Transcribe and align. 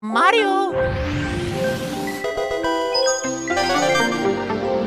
Mario! 0.00 0.70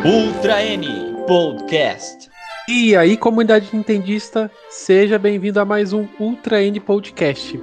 Ultra 0.06 0.64
N 0.64 0.88
Podcast. 1.28 2.30
E 2.70 2.96
aí, 2.96 3.18
comunidade 3.18 3.68
nintendista, 3.74 4.50
seja 4.70 5.20
bem-vindo 5.20 5.60
a 5.60 5.66
mais 5.66 5.92
um 5.92 6.08
Ultra 6.18 6.64
N 6.64 6.80
Podcast. 6.80 7.60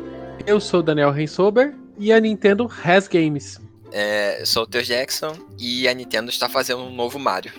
Eu 0.46 0.60
sou 0.60 0.82
Daniel 0.82 1.10
Rensober 1.10 1.74
e 1.98 2.12
a 2.12 2.20
Nintendo 2.20 2.70
has 2.84 3.08
games. 3.08 3.58
É, 3.92 4.42
eu 4.42 4.46
sou 4.46 4.64
o 4.64 4.66
Theo 4.66 4.82
Jackson 4.82 5.34
e 5.58 5.88
a 5.88 5.94
Nintendo 5.94 6.28
está 6.28 6.50
fazendo 6.50 6.82
um 6.82 6.94
novo 6.94 7.18
Mario. 7.18 7.52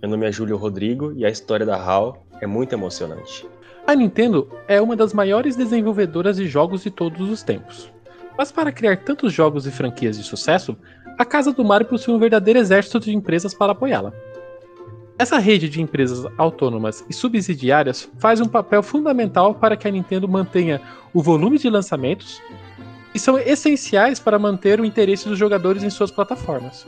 Meu 0.00 0.08
nome 0.12 0.24
é 0.24 0.30
Júlio 0.30 0.56
Rodrigo 0.56 1.12
e 1.16 1.26
a 1.26 1.28
história 1.28 1.66
da 1.66 1.76
HAL 1.76 2.24
é 2.40 2.46
muito 2.46 2.74
emocionante. 2.74 3.44
A 3.84 3.96
Nintendo 3.96 4.48
é 4.68 4.80
uma 4.80 4.94
das 4.94 5.12
maiores 5.12 5.56
desenvolvedoras 5.56 6.36
de 6.36 6.46
jogos 6.46 6.84
de 6.84 6.92
todos 6.92 7.28
os 7.28 7.42
tempos. 7.42 7.91
Mas 8.36 8.50
para 8.50 8.72
criar 8.72 8.98
tantos 8.98 9.32
jogos 9.32 9.66
e 9.66 9.70
franquias 9.70 10.16
de 10.16 10.24
sucesso, 10.24 10.76
a 11.18 11.24
Casa 11.24 11.52
do 11.52 11.64
Mario 11.64 11.86
possui 11.86 12.14
um 12.14 12.18
verdadeiro 12.18 12.58
exército 12.58 12.98
de 13.00 13.14
empresas 13.14 13.54
para 13.54 13.72
apoiá-la. 13.72 14.12
Essa 15.18 15.38
rede 15.38 15.68
de 15.68 15.80
empresas 15.80 16.26
autônomas 16.36 17.04
e 17.08 17.12
subsidiárias 17.12 18.10
faz 18.18 18.40
um 18.40 18.48
papel 18.48 18.82
fundamental 18.82 19.54
para 19.54 19.76
que 19.76 19.86
a 19.86 19.90
Nintendo 19.90 20.26
mantenha 20.26 20.80
o 21.12 21.22
volume 21.22 21.58
de 21.58 21.70
lançamentos 21.70 22.42
e 23.14 23.18
são 23.18 23.38
essenciais 23.38 24.18
para 24.18 24.38
manter 24.38 24.80
o 24.80 24.84
interesse 24.84 25.28
dos 25.28 25.38
jogadores 25.38 25.82
em 25.84 25.90
suas 25.90 26.10
plataformas. 26.10 26.86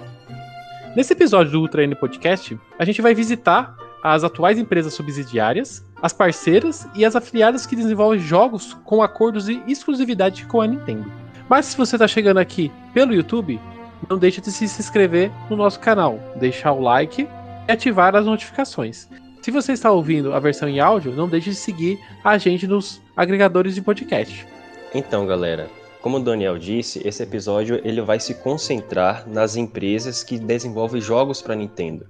Nesse 0.96 1.12
episódio 1.12 1.52
do 1.52 1.60
Ultra 1.60 1.84
N 1.84 1.94
Podcast, 1.94 2.58
a 2.78 2.84
gente 2.84 3.02
vai 3.02 3.14
visitar 3.14 3.76
as 4.02 4.24
atuais 4.24 4.58
empresas 4.58 4.94
subsidiárias, 4.94 5.84
as 6.02 6.12
parceiras 6.12 6.86
e 6.94 7.04
as 7.04 7.16
afiliadas 7.16 7.66
que 7.66 7.76
desenvolvem 7.76 8.20
jogos 8.20 8.74
com 8.84 9.02
acordos 9.02 9.46
de 9.46 9.62
exclusividade 9.66 10.46
com 10.46 10.60
a 10.60 10.66
Nintendo. 10.66 11.23
Mas 11.48 11.66
se 11.66 11.76
você 11.76 11.96
está 11.96 12.08
chegando 12.08 12.38
aqui 12.38 12.70
pelo 12.92 13.14
YouTube, 13.14 13.60
não 14.08 14.18
deixe 14.18 14.40
de 14.40 14.50
se 14.50 14.64
inscrever 14.64 15.30
no 15.50 15.56
nosso 15.56 15.78
canal, 15.80 16.18
deixar 16.36 16.72
o 16.72 16.80
like 16.80 17.28
e 17.68 17.72
ativar 17.72 18.14
as 18.16 18.24
notificações. 18.24 19.08
Se 19.42 19.50
você 19.50 19.72
está 19.72 19.90
ouvindo 19.90 20.32
a 20.32 20.40
versão 20.40 20.68
em 20.68 20.80
áudio, 20.80 21.12
não 21.12 21.28
deixe 21.28 21.50
de 21.50 21.56
seguir 21.56 21.98
a 22.22 22.38
gente 22.38 22.66
nos 22.66 23.00
agregadores 23.14 23.74
de 23.74 23.82
podcast. 23.82 24.46
Então, 24.94 25.26
galera, 25.26 25.68
como 26.00 26.16
o 26.16 26.20
Daniel 26.20 26.58
disse, 26.58 27.06
esse 27.06 27.22
episódio 27.22 27.80
ele 27.84 28.00
vai 28.00 28.18
se 28.20 28.34
concentrar 28.34 29.28
nas 29.28 29.56
empresas 29.56 30.22
que 30.22 30.38
desenvolvem 30.38 31.00
jogos 31.00 31.42
para 31.42 31.54
Nintendo. 31.54 32.06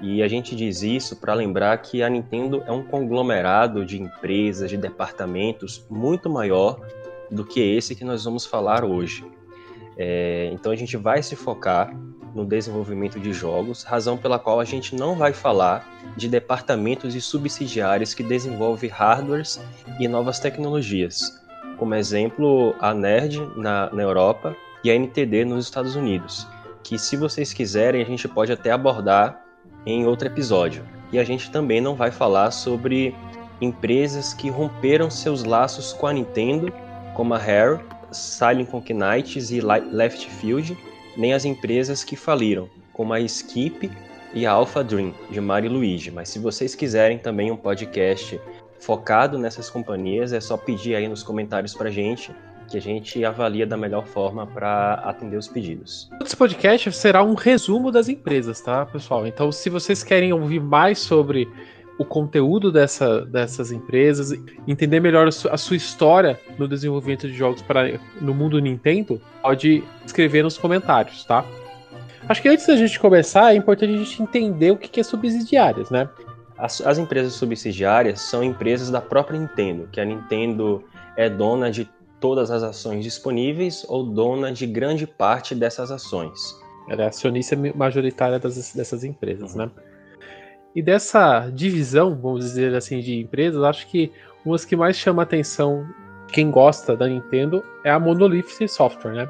E 0.00 0.22
a 0.22 0.28
gente 0.28 0.54
diz 0.54 0.82
isso 0.82 1.16
para 1.16 1.34
lembrar 1.34 1.76
que 1.78 2.02
a 2.02 2.08
Nintendo 2.08 2.62
é 2.66 2.72
um 2.72 2.82
conglomerado 2.82 3.84
de 3.84 4.00
empresas, 4.00 4.68
de 4.68 4.76
departamentos 4.76 5.84
muito 5.88 6.28
maior 6.28 6.80
do 7.30 7.44
que 7.44 7.60
esse 7.60 7.94
que 7.94 8.04
nós 8.04 8.24
vamos 8.24 8.44
falar 8.44 8.84
hoje. 8.84 9.24
É, 9.96 10.50
então 10.52 10.72
a 10.72 10.76
gente 10.76 10.96
vai 10.96 11.22
se 11.22 11.34
focar 11.34 11.94
no 12.34 12.44
desenvolvimento 12.44 13.18
de 13.18 13.32
jogos, 13.32 13.82
razão 13.82 14.18
pela 14.18 14.38
qual 14.38 14.60
a 14.60 14.64
gente 14.64 14.94
não 14.94 15.16
vai 15.16 15.32
falar 15.32 15.88
de 16.16 16.28
departamentos 16.28 17.14
e 17.14 17.20
subsidiários 17.20 18.12
que 18.12 18.22
desenvolvem 18.22 18.90
hardwares 18.90 19.58
e 19.98 20.06
novas 20.06 20.38
tecnologias, 20.38 21.42
como 21.78 21.94
exemplo 21.94 22.74
a 22.78 22.92
NERD 22.92 23.40
na, 23.56 23.90
na 23.90 24.02
Europa 24.02 24.54
e 24.84 24.90
a 24.90 24.94
NTD 24.94 25.46
nos 25.46 25.64
Estados 25.64 25.96
Unidos, 25.96 26.46
que 26.82 26.98
se 26.98 27.16
vocês 27.16 27.54
quiserem 27.54 28.02
a 28.02 28.04
gente 28.04 28.28
pode 28.28 28.52
até 28.52 28.70
abordar 28.70 29.42
em 29.86 30.06
outro 30.06 30.28
episódio. 30.28 30.84
E 31.12 31.18
a 31.18 31.24
gente 31.24 31.50
também 31.50 31.80
não 31.80 31.94
vai 31.94 32.10
falar 32.10 32.50
sobre 32.50 33.14
empresas 33.60 34.34
que 34.34 34.50
romperam 34.50 35.10
seus 35.10 35.44
laços 35.44 35.92
com 35.92 36.06
a 36.06 36.12
Nintendo, 36.12 36.70
como 37.16 37.32
a 37.32 37.38
Rare, 37.38 37.80
Silent 38.12 38.68
Knights 38.90 39.50
e 39.50 39.62
Left 39.62 40.28
Field, 40.32 40.76
nem 41.16 41.32
as 41.32 41.46
empresas 41.46 42.04
que 42.04 42.14
faliram, 42.14 42.68
como 42.92 43.14
a 43.14 43.20
Skip 43.20 43.90
e 44.34 44.44
a 44.44 44.52
Alpha 44.52 44.84
Dream, 44.84 45.14
de 45.30 45.40
Mario 45.40 45.72
Luigi. 45.72 46.10
Mas 46.10 46.28
se 46.28 46.38
vocês 46.38 46.74
quiserem 46.74 47.16
também 47.16 47.50
um 47.50 47.56
podcast 47.56 48.38
focado 48.78 49.38
nessas 49.38 49.70
companhias, 49.70 50.34
é 50.34 50.40
só 50.40 50.58
pedir 50.58 50.94
aí 50.94 51.08
nos 51.08 51.22
comentários 51.22 51.72
pra 51.72 51.88
gente 51.88 52.30
que 52.68 52.76
a 52.76 52.82
gente 52.82 53.24
avalia 53.24 53.66
da 53.66 53.76
melhor 53.78 54.06
forma 54.06 54.46
para 54.46 54.94
atender 54.94 55.36
os 55.36 55.48
pedidos. 55.48 56.10
Esse 56.22 56.36
podcast 56.36 56.92
será 56.92 57.22
um 57.22 57.34
resumo 57.34 57.90
das 57.90 58.08
empresas, 58.10 58.60
tá, 58.60 58.84
pessoal? 58.84 59.26
Então, 59.26 59.50
se 59.50 59.70
vocês 59.70 60.02
querem 60.02 60.32
ouvir 60.32 60.60
mais 60.60 60.98
sobre 60.98 61.48
o 61.98 62.04
conteúdo 62.04 62.70
dessa, 62.70 63.24
dessas 63.24 63.72
empresas, 63.72 64.32
entender 64.66 65.00
melhor 65.00 65.26
a 65.26 65.32
sua, 65.32 65.52
a 65.52 65.56
sua, 65.56 65.76
história 65.76 66.38
no 66.58 66.68
desenvolvimento 66.68 67.26
de 67.26 67.34
jogos 67.34 67.62
para, 67.62 67.98
no 68.20 68.34
mundo 68.34 68.58
Nintendo, 68.58 69.20
pode 69.42 69.82
escrever 70.04 70.42
nos 70.42 70.58
comentários, 70.58 71.24
tá? 71.24 71.44
Acho 72.28 72.42
que 72.42 72.48
antes 72.48 72.66
da 72.66 72.76
gente 72.76 72.98
começar, 72.98 73.52
é 73.52 73.56
importante 73.56 73.94
a 73.94 73.98
gente 73.98 74.22
entender 74.22 74.72
o 74.72 74.76
que 74.76 75.00
é 75.00 75.02
subsidiárias, 75.02 75.90
né? 75.90 76.08
As, 76.58 76.80
as 76.80 76.98
empresas 76.98 77.34
subsidiárias 77.34 78.20
são 78.20 78.42
empresas 78.42 78.90
da 78.90 79.00
própria 79.00 79.38
Nintendo, 79.38 79.88
que 79.92 80.00
a 80.00 80.04
Nintendo 80.04 80.82
é 81.16 81.28
dona 81.30 81.70
de 81.70 81.88
todas 82.18 82.50
as 82.50 82.62
ações 82.62 83.04
disponíveis 83.04 83.84
ou 83.88 84.02
dona 84.02 84.50
de 84.52 84.66
grande 84.66 85.06
parte 85.06 85.54
dessas 85.54 85.90
ações. 85.90 86.56
Ela 86.88 87.04
é 87.04 87.06
acionista 87.06 87.56
majoritária 87.74 88.38
das, 88.38 88.72
dessas 88.72 89.04
empresas, 89.04 89.52
uhum. 89.52 89.66
né? 89.66 89.70
E 90.76 90.82
dessa 90.82 91.48
divisão, 91.48 92.14
vamos 92.14 92.44
dizer 92.44 92.74
assim, 92.74 93.00
de 93.00 93.18
empresas, 93.18 93.62
acho 93.62 93.86
que 93.86 94.12
uma 94.44 94.58
que 94.58 94.76
mais 94.76 94.94
chama 94.94 95.22
atenção 95.22 95.88
quem 96.28 96.50
gosta 96.50 96.94
da 96.94 97.08
Nintendo 97.08 97.64
é 97.82 97.90
a 97.90 97.98
Monolith 97.98 98.68
Software, 98.68 99.14
né? 99.14 99.28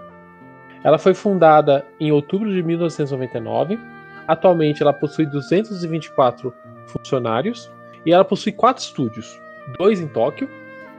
Ela 0.83 0.99
foi 0.99 1.15
fundada 1.15 1.87
em 2.01 2.11
outubro 2.11 2.53
de 2.53 2.61
1999. 2.65 3.79
Atualmente 4.27 4.83
ela 4.83 4.93
possui 4.93 5.25
224 5.27 6.53
funcionários 6.89 7.71
e 8.05 8.13
ela 8.13 8.25
possui 8.25 8.51
quatro 8.51 8.83
estúdios, 8.83 9.41
dois 9.79 10.01
em 10.01 10.09
Tóquio, 10.09 10.51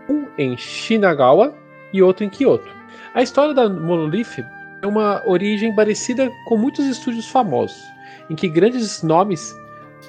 um 0.09 0.27
em 0.37 0.55
Shinagawa 0.55 1.53
e 1.91 2.01
outro 2.01 2.23
em 2.23 2.29
Kyoto. 2.29 2.69
A 3.13 3.21
história 3.21 3.53
da 3.53 3.67
Monolith 3.67 4.45
é 4.81 4.87
uma 4.87 5.21
origem 5.27 5.75
parecida 5.75 6.31
com 6.47 6.55
muitos 6.55 6.85
estúdios 6.85 7.27
famosos, 7.27 7.83
em 8.29 8.35
que 8.35 8.47
grandes 8.47 9.03
nomes 9.03 9.53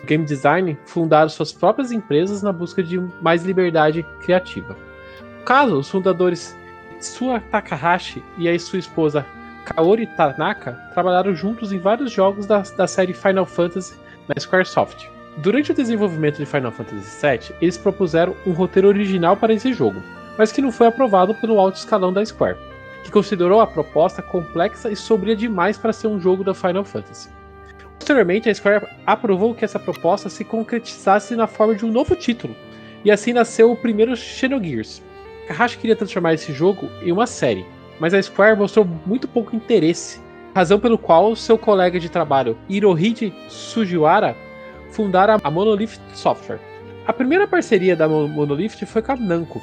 game 0.05 0.25
design 0.25 0.79
fundaram 0.87 1.29
suas 1.29 1.53
próprias 1.53 1.93
empresas 1.93 2.43
na 2.43 2.53
busca 2.53 2.83
de 2.83 2.99
mais 3.21 3.45
liberdade 3.45 4.05
criativa. 4.21 4.77
No 5.39 5.45
caso, 5.45 5.79
os 5.79 5.91
fundadores 5.91 6.57
Sua 7.01 7.41
Takahashi 7.41 8.23
e 8.37 8.49
a 8.49 8.59
sua 8.59 8.79
esposa 8.79 9.25
Kaori 9.65 10.07
Tanaka 10.07 10.73
trabalharam 10.95 11.35
juntos 11.35 11.73
em 11.73 11.79
vários 11.79 12.11
jogos 12.11 12.47
da, 12.47 12.63
da 12.77 12.87
série 12.87 13.13
Final 13.13 13.47
Fantasy 13.47 13.97
na 14.27 14.41
Squaresoft. 14.41 15.09
Durante 15.39 15.71
o 15.71 15.75
desenvolvimento 15.75 16.39
de 16.39 16.47
Final 16.47 16.73
Fantasy 16.73 17.25
VII, 17.25 17.57
eles 17.61 17.79
propuseram 17.79 18.35
um 18.47 18.53
roteiro 18.53 18.89
original 18.89 19.37
para 19.37 19.53
esse 19.53 19.73
jogo, 19.73 20.03
mas 20.37 20.51
que 20.51 20.61
não 20.61 20.73
foi 20.73 20.89
aprovado 20.89 21.35
pelo 21.35 21.61
alto 21.61 21.77
escalão 21.77 22.13
da 22.13 22.25
Square, 22.25 22.59
que 23.05 23.11
considerou 23.11 23.61
a 23.61 23.67
proposta 23.67 24.21
complexa 24.21 24.91
e 24.91 24.97
sombria 24.97 25.37
demais 25.37 25.79
para 25.79 25.93
ser 25.93 26.09
um 26.09 26.21
jogo 26.21 26.43
da 26.43 26.55
Final 26.55 26.85
Fantasy. 26.85 27.38
Posteriormente, 27.99 28.49
a 28.49 28.55
Square 28.55 28.87
aprovou 29.07 29.55
que 29.55 29.65
essa 29.65 29.79
proposta 29.79 30.29
se 30.29 30.45
concretizasse 30.45 31.35
na 31.35 31.47
forma 31.47 31.75
de 31.75 31.85
um 31.85 31.91
novo 31.91 32.15
título, 32.17 32.55
e 33.05 33.11
assim 33.11 33.33
nasceu 33.33 33.71
o 33.71 33.77
primeiro 33.77 34.17
Xenogears. 34.17 35.03
Kahashi 35.47 35.79
queria 35.79 35.97
transformar 35.97 36.35
esse 36.35 36.53
jogo 36.53 36.89
em 37.03 37.13
uma 37.13 37.27
série, 37.27 37.67
mas 37.99 38.15
a 38.15 38.23
Square 38.23 38.59
mostrou 38.59 38.87
muito 39.07 39.27
pouco 39.27 39.57
interesse, 39.57 40.21
razão 40.55 40.79
pelo 40.79 40.99
qual 40.99 41.35
seu 41.37 41.59
colega 41.59 41.99
de 42.01 42.09
trabalho 42.09 42.57
Hirohide 42.69 43.33
Sujiwara 43.49 44.37
fundaram 44.91 45.39
a 45.43 45.51
Monolith 45.51 46.01
Software. 46.15 46.61
A 47.07 47.13
primeira 47.13 47.47
parceria 47.47 47.97
da 47.97 48.09
Monolith 48.09 48.85
foi 48.87 49.03
com 49.03 49.13
a 49.13 49.17
Namco, 49.17 49.63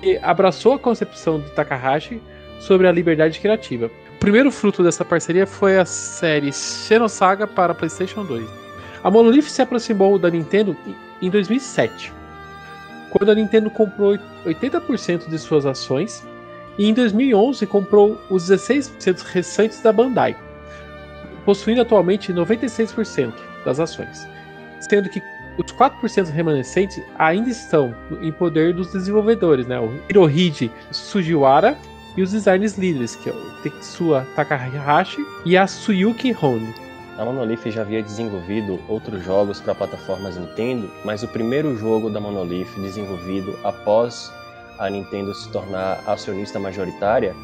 que 0.00 0.18
abraçou 0.22 0.74
a 0.74 0.78
concepção 0.78 1.40
de 1.40 1.50
Takahashi 1.52 2.20
sobre 2.58 2.88
a 2.88 2.92
liberdade 2.92 3.38
criativa. 3.38 3.90
Primeiro 4.20 4.52
fruto 4.52 4.82
dessa 4.82 5.02
parceria 5.02 5.46
foi 5.46 5.78
a 5.78 5.86
série 5.86 6.52
Xenosaga 6.52 7.46
para 7.46 7.74
PlayStation 7.74 8.22
2. 8.22 8.46
A 9.02 9.10
Monolith 9.10 9.48
se 9.48 9.62
aproximou 9.62 10.18
da 10.18 10.28
Nintendo 10.28 10.76
em 11.22 11.30
2007, 11.30 12.12
quando 13.08 13.30
a 13.30 13.34
Nintendo 13.34 13.70
comprou 13.70 14.18
80% 14.44 15.30
de 15.30 15.38
suas 15.38 15.64
ações 15.64 16.22
e 16.76 16.86
em 16.86 16.92
2011 16.92 17.66
comprou 17.66 18.20
os 18.28 18.44
16% 18.50 19.22
restantes 19.22 19.80
da 19.80 19.90
Bandai, 19.90 20.36
possuindo 21.46 21.80
atualmente 21.80 22.30
96% 22.30 23.32
das 23.64 23.80
ações, 23.80 24.28
sendo 24.80 25.08
que 25.08 25.22
os 25.56 25.72
4% 25.72 26.30
remanescentes 26.30 27.02
ainda 27.18 27.48
estão 27.48 27.94
em 28.20 28.30
poder 28.30 28.74
dos 28.74 28.92
desenvolvedores, 28.92 29.66
né? 29.66 29.80
O 29.80 29.98
Hirohide 30.10 30.70
Sujiwara 30.90 31.74
e 32.16 32.22
os 32.22 32.32
designers 32.32 32.76
líderes, 32.76 33.16
que 33.16 33.28
é 33.28 33.32
o 33.32 33.50
Tetsuya 33.62 34.26
Takahashi 34.34 35.24
e 35.44 35.56
a 35.56 35.66
Suyuki 35.66 36.36
Hone. 36.40 36.74
A 37.18 37.24
Monolith 37.24 37.70
já 37.70 37.82
havia 37.82 38.02
desenvolvido 38.02 38.80
outros 38.88 39.22
jogos 39.24 39.60
para 39.60 39.74
plataformas 39.74 40.36
Nintendo, 40.36 40.90
mas 41.04 41.22
o 41.22 41.28
primeiro 41.28 41.76
jogo 41.76 42.08
da 42.08 42.20
Monolith 42.20 42.70
desenvolvido 42.80 43.58
após 43.62 44.32
a 44.78 44.88
Nintendo 44.88 45.34
se 45.34 45.50
tornar 45.50 46.02
acionista 46.06 46.58
majoritária 46.58 47.34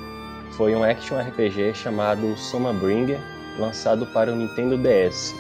foi 0.53 0.75
um 0.75 0.83
action 0.83 1.19
RPG 1.19 1.75
chamado 1.75 2.37
Soma 2.39 2.73
Bringer, 2.73 3.21
lançado 3.59 4.07
para 4.07 4.33
o 4.33 4.37
Nintendo 4.37 4.79
DS. 4.79 5.35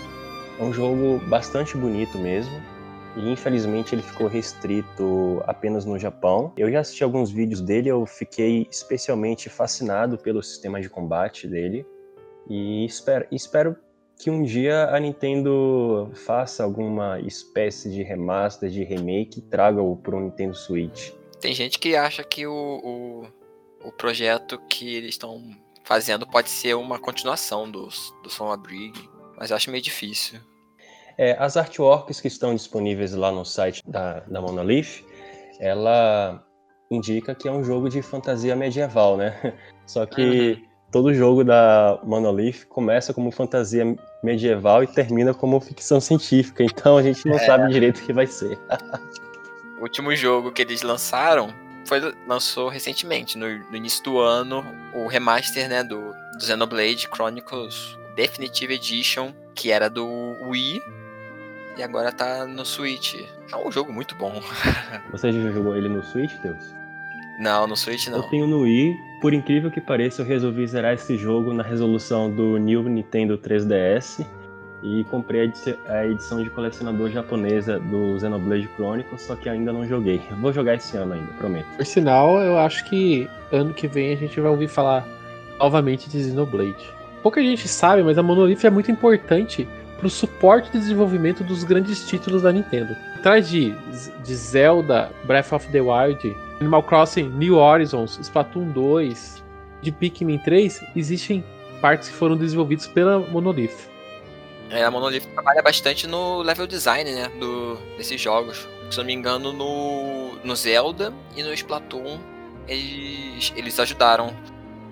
É 0.58 0.62
um 0.62 0.72
jogo 0.72 1.18
bastante 1.26 1.76
bonito 1.76 2.18
mesmo, 2.18 2.60
e 3.16 3.30
infelizmente 3.30 3.94
ele 3.94 4.02
ficou 4.02 4.26
restrito 4.26 5.42
apenas 5.46 5.84
no 5.84 5.98
Japão. 5.98 6.52
Eu 6.56 6.70
já 6.70 6.80
assisti 6.80 7.02
alguns 7.02 7.30
vídeos 7.30 7.60
dele, 7.60 7.88
eu 7.88 8.04
fiquei 8.04 8.66
especialmente 8.70 9.48
fascinado 9.48 10.18
pelo 10.18 10.42
sistema 10.42 10.80
de 10.80 10.88
combate 10.88 11.48
dele 11.48 11.86
e 12.48 12.84
espero, 12.84 13.26
espero 13.32 13.76
que 14.18 14.30
um 14.30 14.42
dia 14.42 14.88
a 14.90 15.00
Nintendo 15.00 16.10
faça 16.14 16.62
alguma 16.62 17.20
espécie 17.20 17.90
de 17.90 18.02
remaster, 18.02 18.70
de 18.70 18.82
remake 18.84 19.40
e 19.40 19.42
traga-o 19.42 19.96
para 19.96 20.16
o 20.16 20.20
Nintendo 20.20 20.54
Switch. 20.54 21.10
Tem 21.40 21.52
gente 21.52 21.78
que 21.78 21.94
acha 21.94 22.24
que 22.24 22.46
o, 22.46 22.52
o, 22.52 23.88
o 23.88 23.92
projeto 23.92 24.58
que 24.68 24.94
eles 24.94 25.10
estão 25.10 25.42
fazendo 25.84 26.26
pode 26.26 26.48
ser 26.48 26.74
uma 26.74 26.98
continuação 26.98 27.70
do, 27.70 27.88
do 28.22 28.30
Soma 28.30 28.56
Brig, 28.56 28.92
mas 29.38 29.50
eu 29.50 29.56
acho 29.56 29.70
meio 29.70 29.82
difícil. 29.82 30.40
É, 31.18 31.36
as 31.38 31.56
artworks 31.56 32.20
que 32.20 32.28
estão 32.28 32.54
disponíveis 32.54 33.14
lá 33.14 33.32
no 33.32 33.44
site 33.44 33.82
da, 33.86 34.20
da 34.20 34.40
Monolith, 34.40 35.04
ela 35.58 36.42
indica 36.90 37.34
que 37.34 37.48
é 37.48 37.52
um 37.52 37.64
jogo 37.64 37.88
de 37.88 38.02
fantasia 38.02 38.54
medieval, 38.54 39.16
né? 39.16 39.54
Só 39.86 40.04
que 40.04 40.52
uhum. 40.52 40.62
todo 40.92 41.14
jogo 41.14 41.42
da 41.42 41.98
Monolith 42.04 42.66
começa 42.68 43.14
como 43.14 43.30
fantasia 43.30 43.96
medieval 44.22 44.82
e 44.82 44.86
termina 44.86 45.32
como 45.32 45.60
ficção 45.60 46.00
científica, 46.00 46.62
então 46.62 46.96
a 46.96 47.02
gente 47.02 47.26
não 47.26 47.36
é. 47.36 47.46
sabe 47.46 47.72
direito 47.72 47.98
o 47.98 48.06
que 48.06 48.12
vai 48.12 48.26
ser. 48.26 48.58
o 49.78 49.82
último 49.82 50.14
jogo 50.14 50.52
que 50.52 50.62
eles 50.62 50.82
lançaram 50.82 51.48
foi 51.86 52.00
lançou 52.26 52.68
recentemente, 52.68 53.38
no, 53.38 53.46
no 53.46 53.76
início 53.76 54.02
do 54.04 54.18
ano, 54.18 54.64
o 54.92 55.06
remaster 55.06 55.68
né, 55.68 55.82
do, 55.82 56.12
do 56.36 56.44
Xenoblade 56.44 57.08
Chronicles 57.14 57.96
Definitive 58.16 58.74
Edition, 58.74 59.32
que 59.54 59.70
era 59.70 59.88
do 59.88 60.06
Wii, 60.48 60.82
e 61.76 61.82
agora 61.82 62.10
tá 62.10 62.46
no 62.46 62.64
Switch. 62.64 63.14
É 63.52 63.56
um 63.56 63.70
jogo 63.70 63.92
muito 63.92 64.14
bom. 64.14 64.40
Você 65.12 65.30
já 65.30 65.50
jogou 65.50 65.76
ele 65.76 65.88
no 65.88 66.02
Switch, 66.02 66.32
Deus? 66.42 66.74
Não, 67.38 67.66
no 67.66 67.76
Switch 67.76 68.08
não. 68.08 68.18
Eu 68.18 68.22
tenho 68.24 68.46
no 68.46 68.62
Wii. 68.62 68.96
Por 69.20 69.34
incrível 69.34 69.70
que 69.70 69.80
pareça, 69.80 70.22
eu 70.22 70.26
resolvi 70.26 70.66
zerar 70.66 70.94
esse 70.94 71.16
jogo 71.16 71.52
na 71.52 71.62
resolução 71.62 72.30
do 72.30 72.56
New 72.56 72.82
Nintendo 72.84 73.36
3DS 73.36 74.24
e 74.82 75.04
comprei 75.04 75.52
a 75.88 76.06
edição 76.06 76.42
de 76.42 76.50
colecionador 76.50 77.10
japonesa 77.10 77.78
do 77.78 78.18
Xenoblade 78.18 78.68
Chronicles, 78.76 79.22
só 79.22 79.34
que 79.34 79.48
ainda 79.48 79.72
não 79.72 79.86
joguei. 79.86 80.20
Eu 80.30 80.36
vou 80.36 80.52
jogar 80.52 80.74
esse 80.74 80.96
ano 80.96 81.14
ainda, 81.14 81.32
prometo. 81.34 81.66
Por 81.76 81.84
sinal, 81.84 82.38
eu 82.40 82.58
acho 82.58 82.84
que 82.84 83.28
ano 83.50 83.74
que 83.74 83.88
vem 83.88 84.12
a 84.12 84.16
gente 84.16 84.40
vai 84.40 84.50
ouvir 84.50 84.68
falar 84.68 85.06
novamente 85.58 86.08
de 86.08 86.22
Xenoblade. 86.22 86.94
Pouca 87.22 87.42
gente 87.42 87.66
sabe, 87.66 88.02
mas 88.02 88.18
a 88.18 88.22
Monolith 88.22 88.64
é 88.64 88.70
muito 88.70 88.90
importante 88.90 89.66
para 89.96 90.06
o 90.06 90.10
suporte 90.10 90.70
de 90.70 90.78
desenvolvimento 90.78 91.42
dos 91.42 91.64
grandes 91.64 92.06
títulos 92.06 92.42
da 92.42 92.52
Nintendo. 92.52 92.96
Atrás 93.16 93.48
de, 93.48 93.74
de 94.22 94.34
Zelda, 94.34 95.10
Breath 95.24 95.52
of 95.52 95.68
the 95.68 95.80
Wild, 95.80 96.36
Animal 96.60 96.82
Crossing, 96.82 97.28
New 97.30 97.56
Horizons, 97.56 98.18
Splatoon 98.20 98.70
2, 98.72 99.42
de 99.82 99.92
Pikmin 99.92 100.38
3, 100.38 100.82
existem 100.94 101.44
partes 101.80 102.08
que 102.08 102.14
foram 102.14 102.36
desenvolvidos 102.36 102.86
pela 102.86 103.18
Monolith. 103.18 103.88
É, 104.70 104.82
a 104.82 104.90
Monolith 104.90 105.26
trabalha 105.28 105.62
bastante 105.62 106.06
no 106.06 106.42
level 106.42 106.66
design, 106.66 107.10
né, 107.12 107.28
do, 107.38 107.76
desses 107.96 108.20
jogos. 108.20 108.66
Se 108.90 108.98
não 108.98 109.04
me 109.04 109.12
engano, 109.12 109.52
no, 109.52 110.36
no 110.42 110.56
Zelda 110.56 111.12
e 111.36 111.42
no 111.42 111.52
Splatoon, 111.52 112.18
eles, 112.66 113.52
eles 113.56 113.78
ajudaram. 113.78 114.34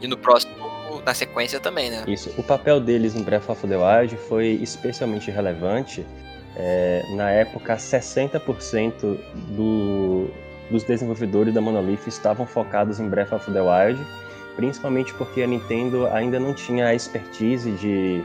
E 0.01 0.06
no 0.06 0.17
próximo 0.17 0.55
na 1.04 1.14
sequência 1.14 1.60
também, 1.60 1.90
né? 1.90 2.04
Isso. 2.06 2.32
O 2.38 2.42
papel 2.42 2.81
deles 2.81 3.14
em 3.14 3.22
Breath 3.22 3.48
of 3.48 3.66
the 3.66 3.76
Wild 3.76 4.16
foi 4.16 4.58
especialmente 4.62 5.31
relevante. 5.31 6.06
É, 6.56 7.02
na 7.16 7.31
época, 7.31 7.76
60% 7.76 9.19
do, 9.56 10.31
dos 10.70 10.84
desenvolvedores 10.84 11.52
da 11.52 11.60
Monolith 11.60 12.06
estavam 12.06 12.46
focados 12.46 13.00
em 13.00 13.08
Breath 13.08 13.32
of 13.32 13.50
the 13.50 13.60
Wild, 13.60 14.00
principalmente 14.56 15.12
porque 15.14 15.42
a 15.42 15.46
Nintendo 15.46 16.06
ainda 16.06 16.38
não 16.38 16.54
tinha 16.54 16.86
a 16.86 16.94
expertise 16.94 17.72
de 17.72 18.25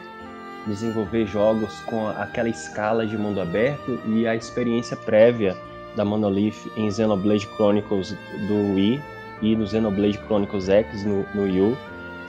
desenvolver 0.67 1.25
jogos 1.25 1.79
com 1.81 2.07
aquela 2.07 2.49
escala 2.49 3.05
de 3.05 3.17
mundo 3.17 3.41
aberto 3.41 3.99
e 4.05 4.27
a 4.27 4.35
experiência 4.35 4.95
prévia 4.95 5.57
da 5.95 6.05
Monolith 6.05 6.71
em 6.77 6.91
Xenoblade 6.91 7.47
Chronicles 7.55 8.15
do 8.47 8.75
Wii 8.75 9.01
e 9.41 9.55
no 9.55 9.65
Xenoblade 9.65 10.19
Chronicles 10.27 10.69
X 10.69 11.03
no, 11.03 11.25
no 11.33 11.43
Wii 11.43 11.61
U 11.61 11.77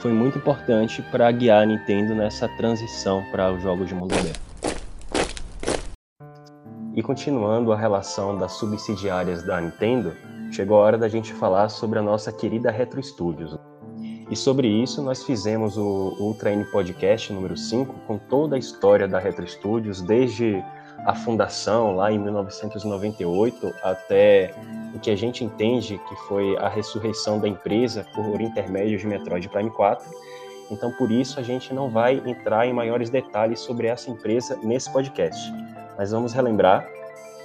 foi 0.01 0.11
muito 0.11 0.39
importante 0.39 1.03
para 1.11 1.31
guiar 1.31 1.61
a 1.61 1.65
Nintendo 1.65 2.15
nessa 2.15 2.49
transição 2.57 3.23
para 3.31 3.53
os 3.53 3.61
jogos 3.61 3.87
de 3.87 3.93
mundo 3.93 4.15
aberto. 4.15 4.41
E 6.95 7.03
continuando 7.03 7.71
a 7.71 7.77
relação 7.77 8.35
das 8.35 8.53
subsidiárias 8.53 9.43
da 9.43 9.61
Nintendo, 9.61 10.13
chegou 10.51 10.77
a 10.77 10.85
hora 10.85 10.97
da 10.97 11.07
gente 11.07 11.31
falar 11.31 11.69
sobre 11.69 11.99
a 11.99 12.01
nossa 12.01 12.31
querida 12.31 12.71
Retro 12.71 13.01
Studios. 13.01 13.55
E 14.29 14.35
sobre 14.35 14.67
isso 14.67 15.03
nós 15.03 15.23
fizemos 15.23 15.77
o 15.77 16.15
Ultra 16.19 16.51
N 16.51 16.65
Podcast 16.65 17.31
número 17.31 17.55
5 17.55 17.93
com 18.07 18.17
toda 18.17 18.55
a 18.55 18.59
história 18.59 19.07
da 19.07 19.19
Retro 19.19 19.47
Studios, 19.47 20.01
desde 20.01 20.63
a 21.05 21.15
fundação 21.15 21.95
lá 21.95 22.11
em 22.11 22.19
1998 22.19 23.73
até 23.81 24.53
o 24.93 24.99
que 24.99 25.09
a 25.09 25.15
gente 25.15 25.43
entende 25.43 25.99
que 26.07 26.15
foi 26.27 26.55
a 26.57 26.69
ressurreição 26.69 27.39
da 27.39 27.47
empresa 27.47 28.05
por 28.13 28.39
intermédio 28.39 28.99
de 28.99 29.07
Metroid 29.07 29.47
Prime 29.49 29.71
4. 29.71 30.07
Então, 30.69 30.91
por 30.91 31.11
isso, 31.11 31.39
a 31.39 31.43
gente 31.43 31.73
não 31.73 31.89
vai 31.89 32.21
entrar 32.25 32.65
em 32.65 32.73
maiores 32.73 33.09
detalhes 33.09 33.59
sobre 33.59 33.87
essa 33.87 34.09
empresa 34.09 34.57
nesse 34.63 34.91
podcast. 34.91 35.51
Mas 35.97 36.11
vamos 36.11 36.33
relembrar 36.33 36.87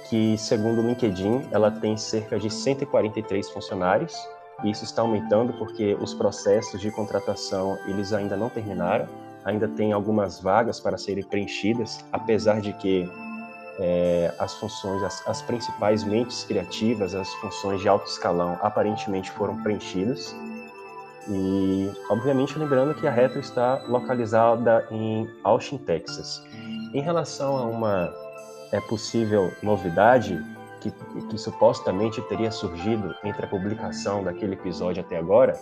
que, 0.09 0.37
segundo 0.37 0.81
o 0.81 0.87
LinkedIn, 0.87 1.49
ela 1.51 1.69
tem 1.69 1.97
cerca 1.97 2.39
de 2.39 2.49
143 2.49 3.49
funcionários. 3.49 4.15
E 4.63 4.71
isso 4.71 4.85
está 4.85 5.01
aumentando 5.01 5.51
porque 5.53 5.97
os 5.99 6.13
processos 6.13 6.79
de 6.79 6.89
contratação 6.89 7.77
eles 7.85 8.13
ainda 8.13 8.37
não 8.37 8.49
terminaram. 8.49 9.07
Ainda 9.43 9.67
tem 9.67 9.91
algumas 9.91 10.39
vagas 10.39 10.79
para 10.79 10.97
serem 10.97 11.23
preenchidas, 11.23 12.03
apesar 12.11 12.61
de 12.61 12.71
que 12.73 13.09
é, 13.79 14.33
as 14.39 14.55
funções, 14.55 15.03
as, 15.03 15.27
as, 15.27 15.41
principais 15.41 16.03
mentes 16.03 16.43
criativas, 16.43 17.13
as 17.13 17.31
funções 17.35 17.81
de 17.81 17.87
alto 17.87 18.07
escalão 18.07 18.57
aparentemente 18.61 19.31
foram 19.31 19.61
preenchidas. 19.61 20.35
E, 21.29 21.91
obviamente, 22.09 22.57
lembrando 22.57 22.95
que 22.95 23.05
a 23.05 23.11
Retro 23.11 23.39
está 23.39 23.83
localizada 23.87 24.87
em 24.89 25.29
Austin, 25.43 25.77
Texas. 25.77 26.43
Em 26.93 27.01
relação 27.01 27.57
a 27.57 27.65
uma 27.65 28.13
é, 28.71 28.79
possível 28.81 29.51
novidade 29.61 30.41
que, 30.79 30.91
que 31.29 31.37
supostamente 31.37 32.21
teria 32.23 32.51
surgido 32.51 33.13
entre 33.23 33.45
a 33.45 33.49
publicação 33.49 34.23
daquele 34.23 34.53
episódio 34.53 35.03
até 35.03 35.17
agora, 35.17 35.59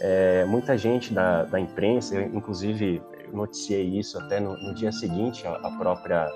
é, 0.00 0.44
muita 0.44 0.76
gente 0.76 1.14
da, 1.14 1.44
da 1.44 1.58
imprensa, 1.58 2.16
eu, 2.16 2.22
inclusive 2.22 3.02
noticiei 3.32 3.98
isso 3.98 4.18
até 4.18 4.40
no, 4.40 4.56
no 4.56 4.74
dia 4.74 4.92
seguinte 4.92 5.46
à 5.46 5.70
própria 5.70 6.30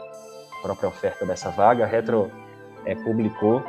própria 0.60 0.88
oferta 0.88 1.26
dessa 1.26 1.50
vaga, 1.50 1.84
a 1.84 1.86
Retro 1.86 2.30
é, 2.84 2.94
publicou 2.94 3.62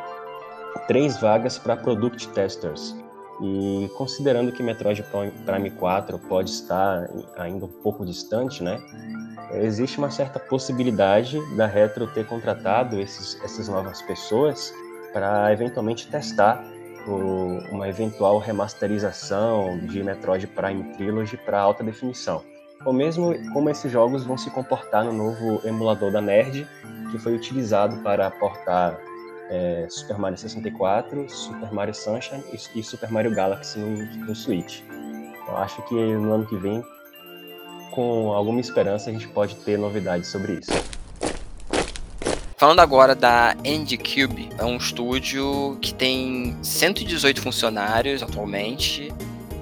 três 0.88 1.20
vagas 1.20 1.58
para 1.58 1.76
Product 1.76 2.28
Testers. 2.30 2.96
E 3.42 3.90
considerando 3.98 4.52
que 4.52 4.62
Metroid 4.62 5.04
Prime 5.46 5.72
4 5.72 6.20
pode 6.20 6.52
estar 6.52 7.10
ainda 7.38 7.66
um 7.66 7.82
pouco 7.82 8.06
distante, 8.06 8.64
né? 8.64 8.80
Existe 9.54 9.98
uma 9.98 10.12
certa 10.12 10.40
possibilidade 10.40 11.40
da 11.56 11.66
Retro 11.66 12.08
ter 12.08 12.26
contratado 12.28 13.00
esses, 13.00 13.42
essas 13.44 13.68
novas 13.68 14.02
pessoas 14.04 14.72
para 15.12 15.52
eventualmente 15.52 16.08
testar 16.08 16.64
o, 17.08 17.60
uma 17.72 17.90
eventual 17.90 18.38
remasterização 18.38 19.80
de 19.88 20.04
Metroid 20.04 20.46
Prime 20.48 20.84
Trilogy 20.94 21.36
para 21.38 21.60
alta 21.60 21.84
definição 21.84 22.51
ou 22.86 22.94
mesmo 22.94 23.34
como 23.52 23.70
esses 23.70 23.92
jogos 23.92 24.24
vão 24.24 24.38
se 24.38 24.50
comportar 24.50 25.04
no 25.06 25.14
novo 25.14 25.62
emulador 25.68 26.12
da 26.12 26.22
Nerd, 26.22 26.68
que 27.12 27.20
foi 27.20 27.36
utilizado 27.36 27.98
para 27.98 28.30
portar 28.32 28.98
é, 29.50 29.86
Super 29.90 30.18
Mario 30.18 30.38
64, 30.38 31.30
Super 31.30 31.72
Mario 31.72 31.94
Sunshine 31.94 32.44
e, 32.52 32.80
e 32.80 32.84
Super 32.84 33.12
Mario 33.12 33.36
Galaxy 33.36 33.80
no, 33.80 34.06
no 34.26 34.36
Switch. 34.36 34.82
Eu 35.48 35.58
acho 35.58 35.82
que 35.84 35.94
no 35.94 36.34
ano 36.34 36.46
que 36.46 36.56
vem, 36.56 36.84
com 37.92 38.32
alguma 38.32 38.62
esperança, 38.62 39.10
a 39.10 39.14
gente 39.14 39.28
pode 39.28 39.56
ter 39.58 39.78
novidades 39.78 40.30
sobre 40.30 40.54
isso. 40.54 40.72
Falando 42.56 42.80
agora 42.80 43.16
da 43.16 43.56
Indie 43.66 43.98
Cube, 43.98 44.50
é 44.58 44.64
um 44.64 44.78
estúdio 44.78 45.78
que 45.82 45.94
tem 45.94 46.56
118 46.62 47.42
funcionários 47.42 48.22
atualmente 48.22 49.12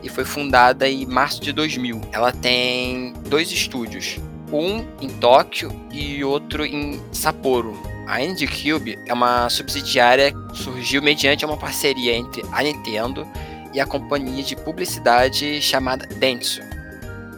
e 0.03 0.09
foi 0.09 0.25
fundada 0.25 0.87
em 0.87 1.05
março 1.05 1.41
de 1.41 1.51
2000. 1.51 2.01
Ela 2.11 2.31
tem 2.31 3.13
dois 3.27 3.51
estúdios, 3.51 4.17
um 4.51 4.85
em 5.01 5.09
Tóquio 5.09 5.71
e 5.91 6.23
outro 6.23 6.65
em 6.65 7.01
Sapporo. 7.11 7.77
A 8.07 8.21
Indie 8.21 8.47
Cube 8.47 8.97
é 9.05 9.13
uma 9.13 9.49
subsidiária 9.49 10.31
que 10.31 10.57
surgiu 10.57 11.01
mediante 11.01 11.45
uma 11.45 11.57
parceria 11.57 12.15
entre 12.15 12.43
a 12.51 12.63
Nintendo 12.63 13.27
e 13.73 13.79
a 13.79 13.85
companhia 13.85 14.43
de 14.43 14.55
publicidade 14.55 15.61
chamada 15.61 16.07
Dentsu. 16.07 16.61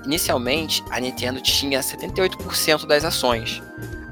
Inicialmente, 0.05 0.83
a 0.89 0.99
Nintendo 0.99 1.41
tinha 1.41 1.81
78% 1.81 2.87
das 2.87 3.03
ações, 3.03 3.61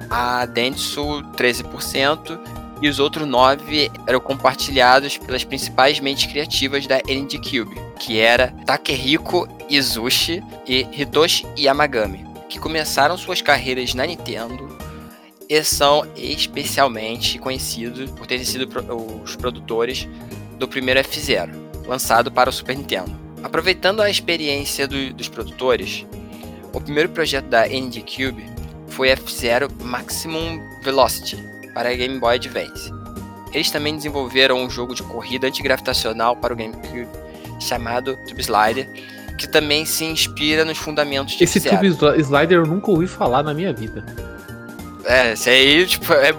a 0.09 0.45
Dentsu 0.45 1.23
13% 1.37 2.58
e 2.81 2.87
os 2.87 2.99
outros 2.99 3.27
9 3.27 3.91
eram 4.07 4.19
compartilhados 4.19 5.17
pelas 5.17 5.43
principais 5.43 5.99
mentes 5.99 6.25
criativas 6.25 6.87
da 6.87 6.97
ND 6.97 7.37
Cube, 7.37 7.75
que 7.99 8.19
era 8.19 8.53
Takehiko 8.65 9.47
Izushi 9.69 10.43
e 10.67 10.87
Hitoshi 10.91 11.45
Yamagami, 11.57 12.25
que 12.47 12.59
começaram 12.59 13.17
suas 13.17 13.41
carreiras 13.41 13.93
na 13.93 14.05
Nintendo 14.05 14.77
e 15.49 15.63
são 15.63 16.05
especialmente 16.15 17.39
conhecidos 17.39 18.11
por 18.11 18.27
terem 18.27 18.45
sido 18.45 18.69
os 19.23 19.35
produtores 19.35 20.07
do 20.57 20.67
primeiro 20.67 20.99
F-Zero, 20.99 21.51
lançado 21.87 22.31
para 22.31 22.49
o 22.49 22.53
Super 22.53 22.77
Nintendo. 22.77 23.17
Aproveitando 23.41 24.01
a 24.01 24.09
experiência 24.09 24.87
do, 24.87 25.13
dos 25.13 25.27
produtores, 25.27 26.05
o 26.71 26.79
primeiro 26.79 27.09
projeto 27.09 27.45
da 27.45 27.67
ND 27.67 28.01
Cube 28.01 28.45
foi 28.87 29.09
F-Zero 29.09 29.69
Maximum 29.81 30.59
Velocity 30.83 31.58
para 31.73 31.93
Game 31.95 32.19
Boy 32.19 32.35
Advance. 32.35 32.93
Eles 33.51 33.71
também 33.71 33.95
desenvolveram 33.95 34.57
um 34.57 34.69
jogo 34.69 34.93
de 34.93 35.03
corrida 35.03 35.47
antigravitacional 35.47 36.35
para 36.35 36.53
o 36.53 36.55
GameCube 36.55 37.07
chamado 37.59 38.15
Tube 38.27 38.41
Slider, 38.41 38.89
que 39.37 39.47
também 39.47 39.85
se 39.85 40.05
inspira 40.05 40.63
nos 40.63 40.77
fundamentos 40.77 41.35
de 41.35 41.43
Esse 41.43 41.61
Tube 41.61 41.87
Slider 41.87 42.59
eu 42.59 42.65
nunca 42.65 42.91
ouvi 42.91 43.07
falar 43.07 43.43
na 43.43 43.53
minha 43.53 43.73
vida. 43.73 44.05
É, 45.05 45.33
esse 45.33 45.49
aí, 45.49 45.85
tipo, 45.85 46.13
é, 46.13 46.33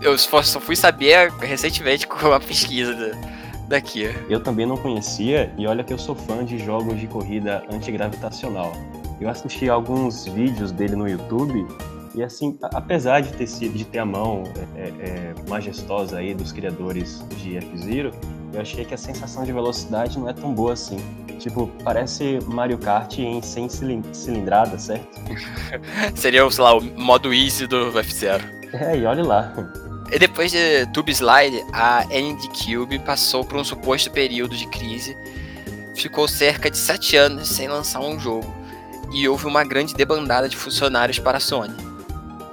eu 0.00 0.16
só 0.18 0.42
fui 0.42 0.74
saber 0.74 1.30
recentemente 1.40 2.06
com 2.06 2.26
uma 2.26 2.40
pesquisa 2.40 3.12
daqui. 3.68 4.10
Eu 4.28 4.40
também 4.40 4.66
não 4.66 4.76
conhecia, 4.76 5.52
e 5.56 5.66
olha 5.66 5.84
que 5.84 5.92
eu 5.92 5.98
sou 5.98 6.14
fã 6.14 6.44
de 6.44 6.58
jogos 6.58 6.98
de 6.98 7.06
corrida 7.06 7.62
antigravitacional. 7.70 8.72
Eu 9.20 9.28
assisti 9.28 9.68
alguns 9.68 10.26
vídeos 10.26 10.72
dele 10.72 10.96
no 10.96 11.08
YouTube 11.08 11.66
e 12.14 12.22
assim, 12.22 12.58
apesar 12.62 13.20
de 13.20 13.32
ter 13.32 13.46
sido, 13.46 13.76
de 13.76 13.84
ter 13.84 13.98
a 13.98 14.04
mão 14.04 14.44
é, 14.76 14.80
é, 14.80 14.84
é, 14.84 15.34
majestosa 15.48 16.18
aí 16.18 16.34
dos 16.34 16.52
criadores 16.52 17.24
de 17.38 17.56
F-Zero, 17.56 18.10
eu 18.52 18.60
achei 18.60 18.84
que 18.84 18.92
a 18.92 18.98
sensação 18.98 19.44
de 19.44 19.52
velocidade 19.52 20.18
não 20.18 20.28
é 20.28 20.32
tão 20.34 20.52
boa 20.52 20.74
assim. 20.74 20.98
Tipo, 21.38 21.68
parece 21.82 22.38
Mario 22.46 22.76
Kart 22.76 23.18
em 23.18 23.40
100 23.40 23.68
cilindradas, 24.12 24.82
certo? 24.82 25.08
Seria, 26.14 26.48
sei 26.50 26.62
lá, 26.62 26.76
o 26.76 26.82
modo 26.82 27.32
easy 27.32 27.66
do 27.66 27.98
F-Zero. 27.98 28.44
É, 28.74 28.98
e 28.98 29.06
olha 29.06 29.24
lá. 29.24 29.52
E 30.12 30.18
depois 30.18 30.52
de 30.52 30.86
Tube 30.92 31.10
Slide, 31.10 31.64
a 31.72 32.04
ND 32.04 32.48
Cube 32.48 32.98
passou 32.98 33.42
por 33.42 33.56
um 33.56 33.64
suposto 33.64 34.10
período 34.10 34.54
de 34.54 34.66
crise. 34.66 35.16
Ficou 35.96 36.28
cerca 36.28 36.70
de 36.70 36.76
7 36.76 37.16
anos 37.16 37.48
sem 37.48 37.68
lançar 37.68 38.00
um 38.00 38.20
jogo. 38.20 38.54
E 39.12 39.26
houve 39.26 39.46
uma 39.46 39.64
grande 39.64 39.94
debandada 39.94 40.48
de 40.48 40.56
funcionários 40.56 41.18
para 41.18 41.38
a 41.38 41.40
Sony. 41.40 41.91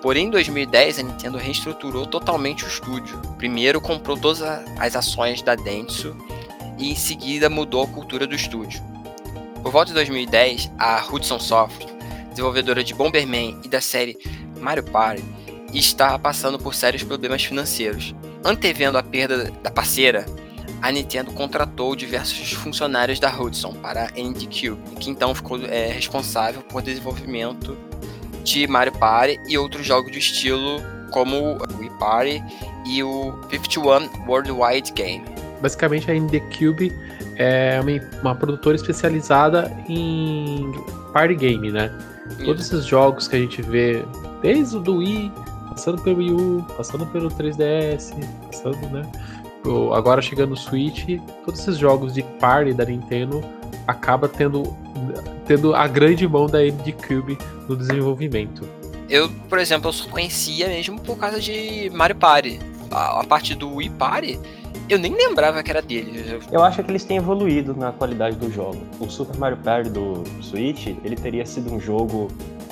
Porém, 0.01 0.27
em 0.27 0.29
2010, 0.29 0.99
a 0.99 1.03
Nintendo 1.03 1.37
reestruturou 1.37 2.05
totalmente 2.05 2.63
o 2.63 2.67
estúdio. 2.67 3.19
Primeiro 3.37 3.81
comprou 3.81 4.17
todas 4.17 4.41
as 4.41 4.95
ações 4.95 5.41
da 5.41 5.55
Dentsu 5.55 6.15
e 6.77 6.91
em 6.91 6.95
seguida 6.95 7.49
mudou 7.49 7.83
a 7.83 7.87
cultura 7.87 8.25
do 8.25 8.33
estúdio. 8.33 8.81
Por 9.61 9.71
volta 9.71 9.87
de 9.87 9.95
2010, 9.95 10.71
a 10.77 11.05
Hudson 11.05 11.39
Soft, 11.39 11.85
desenvolvedora 12.29 12.81
de 12.81 12.93
Bomberman 12.93 13.59
e 13.63 13.67
da 13.67 13.81
série 13.81 14.17
Mario 14.61 14.83
Party, 14.83 15.23
está 15.73 16.17
passando 16.17 16.57
por 16.57 16.73
sérios 16.73 17.03
problemas 17.03 17.43
financeiros. 17.43 18.15
Antevendo 18.43 18.97
a 18.97 19.03
perda 19.03 19.51
da 19.61 19.69
parceira, 19.69 20.25
a 20.81 20.91
Nintendo 20.93 21.31
contratou 21.33 21.93
diversos 21.93 22.53
funcionários 22.53 23.19
da 23.19 23.29
Hudson 23.29 23.73
para 23.73 24.05
a 24.05 24.09
Cube, 24.09 24.95
que 24.97 25.09
então 25.09 25.35
ficou 25.35 25.61
é, 25.65 25.91
responsável 25.91 26.61
por 26.61 26.81
desenvolvimento 26.81 27.77
de 28.49 28.67
Mario 28.67 28.93
Party 28.93 29.39
e 29.47 29.57
outros 29.57 29.85
jogos 29.85 30.11
do 30.11 30.17
estilo 30.17 30.81
como 31.11 31.35
o 31.35 31.77
Wii 31.77 31.91
Party 31.99 32.43
e 32.85 33.03
o 33.03 33.33
51 33.51 34.09
Worldwide 34.27 34.91
Game. 34.93 35.23
Basicamente 35.61 36.09
a 36.09 36.15
Indie 36.15 36.41
Cube 36.57 36.91
é 37.35 37.79
uma, 37.81 38.21
uma 38.21 38.35
produtora 38.35 38.75
especializada 38.75 39.71
em 39.87 40.71
party 41.13 41.35
game, 41.35 41.71
né? 41.71 41.91
Isso. 42.29 42.45
Todos 42.45 42.65
esses 42.65 42.85
jogos 42.85 43.27
que 43.27 43.35
a 43.35 43.39
gente 43.39 43.61
vê, 43.61 44.03
desde 44.41 44.77
o 44.77 44.79
do 44.79 44.97
Wii, 44.97 45.31
passando 45.69 46.01
pelo 46.01 46.17
Wii 46.17 46.31
U, 46.31 46.65
passando 46.75 47.05
pelo 47.07 47.29
3DS, 47.29 48.13
passando, 48.45 48.89
né? 48.89 49.03
Agora 49.93 50.21
chegando 50.21 50.51
no 50.51 50.57
Switch, 50.57 51.05
todos 51.45 51.59
esses 51.59 51.77
jogos 51.77 52.13
de 52.13 52.23
party 52.39 52.73
da 52.73 52.85
Nintendo 52.85 53.43
acaba 53.87 54.27
tendo, 54.27 54.63
tendo 55.49 55.73
a 55.73 55.87
grande 55.87 56.27
mão 56.27 56.45
da 56.45 56.59
ND 56.59 56.91
Cube 56.91 57.35
no 57.67 57.75
desenvolvimento. 57.75 58.69
Eu, 59.09 59.31
por 59.49 59.57
exemplo, 59.57 59.89
eu 59.89 59.93
só 59.93 60.07
conhecia 60.07 60.67
mesmo 60.67 61.01
por 61.01 61.17
causa 61.17 61.39
de 61.39 61.89
Mario 61.91 62.17
Party. 62.17 62.59
A, 62.91 63.19
a 63.19 63.23
parte 63.23 63.55
do 63.55 63.77
Wii 63.77 63.89
Party, 63.89 64.39
eu 64.87 64.99
nem 64.99 65.11
lembrava 65.11 65.63
que 65.63 65.71
era 65.71 65.81
dele. 65.81 66.39
Eu 66.51 66.63
acho 66.63 66.83
que 66.83 66.91
eles 66.91 67.03
têm 67.03 67.17
evoluído 67.17 67.75
na 67.75 67.91
qualidade 67.91 68.35
do 68.35 68.51
jogo. 68.51 68.77
O 68.99 69.09
Super 69.09 69.35
Mario 69.37 69.57
Party 69.57 69.89
do 69.89 70.23
Switch, 70.39 70.85
ele 71.03 71.15
teria 71.15 71.47
sido 71.47 71.73
um 71.73 71.79
jogo 71.79 72.27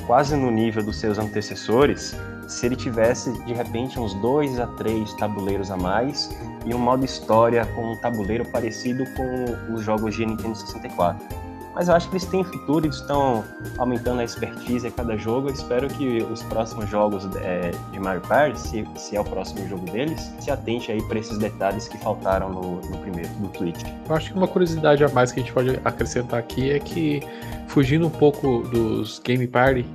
quase 0.06 0.36
no 0.36 0.52
nível 0.52 0.84
dos 0.84 0.98
seus 0.98 1.18
antecessores, 1.18 2.16
se 2.48 2.68
ele 2.68 2.76
tivesse 2.76 3.34
de 3.46 3.54
repente 3.54 4.00
uns 4.00 4.14
dois 4.22 4.60
a 4.60 4.68
três 4.68 5.12
tabuleiros 5.16 5.72
a 5.72 5.78
mais 5.78 6.30
e 6.64 6.76
um 6.76 6.80
modo 6.80 7.04
história 7.04 7.66
com 7.66 7.94
um 7.94 7.98
tabuleiro 7.98 8.46
parecido 8.52 9.04
com 9.16 9.74
os 9.74 9.82
jogos 9.84 10.16
de 10.16 10.28
Nintendo 10.28 10.56
64. 10.56 11.47
Mas 11.78 11.90
eu 11.90 11.94
acho 11.94 12.10
que 12.10 12.16
eles 12.16 12.26
têm 12.26 12.44
futuro, 12.44 12.88
eles 12.88 12.96
estão 12.96 13.46
aumentando 13.78 14.20
a 14.20 14.24
expertise 14.24 14.88
a 14.88 14.90
cada 14.90 15.16
jogo. 15.16 15.48
Eu 15.48 15.54
espero 15.54 15.88
que 15.88 16.24
os 16.24 16.42
próximos 16.42 16.90
jogos 16.90 17.24
é, 17.36 17.70
de 17.92 18.00
Mario 18.00 18.22
Party, 18.22 18.60
se, 18.60 18.88
se, 18.96 19.16
é 19.16 19.22
o 19.22 19.24
próximo 19.24 19.68
jogo 19.70 19.86
deles, 19.92 20.20
se 20.40 20.50
atente 20.50 20.92
aí 20.92 21.00
para 21.04 21.20
esses 21.20 21.38
detalhes 21.38 21.88
que 21.88 21.96
faltaram 22.00 22.50
no, 22.50 22.82
no 22.82 22.98
primeiro, 22.98 23.30
do 23.36 23.48
Twitch. 23.50 23.84
Eu 24.10 24.16
acho 24.16 24.32
que 24.32 24.36
uma 24.36 24.48
curiosidade 24.48 25.04
a 25.04 25.10
mais 25.10 25.32
que 25.32 25.40
a 25.40 25.44
gente 25.44 25.54
pode 25.54 25.80
acrescentar 25.86 26.40
aqui 26.40 26.72
é 26.72 26.80
que, 26.80 27.22
fugindo 27.68 28.08
um 28.08 28.10
pouco 28.10 28.64
dos 28.72 29.20
Game 29.20 29.46
Party, 29.46 29.86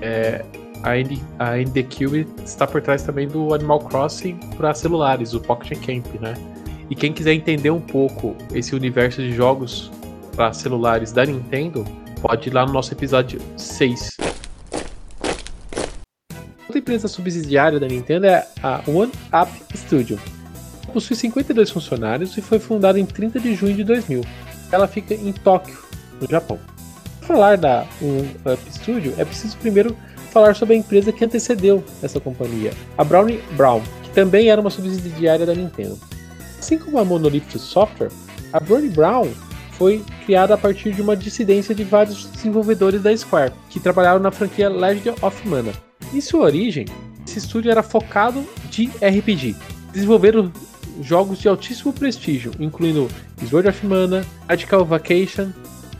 é, 0.00 0.44
a, 0.84 0.96
Indie, 0.96 1.24
a 1.40 1.54
Cube 1.92 2.24
está 2.44 2.68
por 2.68 2.80
trás 2.80 3.02
também 3.02 3.26
do 3.26 3.52
Animal 3.52 3.80
Crossing 3.80 4.38
para 4.56 4.72
celulares, 4.74 5.34
o 5.34 5.40
Pocket 5.40 5.76
Camp, 5.84 6.06
né? 6.20 6.34
E 6.88 6.94
quem 6.94 7.12
quiser 7.12 7.32
entender 7.32 7.70
um 7.70 7.80
pouco 7.80 8.36
esse 8.54 8.76
universo 8.76 9.20
de 9.20 9.32
jogos 9.32 9.90
para 10.34 10.52
celulares 10.52 11.12
da 11.12 11.24
Nintendo, 11.24 11.84
pode 12.20 12.48
ir 12.48 12.52
lá 12.52 12.66
no 12.66 12.72
nosso 12.72 12.92
episódio 12.92 13.40
6. 13.56 14.16
Outra 16.62 16.78
empresa 16.78 17.06
subsidiária 17.06 17.78
da 17.78 17.86
Nintendo 17.86 18.26
é 18.26 18.46
a 18.62 18.82
One 18.86 19.12
Up 19.32 19.76
Studio. 19.76 20.18
Possui 20.92 21.16
52 21.16 21.70
funcionários 21.70 22.36
e 22.36 22.42
foi 22.42 22.58
fundada 22.58 22.98
em 22.98 23.06
30 23.06 23.40
de 23.40 23.54
junho 23.54 23.74
de 23.74 23.84
2000. 23.84 24.24
Ela 24.70 24.86
fica 24.86 25.14
em 25.14 25.32
Tóquio, 25.32 25.78
no 26.20 26.26
Japão. 26.26 26.58
Para 27.18 27.28
falar 27.28 27.56
da 27.56 27.86
One 28.00 28.36
Up 28.50 28.72
Studio, 28.72 29.14
é 29.18 29.24
preciso 29.24 29.56
primeiro 29.58 29.96
falar 30.30 30.56
sobre 30.56 30.74
a 30.74 30.78
empresa 30.78 31.12
que 31.12 31.24
antecedeu 31.24 31.84
essa 32.02 32.18
companhia, 32.18 32.72
a 32.96 33.04
Brownie 33.04 33.42
Brown, 33.52 33.82
que 34.02 34.10
também 34.10 34.48
era 34.48 34.60
uma 34.60 34.70
subsidiária 34.70 35.44
da 35.44 35.54
Nintendo. 35.54 35.98
Assim 36.58 36.78
como 36.78 36.98
a 36.98 37.04
Monolith 37.04 37.58
Software, 37.58 38.10
a 38.52 38.58
Brownie 38.58 38.88
Brown 38.88 39.28
foi 39.82 40.00
criada 40.24 40.54
a 40.54 40.56
partir 40.56 40.92
de 40.92 41.02
uma 41.02 41.16
dissidência 41.16 41.74
de 41.74 41.82
vários 41.82 42.26
desenvolvedores 42.26 43.02
da 43.02 43.16
Square, 43.16 43.52
que 43.68 43.80
trabalharam 43.80 44.20
na 44.20 44.30
franquia 44.30 44.68
Legend 44.68 45.16
of 45.20 45.48
Mana. 45.48 45.72
Em 46.14 46.20
sua 46.20 46.42
origem, 46.42 46.86
esse 47.26 47.40
estúdio 47.40 47.68
era 47.68 47.82
focado 47.82 48.46
de 48.70 48.86
RPG. 49.04 49.56
Desenvolveram 49.92 50.52
jogos 51.00 51.40
de 51.40 51.48
altíssimo 51.48 51.92
prestígio, 51.92 52.52
incluindo 52.60 53.08
Sword 53.50 53.70
of 53.70 53.84
Mana, 53.84 54.24
Radical 54.48 54.84
Vacation, 54.84 55.50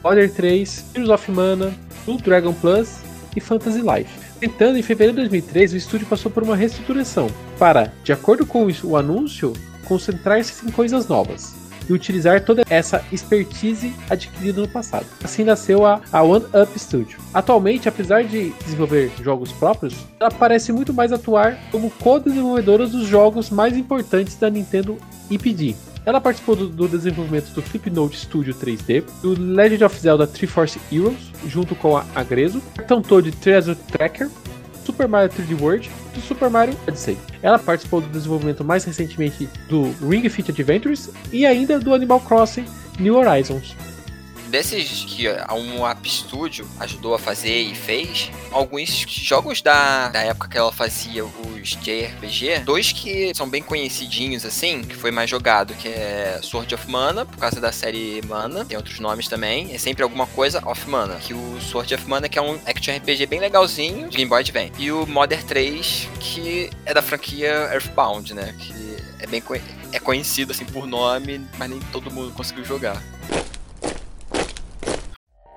Order 0.04 0.32
3, 0.32 0.84
Heroes 0.94 1.10
of 1.10 1.32
Mana, 1.32 1.74
Blue 2.04 2.18
Dragon 2.18 2.52
Plus 2.52 3.00
e 3.34 3.40
Fantasy 3.40 3.80
Life. 3.80 4.12
Tentando, 4.38 4.78
em 4.78 4.82
fevereiro 4.82 5.14
de 5.14 5.28
2003, 5.28 5.72
o 5.72 5.76
estúdio 5.76 6.06
passou 6.06 6.30
por 6.30 6.44
uma 6.44 6.54
reestruturação 6.54 7.28
para, 7.58 7.92
de 8.04 8.12
acordo 8.12 8.46
com 8.46 8.64
o 8.84 8.96
anúncio, 8.96 9.52
concentrar-se 9.88 10.64
em 10.64 10.70
coisas 10.70 11.08
novas 11.08 11.60
e 11.92 11.94
utilizar 11.94 12.44
toda 12.44 12.62
essa 12.68 13.04
expertise 13.12 13.94
adquirida 14.08 14.60
no 14.62 14.68
passado. 14.68 15.06
Assim 15.22 15.44
nasceu 15.44 15.84
a, 15.84 16.00
a 16.10 16.22
One 16.22 16.44
Up 16.46 16.78
Studio. 16.78 17.18
Atualmente, 17.32 17.88
apesar 17.88 18.24
de 18.24 18.50
desenvolver 18.64 19.12
jogos 19.22 19.52
próprios, 19.52 19.94
ela 20.18 20.30
parece 20.30 20.72
muito 20.72 20.92
mais 20.92 21.12
atuar 21.12 21.58
como 21.70 21.90
co-desenvolvedora 21.90 22.86
dos 22.86 23.06
jogos 23.06 23.50
mais 23.50 23.76
importantes 23.76 24.36
da 24.36 24.48
Nintendo 24.48 24.96
IPD. 25.30 25.74
Ela 26.04 26.20
participou 26.20 26.56
do, 26.56 26.68
do, 26.68 26.88
desenvolvimento 26.88 27.52
do 27.52 27.62
Flipnote 27.62 28.18
Studio 28.18 28.52
3D, 28.54 29.04
do 29.22 29.40
Legend 29.40 29.84
of 29.84 30.00
Zelda 30.00 30.26
Triforce 30.26 30.80
Heroes, 30.90 31.30
junto 31.46 31.76
com 31.76 31.96
a 31.96 32.04
Agreso, 32.14 32.60
Cartão 32.74 33.00
Toad 33.00 33.30
Treasure 33.32 33.76
Tracker, 33.76 34.28
Super 34.84 35.08
Mario 35.08 35.30
3D 35.30 35.60
World 35.60 35.90
e 36.16 36.20
Super 36.20 36.50
Mario 36.50 36.76
Odyssey. 36.86 37.18
Ela 37.42 37.58
participou 37.58 38.00
do 38.00 38.08
desenvolvimento 38.08 38.64
mais 38.64 38.84
recentemente 38.84 39.48
do 39.68 39.94
Ring 40.06 40.28
Fit 40.28 40.50
Adventures 40.50 41.10
e 41.32 41.46
ainda 41.46 41.78
do 41.78 41.94
Animal 41.94 42.20
Crossing 42.20 42.64
New 42.98 43.16
Horizons. 43.16 43.76
Desses 44.52 45.06
que 45.06 45.26
a 45.26 45.54
um 45.54 45.86
App 45.86 46.06
Studio 46.06 46.68
ajudou 46.78 47.14
a 47.14 47.18
fazer 47.18 47.58
e 47.62 47.74
fez, 47.74 48.30
alguns 48.50 48.90
jogos 49.08 49.62
da, 49.62 50.10
da 50.10 50.20
época 50.20 50.46
que 50.46 50.58
ela 50.58 50.70
fazia 50.70 51.24
os 51.24 51.70
JRPG, 51.70 52.58
dois 52.62 52.92
que 52.92 53.34
são 53.34 53.48
bem 53.48 53.62
conhecidinhos 53.62 54.44
assim, 54.44 54.82
que 54.82 54.94
foi 54.94 55.10
mais 55.10 55.30
jogado, 55.30 55.72
que 55.72 55.88
é 55.88 56.38
Sword 56.42 56.74
of 56.74 56.86
Mana, 56.90 57.24
por 57.24 57.38
causa 57.38 57.62
da 57.62 57.72
série 57.72 58.20
Mana, 58.26 58.62
tem 58.66 58.76
outros 58.76 59.00
nomes 59.00 59.26
também, 59.26 59.72
é 59.72 59.78
sempre 59.78 60.02
alguma 60.02 60.26
coisa 60.26 60.62
of 60.68 60.86
Mana, 60.86 61.14
que 61.14 61.32
o 61.32 61.58
Sword 61.58 61.94
of 61.94 62.06
Mana 62.06 62.28
que 62.28 62.38
é 62.38 62.42
um 62.42 62.60
action 62.66 62.94
RPG 62.94 63.24
bem 63.24 63.40
legalzinho, 63.40 64.10
de 64.10 64.18
Game 64.18 64.28
Boy 64.28 64.40
Advance, 64.40 64.72
e 64.78 64.92
o 64.92 65.06
Modern 65.06 65.46
3, 65.46 66.10
que 66.20 66.68
é 66.84 66.92
da 66.92 67.00
franquia 67.00 67.70
Earthbound, 67.72 68.34
né, 68.34 68.54
que 68.58 68.98
é 69.18 69.26
bem 69.26 69.42
é 69.92 69.98
conhecido 69.98 70.52
assim 70.52 70.66
por 70.66 70.86
nome, 70.86 71.40
mas 71.56 71.70
nem 71.70 71.80
todo 71.90 72.10
mundo 72.10 72.34
conseguiu 72.34 72.66
jogar. 72.66 73.02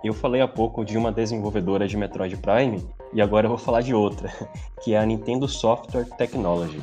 Eu 0.05 0.13
falei 0.13 0.39
há 0.39 0.47
pouco 0.47 0.85
de 0.85 0.99
uma 0.99 1.11
desenvolvedora 1.11 1.87
de 1.87 1.97
Metroid 1.97 2.37
Prime 2.37 2.87
e 3.11 3.19
agora 3.23 3.47
eu 3.47 3.49
vou 3.49 3.57
falar 3.57 3.81
de 3.81 3.91
outra, 3.91 4.31
que 4.83 4.93
é 4.93 4.99
a 4.99 5.03
Nintendo 5.03 5.47
Software 5.47 6.05
Technology. 6.15 6.79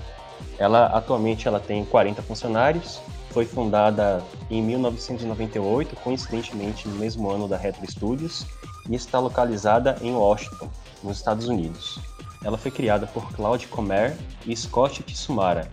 Ela 0.59 0.87
atualmente 0.87 1.47
ela 1.47 1.61
tem 1.61 1.85
40 1.85 2.21
funcionários, 2.21 3.00
foi 3.31 3.45
fundada 3.45 4.25
em 4.50 4.61
1998, 4.61 5.95
coincidentemente 6.02 6.88
no 6.88 6.97
mesmo 6.97 7.31
ano 7.31 7.47
da 7.47 7.57
Retro 7.57 7.88
Studios, 7.88 8.45
e 8.91 8.97
está 8.97 9.21
localizada 9.21 9.97
em 10.02 10.12
Washington, 10.12 10.69
nos 11.00 11.19
Estados 11.19 11.47
Unidos. 11.47 12.00
Ela 12.45 12.59
foi 12.59 12.73
criada 12.73 13.07
por 13.07 13.33
Claude 13.35 13.69
Comer 13.69 14.17
e 14.45 14.57
Scott 14.57 15.00
Tsumara. 15.05 15.71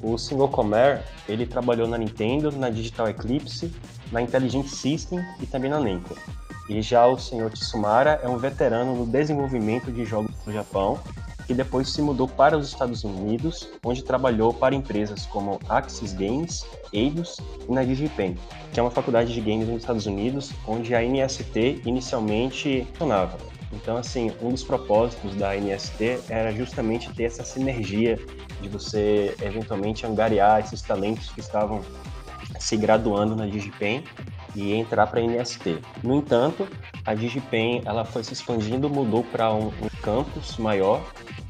O 0.00 0.16
Sr. 0.16 0.48
Comer, 0.48 1.04
ele 1.28 1.44
trabalhou 1.44 1.86
na 1.86 1.98
Nintendo, 1.98 2.50
na 2.50 2.70
Digital 2.70 3.10
Eclipse, 3.10 3.70
na 4.10 4.22
Intelligent 4.22 4.68
System 4.68 5.22
e 5.38 5.44
também 5.44 5.70
na 5.70 5.78
Namco. 5.78 6.16
E 6.68 6.82
já 6.82 7.06
o 7.06 7.18
senhor 7.18 7.50
Tsumara 7.50 8.20
é 8.22 8.28
um 8.28 8.36
veterano 8.36 8.94
no 8.94 9.06
desenvolvimento 9.06 9.90
de 9.90 10.04
jogos 10.04 10.34
no 10.46 10.52
Japão, 10.52 11.00
que 11.46 11.54
depois 11.54 11.88
se 11.88 12.02
mudou 12.02 12.28
para 12.28 12.58
os 12.58 12.68
Estados 12.68 13.04
Unidos, 13.04 13.70
onde 13.82 14.04
trabalhou 14.04 14.52
para 14.52 14.74
empresas 14.74 15.24
como 15.24 15.58
Axis 15.66 16.12
Games, 16.12 16.66
Eidos 16.92 17.38
e 17.66 17.72
na 17.72 17.82
DigiPen, 17.82 18.36
que 18.70 18.78
é 18.78 18.82
uma 18.82 18.90
faculdade 18.90 19.32
de 19.32 19.40
games 19.40 19.66
nos 19.66 19.78
Estados 19.78 20.04
Unidos, 20.04 20.52
onde 20.66 20.94
a 20.94 21.02
NST 21.02 21.80
inicialmente 21.86 22.86
funcionava. 22.92 23.38
Então, 23.72 23.96
assim, 23.96 24.30
um 24.42 24.50
dos 24.50 24.62
propósitos 24.62 25.34
da 25.36 25.56
NST 25.56 26.20
era 26.28 26.52
justamente 26.52 27.10
ter 27.14 27.24
essa 27.24 27.44
sinergia 27.44 28.18
de 28.60 28.68
você 28.68 29.34
eventualmente 29.40 30.04
angariar 30.04 30.60
esses 30.60 30.82
talentos 30.82 31.30
que 31.30 31.40
estavam 31.40 31.82
se 32.58 32.76
graduando 32.76 33.34
na 33.34 33.46
DigiPen 33.46 34.04
e 34.58 34.74
entrar 34.74 35.06
para 35.06 35.20
a 35.20 35.22
NST. 35.22 35.78
No 36.02 36.16
entanto, 36.16 36.66
a 37.04 37.14
DigiPen 37.14 37.82
ela 37.84 38.04
foi 38.04 38.24
se 38.24 38.32
expandindo, 38.32 38.90
mudou 38.90 39.22
para 39.22 39.52
um, 39.52 39.68
um, 39.68 39.88
campus 40.02 40.56
maior 40.56 41.00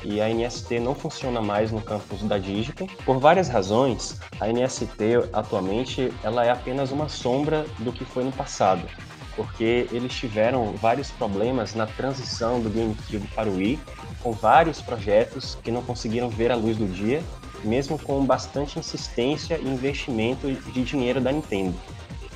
e 0.04 0.20
a 0.20 0.28
NST 0.28 0.78
não 0.78 0.94
funciona 0.94 1.40
mais 1.40 1.72
no 1.72 1.80
campus 1.80 2.22
da 2.22 2.36
DigiPen. 2.38 2.86
Por 3.04 3.18
várias 3.18 3.48
razões, 3.48 4.20
a 4.38 4.48
NST 4.48 5.30
atualmente 5.32 6.12
ela 6.22 6.44
é 6.44 6.50
apenas 6.50 6.92
uma 6.92 7.08
sombra 7.08 7.64
do 7.78 7.92
que 7.92 8.04
foi 8.04 8.24
no 8.24 8.32
passado, 8.32 8.86
porque 9.34 9.88
eles 9.90 10.14
tiveram 10.14 10.72
vários 10.72 11.10
problemas 11.10 11.74
na 11.74 11.86
transição 11.86 12.60
do 12.60 12.68
GameCube 12.68 13.26
para 13.34 13.48
o 13.48 13.56
Wii, 13.56 13.80
com 14.22 14.32
vários 14.32 14.82
projetos 14.82 15.56
que 15.62 15.70
não 15.70 15.82
conseguiram 15.82 16.28
ver 16.28 16.52
a 16.52 16.56
luz 16.56 16.76
do 16.76 16.86
dia, 16.86 17.22
mesmo 17.64 17.98
com 17.98 18.24
bastante 18.24 18.78
insistência 18.78 19.58
e 19.58 19.66
investimento 19.66 20.50
de 20.52 20.84
dinheiro 20.84 21.20
da 21.20 21.32
Nintendo. 21.32 21.74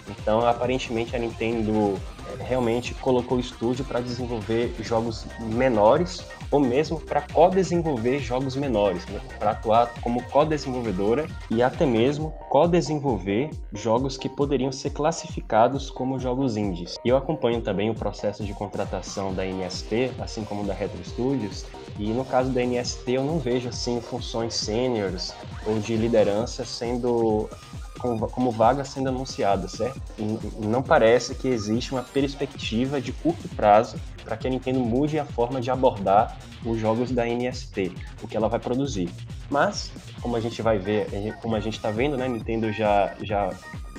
Então, 0.08 0.46
aparentemente, 0.46 1.14
a 1.14 1.18
Nintendo 1.18 1.98
é, 2.26 2.42
realmente 2.42 2.94
colocou 2.94 3.38
o 3.38 3.40
estúdio 3.40 3.84
para 3.84 4.00
desenvolver 4.00 4.74
jogos 4.80 5.26
menores 5.40 6.24
ou 6.50 6.60
mesmo 6.60 7.00
para 7.00 7.22
co-desenvolver 7.22 8.18
jogos 8.18 8.54
menores, 8.54 9.06
né? 9.06 9.20
para 9.38 9.52
atuar 9.52 9.92
como 10.02 10.22
co-desenvolvedora 10.24 11.26
e 11.50 11.62
até 11.62 11.86
mesmo 11.86 12.34
co-desenvolver 12.50 13.50
jogos 13.72 14.18
que 14.18 14.28
poderiam 14.28 14.70
ser 14.70 14.90
classificados 14.90 15.90
como 15.90 16.20
jogos 16.20 16.56
indies. 16.56 16.96
E 17.02 17.08
eu 17.08 17.16
acompanho 17.16 17.62
também 17.62 17.88
o 17.88 17.94
processo 17.94 18.44
de 18.44 18.52
contratação 18.52 19.32
da 19.32 19.46
NST, 19.46 20.12
assim 20.20 20.44
como 20.44 20.64
da 20.64 20.74
Retro 20.74 21.02
Studios, 21.02 21.64
e 21.98 22.12
no 22.12 22.24
caso 22.24 22.50
da 22.50 22.62
NST 22.62 23.10
eu 23.10 23.24
não 23.24 23.38
vejo 23.38 23.70
assim 23.70 24.00
funções 24.00 24.54
seniors 24.54 25.32
ou 25.66 25.78
de 25.78 25.96
liderança 25.96 26.66
sendo 26.66 27.48
como, 27.98 28.28
como 28.28 28.50
vaga 28.50 28.84
sendo 28.84 29.08
anunciada, 29.08 29.68
certo? 29.68 30.00
E 30.18 30.66
não 30.66 30.82
parece 30.82 31.34
que 31.34 31.48
existe 31.48 31.92
uma 31.92 32.02
perspectiva 32.02 33.00
de 33.00 33.12
curto 33.12 33.48
prazo 33.54 33.96
para 34.24 34.36
que 34.36 34.46
a 34.46 34.50
Nintendo 34.50 34.80
mude 34.80 35.18
a 35.18 35.24
forma 35.24 35.60
de 35.60 35.70
abordar 35.70 36.38
os 36.64 36.78
jogos 36.78 37.10
da 37.10 37.26
NST, 37.26 37.92
o 38.22 38.28
que 38.28 38.36
ela 38.36 38.48
vai 38.48 38.60
produzir. 38.60 39.10
Mas, 39.50 39.90
como 40.20 40.36
a 40.36 40.40
gente 40.40 40.62
vai 40.62 40.78
ver, 40.78 41.06
como 41.40 41.56
a 41.56 41.60
gente 41.60 41.76
está 41.76 41.90
vendo, 41.90 42.16
né, 42.16 42.28
Nintendo 42.28 42.72
já, 42.72 43.14
já 43.20 43.50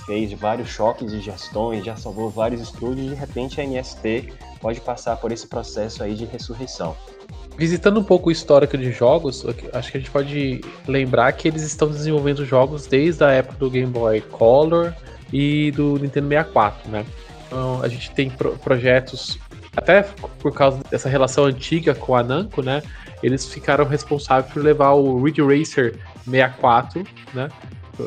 fez 0.05 0.31
vários 0.33 0.69
choques 0.69 1.11
de 1.11 1.21
gestões, 1.21 1.85
já 1.85 1.95
salvou 1.95 2.29
vários 2.29 2.61
estúdios, 2.61 3.09
de 3.09 3.15
repente 3.15 3.59
a 3.59 3.65
NST 3.65 4.33
pode 4.59 4.81
passar 4.81 5.17
por 5.17 5.31
esse 5.31 5.47
processo 5.47 6.03
aí 6.03 6.15
de 6.15 6.25
ressurreição. 6.25 6.95
Visitando 7.57 7.99
um 7.99 8.03
pouco 8.03 8.29
o 8.29 8.31
histórico 8.31 8.77
de 8.77 8.91
jogos, 8.91 9.45
acho 9.73 9.91
que 9.91 9.97
a 9.97 9.99
gente 9.99 10.09
pode 10.09 10.61
lembrar 10.87 11.31
que 11.33 11.47
eles 11.47 11.61
estão 11.61 11.87
desenvolvendo 11.87 12.45
jogos 12.45 12.87
desde 12.87 13.23
a 13.23 13.29
época 13.29 13.57
do 13.59 13.69
Game 13.69 13.91
Boy 13.91 14.21
Color 14.21 14.93
e 15.31 15.71
do 15.71 15.99
Nintendo 15.99 16.29
64, 16.29 16.89
né? 16.89 17.05
Então, 17.45 17.81
a 17.83 17.87
gente 17.87 18.09
tem 18.11 18.31
pro 18.31 18.57
projetos, 18.57 19.37
até 19.77 20.01
por 20.39 20.51
causa 20.51 20.81
dessa 20.89 21.07
relação 21.07 21.45
antiga 21.45 21.93
com 21.93 22.15
a 22.15 22.23
Namco, 22.23 22.63
né? 22.63 22.81
Eles 23.21 23.45
ficaram 23.45 23.85
responsáveis 23.85 24.51
por 24.51 24.63
levar 24.63 24.93
o 24.93 25.23
Ridge 25.23 25.41
Racer 25.41 25.95
64, 26.25 27.03
né? 27.33 27.49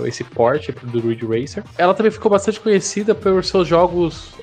Esse 0.05 0.25
porte 0.25 0.73
do 0.73 1.01
Ridge 1.01 1.25
Racer. 1.25 1.63
Ela 1.79 1.95
também 1.95 2.11
ficou 2.11 2.31
bastante 2.31 2.59
conhecida 2.59 3.15
por 3.15 3.45
seus 3.45 3.69
jogos, 3.69 4.35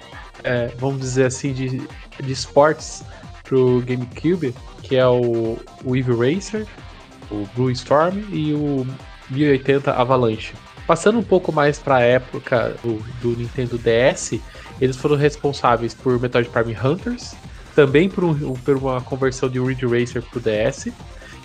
é, 0.45 0.71
vamos 0.77 1.01
dizer 1.01 1.25
assim, 1.25 1.51
de, 1.51 1.81
de 2.21 2.31
esportes 2.31 3.03
pro 3.43 3.81
GameCube, 3.81 4.55
que 4.83 4.95
é 4.95 5.07
o, 5.07 5.57
Eevee 5.85 6.35
Racer, 6.35 6.67
o 7.31 7.47
Blue 7.55 7.71
Storm 7.71 8.23
e 8.31 8.53
o 8.53 8.85
1080 9.29 9.91
Avalanche. 9.91 10.53
Passando 10.85 11.17
um 11.17 11.23
pouco 11.23 11.51
mais 11.51 11.79
para 11.79 11.95
a 11.95 12.01
época 12.01 12.75
do, 12.83 12.95
do, 13.21 13.37
Nintendo 13.39 13.77
DS, 13.77 14.39
eles 14.81 14.97
foram 14.97 15.15
responsáveis 15.15 15.93
por 15.93 16.19
Metroid 16.19 16.49
Prime 16.49 16.75
Hunters, 16.77 17.33
também 17.73 18.09
por, 18.09 18.25
um, 18.25 18.53
por 18.53 18.75
uma 18.75 19.01
conversão 19.01 19.49
de 19.49 19.59
Ridge 19.59 19.85
Racer 19.85 20.21
para 20.21 20.37
o 20.37 20.41
DS, 20.41 20.91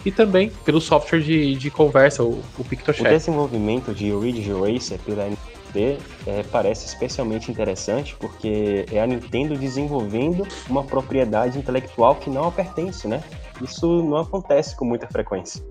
e 0.04 0.10
também 0.10 0.50
pelo 0.64 0.80
software 0.80 1.20
de, 1.20 1.54
de 1.54 1.70
conversa, 1.70 2.24
o, 2.24 2.42
o 2.58 2.64
PictoChat. 2.64 3.06
O 3.06 3.10
desenvolvimento 3.10 3.94
de 3.94 4.10
Ridge 4.10 4.52
Racer 4.52 4.98
pela 5.06 5.28
é, 5.74 6.42
parece 6.50 6.86
especialmente 6.86 7.50
interessante 7.50 8.16
porque 8.16 8.86
é 8.90 9.00
a 9.00 9.06
Nintendo 9.06 9.56
desenvolvendo 9.56 10.46
uma 10.68 10.84
propriedade 10.84 11.58
intelectual 11.58 12.16
que 12.16 12.30
não 12.30 12.48
a 12.48 12.52
pertence, 12.52 13.06
né? 13.06 13.22
Isso 13.62 14.02
não 14.02 14.18
acontece 14.18 14.76
com 14.76 14.84
muita 14.84 15.06
frequência. 15.06 15.62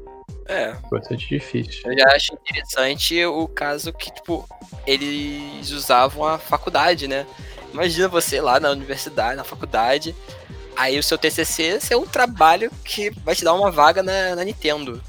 É. 0.46 0.76
Bastante 0.90 1.28
difícil. 1.28 1.92
Eu 1.92 1.98
já 1.98 2.16
acho 2.16 2.34
interessante 2.34 3.26
o 3.26 3.48
caso 3.48 3.92
que, 3.92 4.12
tipo, 4.12 4.48
eles 4.86 5.72
usavam 5.72 6.26
a 6.26 6.38
faculdade, 6.38 7.08
né? 7.08 7.26
Imagina 7.74 8.08
você 8.08 8.40
lá 8.40 8.60
na 8.60 8.72
universidade, 8.72 9.36
na 9.36 9.44
faculdade, 9.44 10.16
aí 10.76 10.98
o 10.98 11.04
seu 11.04 11.18
TCC 11.18 11.80
é 11.90 11.98
um 11.98 12.06
trabalho 12.06 12.72
que 12.84 13.10
vai 13.10 13.36
te 13.36 13.44
dar 13.44 13.54
uma 13.54 13.70
vaga 13.70 14.02
na, 14.02 14.36
na 14.36 14.44
Nintendo. 14.44 15.02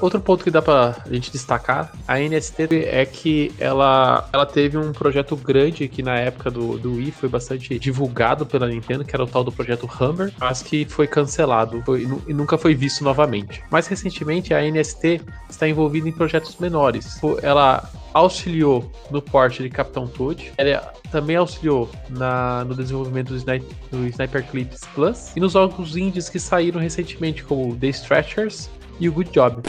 Outro 0.00 0.20
ponto 0.20 0.44
que 0.44 0.50
dá 0.50 0.60
pra 0.60 0.96
gente 1.10 1.32
destacar, 1.32 1.92
a 2.06 2.18
NST 2.18 2.68
é 2.86 3.04
que 3.06 3.52
ela, 3.58 4.28
ela 4.32 4.44
teve 4.44 4.76
um 4.76 4.92
projeto 4.92 5.34
grande 5.36 5.88
que 5.88 6.02
na 6.02 6.16
época 6.16 6.50
do, 6.50 6.78
do 6.78 6.94
Wii 6.96 7.12
foi 7.12 7.28
bastante 7.28 7.78
divulgado 7.78 8.44
pela 8.44 8.68
Nintendo, 8.68 9.04
que 9.04 9.14
era 9.14 9.24
o 9.24 9.26
tal 9.26 9.42
do 9.42 9.50
projeto 9.50 9.88
Hammer, 9.98 10.32
mas 10.38 10.62
que 10.62 10.84
foi 10.84 11.06
cancelado 11.06 11.82
foi, 11.84 12.06
e 12.28 12.34
nunca 12.34 12.58
foi 12.58 12.74
visto 12.74 13.02
novamente. 13.02 13.62
Mais 13.70 13.86
recentemente, 13.86 14.52
a 14.52 14.62
NST 14.62 15.22
está 15.48 15.68
envolvida 15.68 16.08
em 16.08 16.12
projetos 16.12 16.56
menores. 16.58 17.18
Ela 17.42 17.88
auxiliou 18.12 18.90
no 19.10 19.22
porte 19.22 19.62
de 19.62 19.70
Capitão 19.70 20.06
Toad, 20.06 20.52
ela 20.58 20.92
também 21.10 21.36
auxiliou 21.36 21.88
na, 22.08 22.64
no 22.64 22.74
desenvolvimento 22.74 23.28
do, 23.28 23.36
Sni 23.36 23.60
do 23.90 24.06
Sniper 24.08 24.44
Clips 24.46 24.80
Plus 24.94 25.34
e 25.36 25.40
nos 25.40 25.52
jogos 25.52 25.96
indies 25.96 26.28
que 26.28 26.38
saíram 26.38 26.80
recentemente, 26.80 27.42
como 27.44 27.76
The 27.76 27.88
Stretchers 27.88 28.68
e 29.00 29.08
o 29.08 29.12
Good 29.12 29.30
Job. 29.30 29.62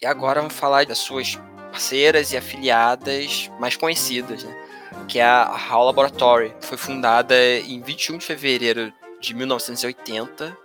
E 0.00 0.06
agora 0.06 0.40
vamos 0.40 0.56
falar 0.56 0.86
das 0.86 0.98
suas 0.98 1.38
parceiras 1.70 2.32
e 2.32 2.36
afiliadas 2.36 3.50
mais 3.60 3.76
conhecidas, 3.76 4.42
né? 4.42 4.64
que 5.08 5.18
é 5.18 5.24
a 5.24 5.54
HAL 5.54 5.84
Laboratory, 5.86 6.54
foi 6.60 6.78
fundada 6.78 7.34
em 7.36 7.80
21 7.80 8.18
de 8.18 8.24
fevereiro 8.24 8.92
de 9.20 9.34
1980. 9.34 10.56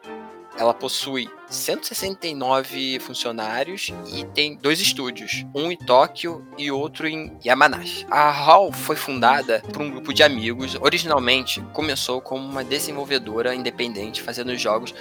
ela 0.57 0.73
possui 0.73 1.29
169 1.49 2.99
funcionários 2.99 3.93
e 4.13 4.25
tem 4.25 4.57
dois 4.57 4.81
estúdios, 4.81 5.45
um 5.55 5.71
em 5.71 5.77
Tóquio 5.77 6.45
e 6.57 6.69
outro 6.69 7.07
em 7.07 7.37
Yamanashi. 7.43 8.05
A 8.11 8.29
HAL 8.29 8.71
foi 8.71 8.97
fundada 8.97 9.63
por 9.73 9.81
um 9.81 9.89
grupo 9.89 10.13
de 10.13 10.21
amigos. 10.21 10.75
Originalmente 10.81 11.61
começou 11.73 12.19
como 12.19 12.45
uma 12.45 12.63
desenvolvedora 12.63 13.55
independente 13.55 14.21
fazendo 14.21 14.55
jogos 14.57 14.93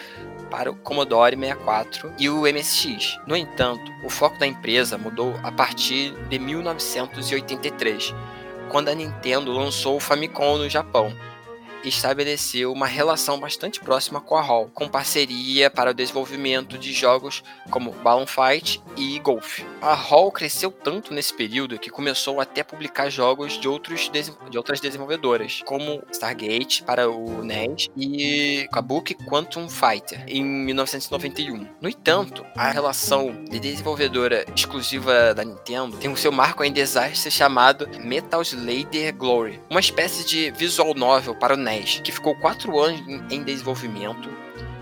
para 0.51 0.71
o 0.71 0.75
Commodore 0.75 1.37
64 1.37 2.13
e 2.19 2.29
o 2.29 2.43
MSX. 2.43 3.19
No 3.27 3.37
entanto, 3.37 3.93
o 4.05 4.11
foco 4.11 4.39
da 4.39 4.47
empresa 4.47 4.99
mudou 4.99 5.35
a 5.43 5.53
partir 5.53 6.13
de 6.29 6.39
1983, 6.39 8.15
quando 8.69 8.89
a 8.89 8.95
Nintendo 8.95 9.53
lançou 9.53 9.97
o 9.97 10.01
Famicom 10.01 10.59
no 10.59 10.69
Japão 10.69 11.15
estabeleceu 11.85 12.73
uma 12.73 12.87
relação 12.87 13.39
bastante 13.39 13.81
próxima 13.81 14.21
com 14.21 14.37
a 14.37 14.43
Hall, 14.43 14.71
com 14.75 14.89
parceria 14.89 15.71
para 15.71 15.91
o 15.91 15.95
desenvolvimento 15.95 16.79
de 16.79 16.93
jogos 16.93 17.43
como 17.71 17.93
Balloon 17.93 18.27
Fight 18.27 18.83
e 18.97 19.19
Golf. 19.19 19.61
A 19.81 19.95
Hall 19.95 20.33
cresceu 20.33 20.71
tanto 20.71 21.15
nesse 21.15 21.33
período 21.35 21.79
que 21.79 21.91
começou 21.91 22.41
até 22.41 22.61
a 22.63 22.65
publicar 22.65 23.11
jogos 23.11 23.59
de, 23.61 23.69
outros 23.69 24.11
de 24.51 24.59
outras 24.59 24.81
desenvolvedoras, 24.81 25.63
como 25.65 26.03
Stargate 26.11 26.83
para 26.83 27.09
o 27.09 27.43
NES 27.45 27.89
e 27.97 28.69
Kabuki 28.73 29.15
Quantum 29.15 29.69
Fighter 29.69 30.25
em 30.27 30.43
1991. 30.43 31.67
No 31.81 31.89
entanto, 31.89 32.45
a 32.57 32.71
relação 32.71 33.45
de 33.45 33.59
desenvolvedora 33.59 34.45
exclusiva 34.55 35.35
da 35.35 35.45
Nintendo 35.45 35.97
tem 35.97 36.11
o 36.11 36.17
seu 36.17 36.33
marco 36.33 36.65
em 36.65 36.73
desastre 36.73 37.31
chamado 37.31 37.89
Metal 38.01 38.43
Slayer 38.43 39.15
Glory, 39.15 39.61
uma 39.71 39.81
espécie 39.81 40.25
de 40.27 40.51
visual 40.53 40.95
novel 40.95 41.35
para 41.35 41.55
o 41.55 41.57
NES 41.69 42.01
que 42.03 42.13
ficou 42.13 42.35
quatro 42.35 42.79
anos 42.79 43.01
em 43.31 43.43
desenvolvimento 43.43 44.31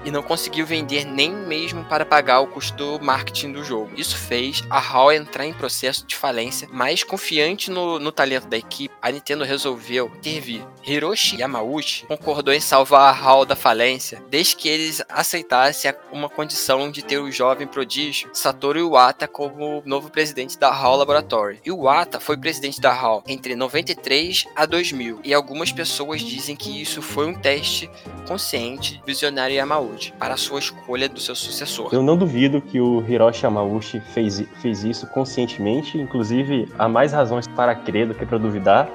e 0.04 0.10
não 0.10 0.22
conseguiu 0.22 0.64
vender 0.64 1.04
nem 1.04 1.34
mesmo 1.34 1.84
para 1.84 2.06
pagar 2.06 2.38
o 2.38 2.46
custo 2.46 2.76
do 2.76 3.04
marketing 3.04 3.52
do 3.52 3.64
jogo. 3.64 3.90
Isso 3.96 4.16
fez 4.16 4.62
a 4.70 4.78
HAL 4.78 5.12
entrar 5.12 5.44
em 5.44 5.52
processo 5.52 6.06
de 6.06 6.14
falência, 6.14 6.68
mas 6.70 7.02
confiante 7.02 7.72
no, 7.72 7.98
no 7.98 8.12
talento 8.12 8.46
da 8.46 8.56
equipe, 8.56 8.94
a 9.02 9.10
Nintendo 9.10 9.42
resolveu 9.42 10.06
intervir. 10.18 10.64
Hiroshi 10.86 11.40
Yamauchi 11.40 12.06
concordou 12.06 12.54
em 12.54 12.60
salvar 12.60 13.12
a 13.12 13.18
HAL 13.18 13.44
da 13.44 13.56
falência, 13.56 14.22
desde 14.30 14.54
que 14.54 14.68
eles 14.68 15.04
aceitassem 15.08 15.92
uma 16.12 16.28
condição 16.28 16.88
de 16.92 17.02
ter 17.02 17.18
o 17.18 17.30
jovem 17.30 17.66
prodígio 17.66 18.30
Satoru 18.32 18.78
Iwata 18.78 19.26
como 19.26 19.82
novo 19.84 20.10
presidente 20.10 20.56
da 20.56 20.68
HAL 20.68 20.96
Laboratory. 20.96 21.60
Iwata 21.66 22.20
foi 22.20 22.36
presidente 22.36 22.80
da 22.80 22.92
HAL 22.92 23.24
entre 23.26 23.56
93 23.56 24.46
a 24.54 24.64
2000, 24.64 25.20
e 25.24 25.34
algumas 25.34 25.72
pessoas 25.72 26.20
dizem 26.20 26.54
que 26.54 26.80
isso 26.80 27.02
foi 27.02 27.26
um 27.26 27.34
teste 27.34 27.90
consciente 28.28 29.02
visionário 29.04 29.56
Yamauchi 29.56 30.12
para 30.12 30.34
a 30.34 30.36
sua 30.36 30.60
escolha 30.60 31.08
do 31.08 31.18
seu 31.18 31.34
sucessor. 31.34 31.88
Eu 31.92 32.02
não 32.02 32.16
duvido 32.16 32.62
que 32.62 32.80
o 32.80 33.04
Hiroshi 33.08 33.44
Yamauchi 33.44 34.00
fez, 34.14 34.40
fez 34.62 34.84
isso 34.84 35.06
conscientemente, 35.08 35.98
inclusive 35.98 36.68
há 36.78 36.88
mais 36.88 37.12
razões 37.12 37.48
para 37.48 37.74
crer 37.74 38.06
do 38.06 38.14
que 38.14 38.24
para 38.24 38.38
duvidar, 38.38 38.88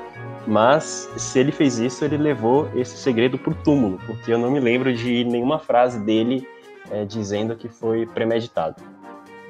mas 0.48 1.10
se 1.18 1.40
ele 1.40 1.52
fez 1.52 1.80
isso, 1.80 2.04
ele 2.04 2.18
levou 2.18 2.70
esse 2.76 2.98
segredo 2.98 3.38
por 3.38 3.54
túmulo, 3.54 4.00
porque 4.06 4.34
eu 4.34 4.38
não 4.38 4.52
me 4.52 4.60
lembro 4.60 4.94
de 4.94 5.24
nenhuma 5.24 5.60
frase 5.60 6.00
dele 6.00 6.48
é, 6.90 7.06
dizendo 7.06 7.56
que 7.56 7.70
foi 7.70 8.06
premeditado. 8.06 8.82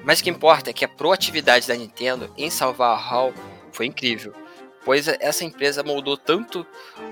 Mas 0.04 0.20
o 0.20 0.24
que 0.24 0.30
importa 0.30 0.70
é 0.70 0.74
que 0.74 0.84
a 0.84 0.90
proatividade 0.90 1.68
da 1.68 1.76
Nintendo 1.76 2.30
em 2.38 2.50
salvar 2.50 2.98
a 2.98 3.00
HAL 3.00 3.34
foi 3.72 3.86
incrível, 3.86 4.34
pois 4.84 5.08
essa 5.08 5.46
empresa 5.46 5.84
moldou 5.84 6.18
tanto 6.18 6.66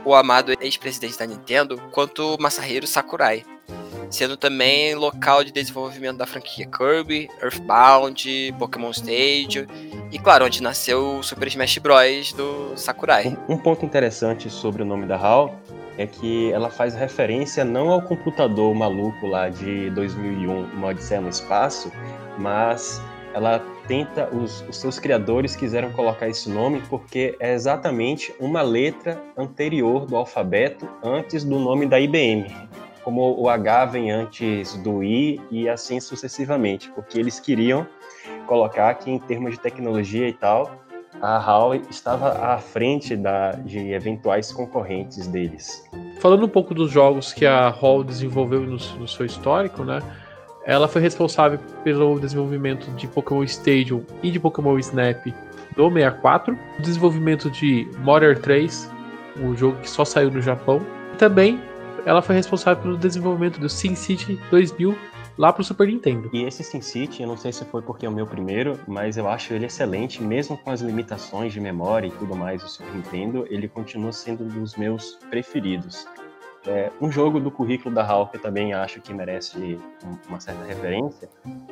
o 0.03 0.13
amado 0.13 0.53
ex-presidente 0.59 1.17
da 1.17 1.25
Nintendo 1.25 1.81
quanto 1.91 2.37
Masahiro 2.39 2.87
Sakurai 2.87 3.45
sendo 4.09 4.35
também 4.35 4.95
local 4.95 5.43
de 5.43 5.51
desenvolvimento 5.51 6.17
da 6.17 6.25
franquia 6.25 6.65
Kirby, 6.65 7.29
Earthbound, 7.41 8.55
Pokémon 8.57 8.91
Stadium 8.91 9.67
e, 10.11 10.17
claro, 10.17 10.45
onde 10.45 10.61
nasceu 10.61 11.19
o 11.19 11.23
Super 11.23 11.47
Smash 11.47 11.77
Bros. 11.77 12.33
do 12.33 12.73
Sakurai. 12.75 13.27
Um, 13.47 13.53
um 13.53 13.57
ponto 13.57 13.85
interessante 13.85 14.49
sobre 14.49 14.81
o 14.81 14.85
nome 14.85 15.05
da 15.05 15.15
HAL 15.15 15.59
é 15.97 16.07
que 16.07 16.51
ela 16.51 16.69
faz 16.69 16.95
referência 16.95 17.63
não 17.63 17.89
ao 17.89 18.01
computador 18.01 18.73
maluco 18.73 19.27
lá 19.27 19.49
de 19.49 19.89
2001, 19.91 20.63
uma 20.73 20.87
Odisseia 20.87 21.21
no 21.21 21.29
Espaço, 21.29 21.91
mas 22.37 23.01
ela 23.33 23.61
tenta, 23.87 24.27
os, 24.33 24.61
os, 24.67 24.77
seus 24.77 24.97
criadores 24.97 25.55
quiseram 25.55 25.91
colocar 25.91 26.27
esse 26.27 26.49
nome 26.49 26.81
porque 26.89 27.35
é 27.39 27.53
exatamente 27.53 28.33
uma 28.39 28.61
letra 28.61 29.21
anterior 29.37 30.05
do 30.05 30.15
alfabeto 30.15 30.89
antes 31.03 31.43
do 31.43 31.59
nome 31.59 31.85
da 31.85 31.99
IBM 31.99 32.47
como 33.03 33.39
o 33.39 33.49
H 33.49 33.85
vem 33.85 34.11
antes 34.11 34.75
do 34.77 35.03
I 35.03 35.41
e 35.49 35.67
assim 35.67 35.99
sucessivamente, 35.99 36.89
porque 36.91 37.19
eles 37.19 37.39
queriam 37.39 37.87
colocar 38.45 38.93
que 38.95 39.09
em 39.09 39.19
termos 39.19 39.51
de 39.51 39.59
tecnologia 39.59 40.27
e 40.27 40.33
tal, 40.33 40.79
a 41.21 41.37
HAL 41.37 41.75
estava 41.75 42.53
à 42.53 42.57
frente 42.57 43.15
da, 43.15 43.51
de 43.51 43.91
eventuais 43.91 44.51
concorrentes 44.51 45.27
deles. 45.27 45.83
Falando 46.19 46.45
um 46.45 46.49
pouco 46.49 46.73
dos 46.73 46.91
jogos 46.91 47.33
que 47.33 47.45
a 47.45 47.67
HAL 47.67 48.03
desenvolveu 48.03 48.61
no, 48.61 48.77
no 48.77 49.07
seu 49.07 49.25
histórico, 49.25 49.83
né? 49.83 49.99
Ela 50.65 50.87
foi 50.87 51.01
responsável 51.01 51.59
pelo 51.83 52.19
desenvolvimento 52.19 52.91
de 52.91 53.07
Pokémon 53.07 53.43
Stadium 53.43 54.03
e 54.21 54.29
de 54.29 54.39
Pokémon 54.39 54.77
Snap 54.77 55.25
do 55.75 55.89
64, 55.91 56.57
o 56.77 56.81
desenvolvimento 56.81 57.49
de 57.49 57.89
Modern 57.99 58.39
3, 58.39 58.91
um 59.41 59.55
jogo 59.55 59.77
que 59.77 59.89
só 59.89 60.03
saiu 60.03 60.29
no 60.29 60.41
Japão, 60.41 60.81
e 61.13 61.17
também 61.17 61.61
ela 62.05 62.21
foi 62.21 62.35
responsável 62.35 62.81
pelo 62.81 62.97
desenvolvimento 62.97 63.59
do 63.59 63.69
SimCity 63.69 64.39
2000 64.49 64.95
lá 65.37 65.53
pro 65.53 65.63
Super 65.63 65.87
Nintendo. 65.87 66.29
E 66.33 66.43
esse 66.43 66.63
SimCity, 66.63 67.21
eu 67.21 67.27
não 67.27 67.37
sei 67.37 67.53
se 67.53 67.63
foi 67.63 67.81
porque 67.81 68.05
é 68.05 68.09
o 68.09 68.11
meu 68.11 68.27
primeiro, 68.27 68.77
mas 68.85 69.17
eu 69.17 69.27
acho 69.29 69.53
ele 69.53 69.65
excelente, 69.65 70.21
mesmo 70.21 70.57
com 70.57 70.69
as 70.69 70.81
limitações 70.81 71.53
de 71.53 71.61
memória 71.61 72.07
e 72.07 72.11
tudo 72.11 72.35
mais 72.35 72.61
do 72.61 72.69
Super 72.69 72.93
Nintendo, 72.93 73.47
ele 73.49 73.69
continua 73.69 74.11
sendo 74.11 74.43
um 74.43 74.47
dos 74.47 74.75
meus 74.75 75.15
preferidos. 75.29 76.05
É, 76.67 76.91
um 76.99 77.09
jogo 77.09 77.39
do 77.39 77.49
currículo 77.49 77.95
da 77.95 78.03
HAL 78.03 78.27
que 78.27 78.35
eu 78.35 78.41
também 78.41 78.73
acho 78.73 78.99
que 78.99 79.13
merece 79.13 79.79
uma 80.27 80.41
certa 80.41 80.65
referência 80.65 81.29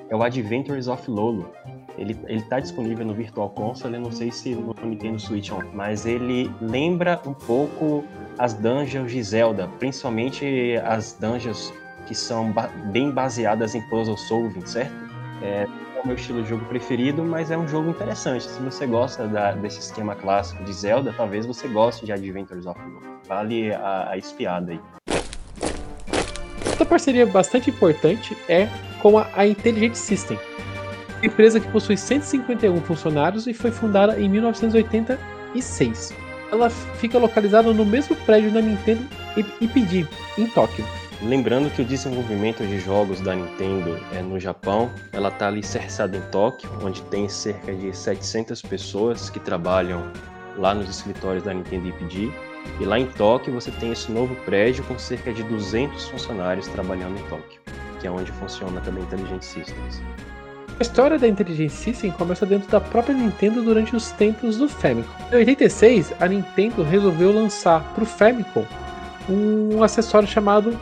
é 0.09 0.15
o 0.15 0.23
Adventures 0.23 0.87
of 0.87 1.11
Lolo. 1.11 1.51
Ele, 1.97 2.17
ele 2.25 2.41
tá 2.43 2.61
disponível 2.61 3.05
no 3.05 3.13
Virtual 3.13 3.49
Console, 3.49 3.95
eu 3.95 4.01
não 4.01 4.13
sei 4.13 4.31
se 4.31 4.55
no 4.55 4.73
Nintendo 4.85 5.19
Switch, 5.19 5.51
mas 5.73 6.05
ele 6.05 6.49
lembra 6.61 7.19
um 7.25 7.33
pouco 7.33 8.05
as 8.37 8.53
dungeons 8.53 9.11
de 9.11 9.21
Zelda, 9.23 9.67
principalmente 9.79 10.77
as 10.85 11.13
dungeons 11.19 11.73
que 12.05 12.13
são 12.15 12.51
ba 12.51 12.67
bem 12.91 13.11
baseadas 13.11 13.75
em 13.75 13.81
puzzle 13.89 14.17
solving, 14.17 14.65
certo? 14.65 14.93
É, 15.41 15.67
é 15.95 16.01
o 16.01 16.07
meu 16.07 16.15
estilo 16.15 16.41
de 16.41 16.49
jogo 16.49 16.65
preferido, 16.65 17.23
mas 17.23 17.51
é 17.51 17.57
um 17.57 17.67
jogo 17.67 17.89
interessante. 17.89 18.43
Se 18.43 18.59
você 18.61 18.85
gosta 18.85 19.27
da, 19.27 19.51
desse 19.51 19.79
esquema 19.79 20.15
clássico 20.15 20.63
de 20.63 20.71
Zelda, 20.73 21.13
talvez 21.15 21.45
você 21.45 21.67
goste 21.67 22.05
de 22.05 22.13
Adventures 22.13 22.65
of 22.65 22.79
Lolo. 22.79 23.01
Vale 23.27 23.73
a, 23.73 24.11
a 24.11 24.17
espiada 24.17 24.71
aí. 24.71 24.79
Outra 26.67 26.85
parceria 26.85 27.25
bastante 27.25 27.69
importante 27.69 28.37
é 28.47 28.69
com 29.01 29.17
a, 29.17 29.27
a 29.35 29.45
Intelligent 29.45 29.95
System, 29.95 30.39
empresa 31.21 31.59
que 31.59 31.67
possui 31.69 31.97
151 31.97 32.79
funcionários 32.81 33.47
e 33.47 33.53
foi 33.53 33.71
fundada 33.71 34.19
em 34.19 34.29
1986. 34.29 36.26
Ela 36.51 36.69
fica 36.69 37.17
localizada 37.17 37.73
no 37.73 37.85
mesmo 37.85 38.15
prédio 38.15 38.51
da 38.51 38.61
Nintendo 38.61 39.01
IPD, 39.61 40.07
em 40.37 40.47
Tóquio. 40.47 40.85
Lembrando 41.21 41.71
que 41.71 41.81
o 41.81 41.85
desenvolvimento 41.85 42.65
de 42.65 42.79
jogos 42.79 43.19
da 43.21 43.35
Nintendo 43.35 43.99
é 44.13 44.21
no 44.21 44.39
Japão, 44.39 44.91
ela 45.11 45.29
está 45.29 45.47
alicerçada 45.47 46.15
em 46.15 46.21
Tóquio, 46.29 46.69
onde 46.83 47.01
tem 47.03 47.27
cerca 47.27 47.73
de 47.73 47.95
700 47.95 48.61
pessoas 48.61 49.29
que 49.29 49.39
trabalham 49.39 50.11
lá 50.57 50.75
nos 50.75 50.89
escritórios 50.89 51.43
da 51.43 51.53
Nintendo 51.53 51.87
IPD. 51.87 52.31
E 52.79 52.85
lá 52.85 52.99
em 52.99 53.07
Tóquio 53.07 53.53
você 53.53 53.71
tem 53.71 53.91
esse 53.91 54.11
novo 54.11 54.35
prédio 54.45 54.83
com 54.83 54.97
cerca 54.99 55.33
de 55.33 55.41
200 55.43 56.07
funcionários 56.07 56.67
trabalhando 56.67 57.19
em 57.19 57.23
Tóquio, 57.23 57.61
que 57.99 58.05
é 58.05 58.11
onde 58.11 58.31
funciona 58.33 58.79
também 58.81 59.03
Intelligent 59.03 59.41
Systems. 59.41 60.01
A 60.79 60.83
história 60.83 61.17
da 61.17 61.27
Intelligent 61.27 61.71
System 61.71 62.11
começa 62.11 62.45
dentro 62.45 62.69
da 62.69 62.79
própria 62.79 63.15
Nintendo 63.15 63.63
durante 63.63 63.95
os 63.95 64.11
tempos 64.11 64.57
do 64.57 64.69
Famicom. 64.69 65.11
Em 65.31 65.37
86, 65.37 66.13
a 66.19 66.27
Nintendo 66.27 66.83
resolveu 66.83 67.33
lançar 67.33 67.81
para 67.95 68.03
o 68.03 68.05
Famicom 68.05 68.63
um 69.27 69.81
acessório 69.81 70.27
chamado 70.27 70.77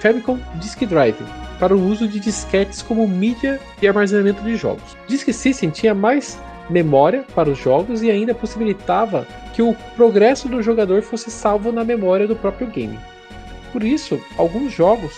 Famicom 0.00 0.38
Disk 0.56 0.82
Drive, 0.84 1.24
para 1.58 1.74
o 1.74 1.82
uso 1.82 2.06
de 2.06 2.20
disquetes 2.20 2.82
como 2.82 3.08
mídia 3.08 3.58
e 3.80 3.88
armazenamento 3.88 4.42
de 4.42 4.54
jogos. 4.54 4.94
Disk 5.08 5.32
System 5.32 5.70
tinha 5.70 5.94
mais 5.94 6.38
memória 6.68 7.24
para 7.34 7.48
os 7.48 7.58
jogos 7.58 8.02
e 8.02 8.10
ainda 8.10 8.34
possibilitava 8.34 9.26
que 9.54 9.62
o 9.62 9.74
progresso 9.96 10.46
do 10.46 10.62
jogador 10.62 11.00
fosse 11.00 11.30
salvo 11.30 11.72
na 11.72 11.84
memória 11.84 12.28
do 12.28 12.36
próprio 12.36 12.66
game. 12.66 12.98
Por 13.72 13.82
isso, 13.82 14.20
alguns 14.36 14.74
jogos, 14.74 15.14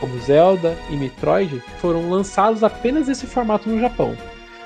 como 0.00 0.18
Zelda 0.20 0.76
e 0.90 0.96
Metroid, 0.96 1.62
foram 1.80 2.10
lançados 2.10 2.62
apenas 2.62 3.08
nesse 3.08 3.26
formato 3.26 3.68
no 3.68 3.80
Japão. 3.80 4.16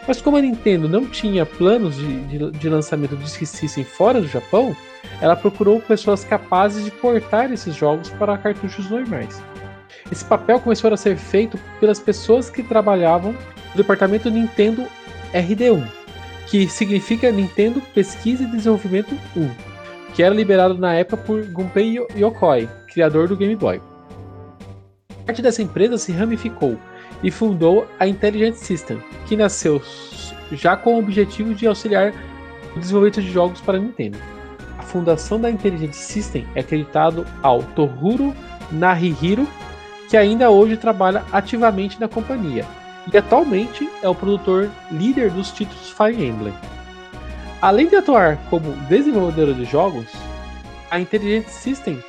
Mas 0.06 0.20
como 0.20 0.36
a 0.36 0.42
Nintendo 0.42 0.88
não 0.88 1.06
tinha 1.06 1.46
planos 1.46 1.96
de, 1.96 2.20
de, 2.26 2.50
de 2.50 2.68
lançamento 2.68 3.16
de 3.16 3.28
System 3.28 3.84
fora 3.84 4.20
do 4.20 4.26
Japão, 4.26 4.76
ela 5.20 5.36
procurou 5.36 5.80
pessoas 5.80 6.24
capazes 6.24 6.84
de 6.84 6.90
portar 6.90 7.52
esses 7.52 7.74
jogos 7.74 8.10
para 8.10 8.36
cartuchos 8.36 8.90
normais. 8.90 9.42
Esse 10.10 10.24
papel 10.24 10.58
começou 10.58 10.92
a 10.92 10.96
ser 10.96 11.16
feito 11.16 11.58
pelas 11.78 12.00
pessoas 12.00 12.50
que 12.50 12.62
trabalhavam 12.62 13.32
no 13.32 13.76
departamento 13.76 14.30
Nintendo 14.30 14.86
RD1, 15.32 15.86
que 16.48 16.68
significa 16.68 17.30
Nintendo 17.30 17.80
Pesquisa 17.94 18.42
e 18.42 18.46
Desenvolvimento 18.46 19.16
1, 19.36 19.50
que 20.14 20.22
era 20.22 20.34
liberado 20.34 20.76
na 20.76 20.94
época 20.94 21.16
por 21.18 21.44
Gunpei 21.46 21.98
Yokoi, 22.16 22.68
criador 22.88 23.28
do 23.28 23.36
Game 23.36 23.56
Boy. 23.56 23.80
Parte 25.26 25.42
dessa 25.42 25.62
empresa 25.62 25.98
se 25.98 26.12
ramificou 26.12 26.78
e 27.22 27.30
fundou 27.30 27.86
a 27.98 28.06
Intelligent 28.06 28.54
System, 28.54 29.00
que 29.26 29.36
nasceu 29.36 29.80
já 30.50 30.76
com 30.76 30.94
o 30.94 30.98
objetivo 30.98 31.54
de 31.54 31.66
auxiliar 31.66 32.12
o 32.74 32.80
desenvolvimento 32.80 33.22
de 33.22 33.30
jogos 33.30 33.60
para 33.60 33.78
Nintendo. 33.78 34.18
A 34.78 34.82
fundação 34.82 35.40
da 35.40 35.50
Intelligent 35.50 35.92
System 35.92 36.46
é 36.54 36.60
acreditado 36.60 37.24
ao 37.42 37.62
Tohiro 37.62 38.34
Narihiro, 38.70 39.46
que 40.08 40.16
ainda 40.16 40.50
hoje 40.50 40.76
trabalha 40.76 41.24
ativamente 41.32 42.00
na 42.00 42.08
companhia 42.08 42.66
e 43.12 43.16
atualmente 43.16 43.88
é 44.02 44.08
o 44.08 44.14
produtor 44.14 44.70
líder 44.90 45.30
dos 45.30 45.50
títulos 45.50 45.90
Fire 45.90 46.24
Emblem. 46.24 46.54
Além 47.60 47.88
de 47.88 47.96
atuar 47.96 48.36
como 48.50 48.72
desenvolvedora 48.88 49.54
de 49.54 49.64
jogos, 49.64 50.06
a 50.90 51.00
Intelligent 51.00 51.46
System 51.46 52.02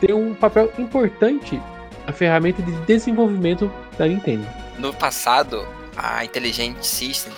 tem 0.00 0.14
um 0.14 0.34
papel 0.34 0.72
importante 0.78 1.60
na 2.08 2.12
ferramenta 2.14 2.62
de 2.62 2.72
desenvolvimento 2.86 3.70
da 3.98 4.06
Nintendo. 4.06 4.46
No 4.78 4.94
passado, 4.94 5.68
a 5.94 6.24
Intelligent 6.24 6.82
System 6.82 7.32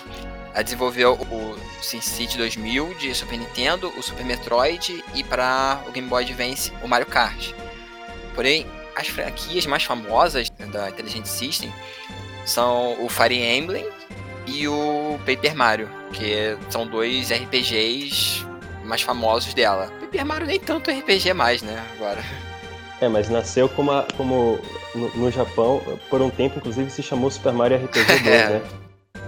desenvolveu 0.63 1.13
o 1.13 1.55
SimCity 1.81 2.37
2000 2.37 2.93
de 2.95 3.13
Super 3.13 3.37
Nintendo, 3.37 3.91
o 3.97 4.01
Super 4.01 4.25
Metroid 4.25 5.03
e 5.13 5.23
para 5.23 5.81
o 5.87 5.91
Game 5.91 6.07
Boy 6.07 6.23
Advance 6.23 6.71
o 6.81 6.87
Mario 6.87 7.05
Kart. 7.05 7.53
Porém, 8.33 8.65
as 8.95 9.07
franquias 9.07 9.65
mais 9.65 9.83
famosas 9.83 10.49
da 10.71 10.89
Intelligent 10.89 11.25
System 11.25 11.71
são 12.45 12.95
o 13.03 13.09
Fire 13.09 13.35
Emblem 13.35 13.85
e 14.47 14.67
o 14.67 15.19
Paper 15.25 15.55
Mario, 15.55 15.89
que 16.13 16.57
são 16.69 16.87
dois 16.87 17.29
RPGs 17.29 18.45
mais 18.85 19.01
famosos 19.01 19.53
dela. 19.53 19.91
Paper 19.99 20.25
Mario 20.25 20.47
nem 20.47 20.59
tanto 20.59 20.91
RPG 20.91 21.33
mais, 21.33 21.61
né, 21.61 21.83
agora. 21.95 22.23
É, 23.01 23.07
mas 23.07 23.29
nasceu 23.29 23.67
como, 23.67 23.91
a, 23.91 24.05
como 24.15 24.59
no, 24.93 25.09
no, 25.15 25.31
Japão, 25.31 25.81
por 26.07 26.21
um 26.21 26.29
tempo, 26.29 26.59
inclusive, 26.59 26.89
se 26.91 27.01
chamou 27.01 27.31
Super 27.31 27.51
Mario 27.51 27.77
RPG 27.77 28.05
2, 28.05 28.21
é. 28.27 28.49
né? 28.49 28.61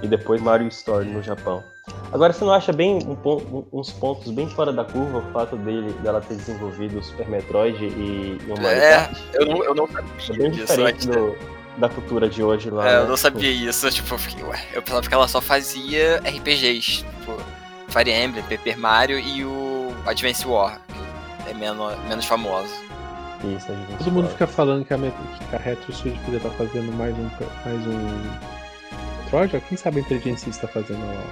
E 0.04 0.08
depois 0.08 0.40
Mario 0.42 0.68
Story 0.68 1.10
no 1.10 1.24
Japão. 1.24 1.64
Agora, 2.12 2.32
você 2.32 2.46
não 2.46 2.54
acha 2.54 2.72
bem 2.72 3.00
um, 3.04 3.66
uns 3.74 3.92
pontos 3.92 4.32
bem 4.32 4.48
fora 4.48 4.72
da 4.72 4.86
curva 4.86 5.18
o 5.18 5.34
fato 5.34 5.58
dele, 5.58 5.92
dela 6.04 6.22
ter 6.22 6.36
desenvolvido 6.36 7.00
o 7.00 7.04
Super 7.04 7.28
Metroid 7.28 7.84
e, 7.84 8.38
e 8.40 8.52
o 8.52 8.62
Mario 8.62 8.80
é, 8.80 8.92
Kart? 8.92 9.18
Eu 9.34 9.46
não, 9.48 9.64
eu 9.64 9.76
não 9.76 9.88
sabia 9.88 10.14
é 10.30 10.38
bem 10.38 10.52
diferente 10.52 11.08
do, 11.08 11.36
da 11.78 11.90
cultura 11.90 12.30
de 12.30 12.44
hoje 12.44 12.70
lá. 12.70 12.88
É, 12.88 12.92
né? 12.98 13.02
eu 13.02 13.08
não 13.08 13.18
sabia 13.18 13.50
isso, 13.50 13.90
tipo, 13.90 14.14
eu 14.14 14.20
fiquei, 14.20 14.44
ué, 14.44 14.64
eu 14.74 14.84
pensava 14.84 15.08
que 15.08 15.14
ela 15.14 15.28
só 15.28 15.42
fazia 15.42 16.18
RPGs, 16.20 17.04
tipo, 17.04 17.38
Fire 17.90 18.12
Emblem, 18.12 18.44
Paper 18.44 18.78
Mario 18.78 19.20
e 19.20 19.44
o 19.44 19.92
Advance 20.06 20.46
War, 20.46 20.80
que 21.44 21.50
é 21.50 21.54
menos, 21.54 21.98
menos 22.08 22.26
famoso. 22.26 22.83
Isso, 23.44 23.72
Advance 23.72 23.98
Todo 23.98 24.06
War. 24.06 24.14
mundo 24.14 24.30
fica 24.30 24.48
falando 24.48 24.86
que 24.86 24.94
a, 24.94 24.98
que 24.98 25.56
a 25.56 25.60
Retro 25.60 25.94
Studio 25.94 26.20
podia 26.24 26.38
estar 26.38 26.52
fazendo 26.52 26.92
mais 26.94 27.14
um, 27.18 27.30
mais 27.66 27.88
um 27.88 29.30
Troja? 29.30 29.60
Quem 29.60 29.78
sabe 29.78 29.98
a 29.98 30.02
inteligência 30.02 30.50
está 30.50 30.68
fazendo 30.68 31.02
lá? 31.06 31.24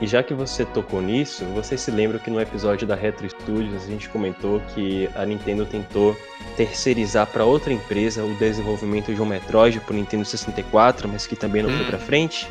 E 0.00 0.06
já 0.06 0.22
que 0.22 0.32
você 0.32 0.64
tocou 0.64 1.02
nisso, 1.02 1.44
você 1.46 1.76
se 1.76 1.90
lembra 1.90 2.20
que 2.20 2.30
no 2.30 2.40
episódio 2.40 2.86
da 2.86 2.94
Retro 2.94 3.28
Studios 3.28 3.82
a 3.82 3.86
gente 3.86 4.08
comentou 4.08 4.60
que 4.72 5.10
a 5.14 5.26
Nintendo 5.26 5.66
tentou 5.66 6.16
terceirizar 6.56 7.26
para 7.26 7.44
outra 7.44 7.72
empresa 7.72 8.24
o 8.24 8.32
desenvolvimento 8.36 9.12
de 9.12 9.20
um 9.20 9.26
Metroid 9.26 9.80
para 9.80 9.92
o 9.92 9.96
Nintendo 9.96 10.24
64, 10.24 11.08
mas 11.08 11.26
que 11.26 11.34
também 11.34 11.64
não 11.64 11.70
hum. 11.70 11.76
foi 11.78 11.86
para 11.86 11.98
frente? 11.98 12.48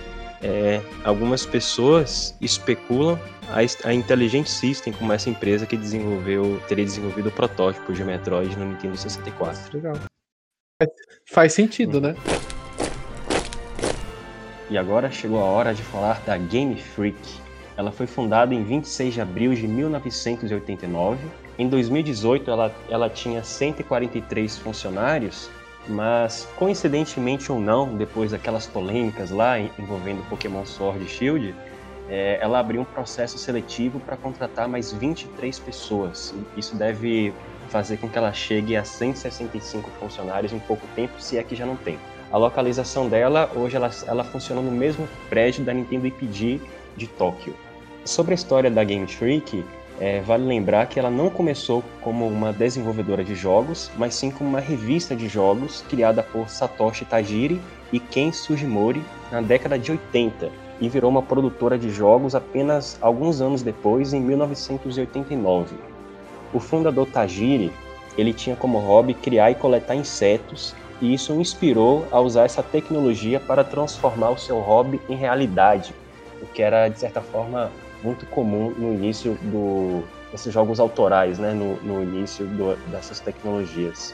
É, 0.50 0.82
algumas 1.04 1.46
pessoas 1.46 2.34
especulam 2.40 3.20
a, 3.50 3.58
a 3.90 3.94
Intelligent 3.94 4.48
System 4.48 4.94
como 4.94 5.12
essa 5.12 5.30
empresa 5.30 5.66
que 5.66 5.76
desenvolveu, 5.76 6.62
teria 6.70 6.86
desenvolvido 6.86 7.28
o 7.28 7.32
protótipo 7.34 7.92
de 7.92 8.02
Metroid 8.02 8.58
no 8.58 8.64
Nintendo 8.64 8.96
64. 8.96 9.76
Legal. 9.76 9.96
Faz 11.30 11.52
sentido, 11.52 12.00
né? 12.00 12.16
E 14.70 14.78
agora 14.78 15.12
chegou 15.12 15.42
a 15.42 15.44
hora 15.44 15.74
de 15.74 15.84
falar 15.84 16.22
da 16.22 16.38
Game 16.38 16.80
Freak. 16.80 17.18
Ela 17.76 17.92
foi 17.92 18.08
fundada 18.08 18.56
em 18.56 18.64
26 18.64 19.16
de 19.16 19.20
abril 19.20 19.54
de 19.54 19.68
1989. 19.68 21.20
Em 21.60 21.68
2018 21.68 22.50
ela, 22.50 22.74
ela 22.90 23.10
tinha 23.10 23.44
143 23.44 24.58
funcionários, 24.60 25.50
mas 25.88 26.48
coincidentemente 26.56 27.52
ou 27.52 27.60
não, 27.60 27.96
depois 27.96 28.32
daquelas 28.32 28.68
polêmicas 28.68 29.32
lá 29.32 29.60
envolvendo 29.60 30.28
Pokémon 30.30 30.66
Sword 30.66 31.04
e 31.04 31.08
Shield, 31.08 31.56
é, 32.10 32.40
ela 32.42 32.60
abriu 32.60 32.82
um 32.82 32.86
processo 32.86 33.38
seletivo 33.38 34.00
para 34.00 34.16
contratar 34.16 34.68
mais 34.68 34.92
23 34.92 35.60
pessoas. 35.60 36.34
Isso 36.56 36.76
deve 36.76 37.34
fazer 37.70 37.98
com 37.98 38.08
que 38.08 38.18
ela 38.18 38.32
chegue 38.32 38.76
a 38.76 38.84
165 38.84 39.90
funcionários 40.00 40.54
em 40.54 40.60
pouco 40.60 40.86
tempo, 40.96 41.14
se 41.20 41.38
é 41.38 41.44
que 41.44 41.56
já 41.56 41.66
não 41.66 41.76
tem. 41.76 41.98
A 42.32 42.38
localização 42.38 43.08
dela, 43.08 43.50
hoje, 43.56 43.76
ela, 43.76 43.90
ela 44.06 44.24
funciona 44.24 44.62
no 44.62 44.72
mesmo 44.72 45.08
prédio 45.30 45.64
da 45.64 45.74
Nintendo 45.74 46.08
IPG 46.08 46.62
de 46.96 47.08
Tóquio. 47.08 47.54
Sobre 48.04 48.34
a 48.34 48.36
história 48.36 48.72
da 48.72 48.84
Game 48.84 49.08
Freak, 49.08 49.64
é, 50.00 50.22
vale 50.22 50.46
lembrar 50.46 50.88
que 50.88 51.00
ela 51.00 51.10
não 51.10 51.30
começou 51.30 51.84
como 52.02 52.28
uma 52.28 52.54
desenvolvedora 52.54 53.24
de 53.24 53.34
jogos, 53.34 53.90
mas 53.98 54.14
sim 54.14 54.30
como 54.30 54.50
uma 54.50 54.60
revista 54.60 55.16
de 55.16 55.28
jogos 55.28 55.84
criada 55.90 56.22
por 56.22 56.50
Satoshi 56.50 57.04
Tajiri 57.06 57.60
e 57.92 58.00
Ken 58.00 58.32
Sugimori 58.32 59.04
na 59.32 59.42
década 59.42 59.78
de 59.80 59.92
80 59.92 60.50
e 60.80 60.88
virou 60.88 61.10
uma 61.10 61.24
produtora 61.24 61.78
de 61.78 61.90
jogos 61.90 62.36
apenas 62.36 62.98
alguns 63.02 63.42
anos 63.42 63.64
depois, 63.64 64.14
em 64.14 64.22
1989. 64.22 65.76
O 66.54 66.60
fundador 66.60 67.08
Tajiri 67.08 67.72
ele 68.18 68.34
tinha 68.34 68.56
como 68.56 68.78
hobby 68.78 69.14
criar 69.14 69.52
e 69.52 69.56
coletar 69.56 69.96
insetos 69.96 70.76
e 71.02 71.14
isso 71.14 71.34
o 71.34 71.42
inspirou 71.42 72.08
a 72.12 72.20
usar 72.20 72.46
essa 72.46 72.64
tecnologia 72.64 73.40
para 73.40 73.64
transformar 73.64 74.32
o 74.32 74.38
seu 74.38 74.60
hobby 74.60 75.00
em 75.10 75.16
realidade, 75.16 75.94
o 76.42 76.46
que 76.46 76.62
era 76.62 76.88
de 76.88 77.00
certa 77.00 77.22
forma 77.22 77.72
muito 78.04 78.26
comum 78.28 78.74
no 78.78 78.94
início 78.94 79.38
do, 79.44 80.04
desses 80.32 80.54
jogos 80.54 80.80
autorais, 80.80 81.40
né, 81.40 81.54
no, 81.54 81.76
no 81.78 82.04
início 82.04 82.46
do, 82.46 82.76
dessas 82.92 83.20
tecnologias. 83.20 84.14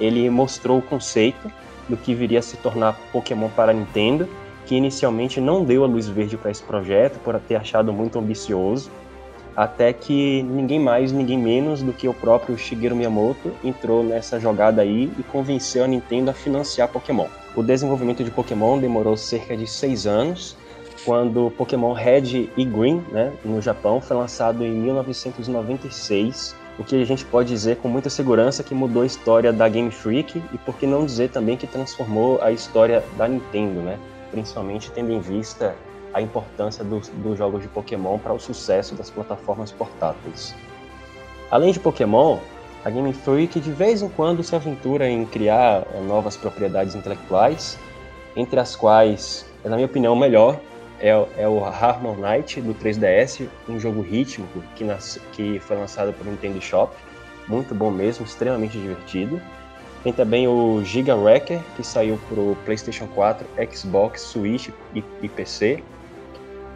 Ele 0.00 0.28
mostrou 0.30 0.78
o 0.78 0.82
conceito 0.82 1.50
do 1.88 1.96
que 1.96 2.14
viria 2.14 2.38
a 2.38 2.42
se 2.42 2.56
tornar 2.56 2.98
Pokémon 3.12 3.48
para 3.48 3.72
Nintendo, 3.72 4.28
que 4.66 4.74
inicialmente 4.74 5.40
não 5.40 5.64
deu 5.64 5.84
a 5.84 5.86
luz 5.86 6.08
verde 6.08 6.36
para 6.36 6.50
esse 6.50 6.62
projeto 6.62 7.18
por 7.20 7.38
ter 7.40 7.56
achado 7.56 7.92
muito 7.92 8.18
ambicioso, 8.18 8.90
até 9.54 9.92
que 9.92 10.42
ninguém 10.42 10.80
mais, 10.80 11.12
ninguém 11.12 11.36
menos 11.36 11.82
do 11.82 11.92
que 11.92 12.08
o 12.08 12.14
próprio 12.14 12.56
Shigeru 12.56 12.96
Miyamoto 12.96 13.52
entrou 13.62 14.02
nessa 14.02 14.40
jogada 14.40 14.80
aí 14.80 15.12
e 15.18 15.22
convenceu 15.22 15.84
a 15.84 15.86
Nintendo 15.86 16.30
a 16.30 16.34
financiar 16.34 16.88
Pokémon. 16.88 17.26
O 17.54 17.62
desenvolvimento 17.62 18.24
de 18.24 18.30
Pokémon 18.30 18.78
demorou 18.78 19.16
cerca 19.16 19.54
de 19.54 19.66
seis 19.66 20.06
anos, 20.06 20.56
quando 21.04 21.52
Pokémon 21.56 21.92
Red 21.92 22.50
e 22.56 22.64
Green, 22.64 23.04
né, 23.10 23.32
no 23.44 23.60
Japão, 23.60 24.00
foi 24.00 24.16
lançado 24.16 24.64
em 24.64 24.70
1996, 24.70 26.54
o 26.78 26.84
que 26.84 27.00
a 27.00 27.04
gente 27.04 27.24
pode 27.24 27.48
dizer 27.48 27.76
com 27.76 27.88
muita 27.88 28.08
segurança 28.08 28.62
que 28.62 28.74
mudou 28.74 29.02
a 29.02 29.06
história 29.06 29.52
da 29.52 29.68
Game 29.68 29.90
Freak 29.90 30.42
e 30.52 30.58
por 30.58 30.76
que 30.76 30.86
não 30.86 31.04
dizer 31.04 31.30
também 31.30 31.56
que 31.56 31.66
transformou 31.66 32.40
a 32.42 32.50
história 32.50 33.04
da 33.16 33.28
Nintendo, 33.28 33.80
né, 33.80 33.98
principalmente 34.30 34.90
tendo 34.90 35.12
em 35.12 35.20
vista 35.20 35.74
a 36.14 36.20
importância 36.20 36.84
dos, 36.84 37.10
jogos 37.36 37.62
de 37.62 37.68
Pokémon 37.68 38.18
para 38.18 38.32
o 38.32 38.38
sucesso 38.38 38.94
das 38.94 39.10
plataformas 39.10 39.72
portáteis. 39.72 40.54
Além 41.50 41.72
de 41.72 41.80
Pokémon, 41.80 42.38
a 42.84 42.90
Game 42.90 43.12
Freak 43.12 43.60
de 43.60 43.72
vez 43.72 44.02
em 44.02 44.08
quando 44.08 44.42
se 44.42 44.54
aventura 44.54 45.08
em 45.08 45.24
criar 45.24 45.86
novas 46.06 46.36
propriedades 46.36 46.94
intelectuais, 46.94 47.78
entre 48.36 48.58
as 48.58 48.74
quais, 48.74 49.46
na 49.64 49.76
minha 49.76 49.86
opinião, 49.86 50.16
melhor 50.16 50.58
é, 51.02 51.10
é 51.36 51.48
o 51.48 51.64
Harmon 51.64 52.14
Knight 52.14 52.60
do 52.60 52.72
3DS, 52.72 53.48
um 53.68 53.78
jogo 53.78 54.00
rítmico 54.00 54.62
que, 54.76 54.84
nas, 54.84 55.20
que 55.32 55.58
foi 55.58 55.76
lançado 55.76 56.12
pelo 56.12 56.30
Nintendo 56.30 56.60
Shop, 56.62 56.94
muito 57.48 57.74
bom 57.74 57.90
mesmo, 57.90 58.24
extremamente 58.24 58.78
divertido. 58.78 59.42
Tem 60.04 60.12
também 60.12 60.46
o 60.46 60.82
Giga 60.84 61.14
Wrecker, 61.14 61.60
que 61.76 61.84
saiu 61.84 62.18
para 62.28 62.40
o 62.40 62.56
PlayStation 62.64 63.06
4, 63.08 63.46
Xbox, 63.72 64.20
Switch 64.22 64.68
e, 64.94 65.02
e 65.20 65.28
PC, 65.28 65.82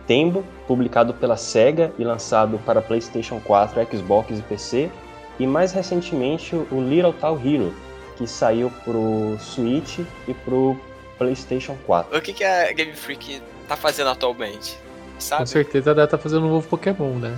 Tembo, 0.06 0.44
publicado 0.66 1.14
pela 1.14 1.36
Sega 1.36 1.92
e 1.98 2.04
lançado 2.04 2.58
para 2.64 2.82
PlayStation 2.82 3.40
4, 3.40 3.86
Xbox 3.96 4.38
e 4.38 4.42
PC, 4.42 4.90
e 5.38 5.46
mais 5.46 5.72
recentemente 5.72 6.54
o 6.54 6.80
Little 6.80 7.12
Town 7.12 7.40
Hero, 7.44 7.74
que 8.16 8.26
saiu 8.26 8.72
pro 8.84 9.36
Switch 9.38 9.98
e 10.26 10.34
pro 10.34 10.76
PlayStation 11.18 11.76
4. 11.86 12.16
O 12.16 12.20
que, 12.20 12.32
que 12.32 12.44
a 12.44 12.72
Game 12.72 12.92
Freak 12.92 13.40
tá 13.66 13.76
fazendo 13.76 14.10
atualmente? 14.10 14.78
Sabe? 15.18 15.42
Com 15.42 15.46
certeza 15.46 15.90
ela 15.90 16.06
tá 16.06 16.18
fazendo 16.18 16.46
um 16.46 16.50
novo 16.50 16.68
Pokémon, 16.68 17.14
né? 17.14 17.36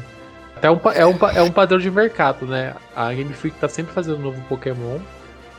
É 0.61 0.71
um, 0.71 0.81
é, 0.95 1.07
um, 1.07 1.17
é 1.37 1.43
um 1.43 1.51
padrão 1.51 1.79
de 1.79 1.91
mercado, 1.91 2.47
né? 2.47 2.75
A 2.95 3.13
Game 3.13 3.33
Freak 3.33 3.59
tá 3.59 3.69
sempre 3.69 3.93
fazendo 3.93 4.19
um 4.19 4.23
novo 4.23 4.41
Pokémon. 4.49 4.99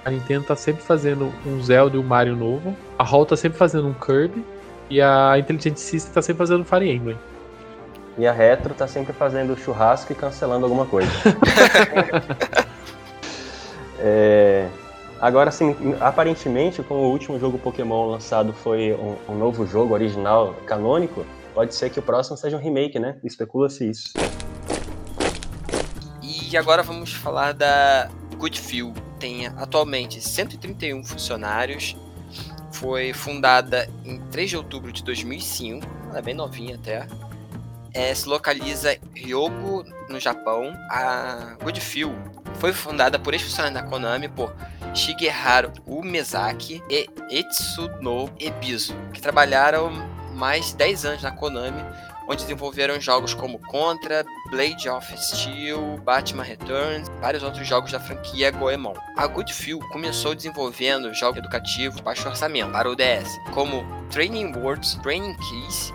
A 0.04 0.12
Nintendo 0.12 0.46
tá 0.46 0.56
sempre 0.56 0.82
fazendo 0.82 1.34
um 1.46 1.62
Zelda 1.62 1.96
e 1.96 2.00
um 2.00 2.04
Mario 2.04 2.36
novo. 2.36 2.76
A 2.98 3.04
Hall 3.04 3.26
tá 3.26 3.38
sempre 3.38 3.58
fazendo 3.58 3.88
um 3.88 3.94
Kirby. 3.94 4.44
E 4.90 5.02
a 5.02 5.38
Intelligent 5.38 5.78
System 5.78 6.14
tá 6.14 6.22
sempre 6.22 6.40
fazendo 6.40 6.62
um 6.62 6.66
Fire 6.66 6.90
Emblem. 6.90 7.18
E 8.18 8.28
a 8.28 8.34
Retro 8.34 8.74
tá 8.74 8.88
sempre 8.88 9.14
fazendo 9.14 9.58
churrasco 9.58 10.12
e 10.12 10.16
cancelando 10.16 10.66
alguma 10.66 10.86
coisa. 10.86 11.10
é, 14.00 14.68
agora, 15.20 15.52
sim, 15.52 15.76
aparentemente, 16.00 16.82
como 16.84 17.02
o 17.02 17.12
último 17.12 17.40
jogo 17.40 17.58
Pokémon 17.58 18.12
lançado 18.12 18.54
foi 18.54 18.94
um, 18.94 19.16
um 19.32 19.38
novo 19.38 19.66
jogo 19.66 19.94
original 19.94 20.56
canônico, 20.66 21.26
pode 21.54 21.76
ser 21.76 21.90
que 21.90 22.00
o 22.00 22.02
próximo 22.02 22.38
seja 22.38 22.58
um 22.58 22.60
remake, 22.60 23.00
né? 23.00 23.18
Especula-se 23.24 23.90
isso. 23.90 24.14
E 26.50 26.58
agora 26.58 26.82
vamos 26.82 27.14
falar 27.14 27.54
da 27.54 28.10
Goodfield. 28.38 29.00
Tem 29.20 29.48
atualmente 29.48 30.22
131 30.22 31.04
funcionários. 31.04 31.96
Foi 32.72 33.14
fundada 33.14 33.90
em 34.06 34.20
3 34.32 34.50
de 34.50 34.58
outubro 34.58 34.92
de 34.92 35.04
2005. 35.04 35.86
Ela 36.10 36.20
é 36.20 36.22
bem 36.22 36.34
novinha 36.34 36.76
até. 36.76 37.06
É, 37.94 38.14
se 38.16 38.28
localiza 38.28 38.94
em 38.94 39.00
Ryogo, 39.14 39.84
no 40.08 40.20
Japão. 40.20 40.74
A 40.90 41.56
Goodfield 41.62 42.18
foi 42.60 42.74
fundada 42.74 43.18
por 43.18 43.34
ex-funcionários 43.34 43.82
da 43.82 43.88
Konami 43.88 44.28
por 44.28 44.54
Shigeharu 44.94 45.72
Umezaki 45.86 46.84
e 46.90 47.10
Etsuno 47.30 48.30
Ebisu, 48.40 48.94
que 49.14 49.22
trabalharam 49.22 49.92
mais 50.36 50.68
de 50.68 50.76
10 50.76 51.06
anos 51.06 51.24
na 51.24 51.32
Konami, 51.32 51.84
onde 52.28 52.44
desenvolveram 52.44 53.00
jogos 53.00 53.34
como 53.34 53.60
Contra, 53.60 54.24
Blade 54.52 54.88
of 54.90 55.18
Steel, 55.18 55.98
Batman 56.04 56.44
Returns, 56.44 57.10
vários 57.20 57.44
outros 57.44 57.66
jogos 57.68 57.92
da 57.92 58.00
franquia 58.00 58.52
Goemon. 58.52 58.94
A 59.18 59.26
Goodfield 59.26 59.88
começou 59.90 60.36
desenvolvendo 60.36 61.14
jogos 61.14 61.40
educativos 61.40 62.02
baixo 62.02 62.28
orçamento 62.28 62.72
para 62.72 62.90
o 62.90 62.96
DS, 62.96 63.40
como 63.54 63.86
Training 64.12 64.54
Words, 64.58 64.96
Training 65.02 65.36
Keys 65.36 65.94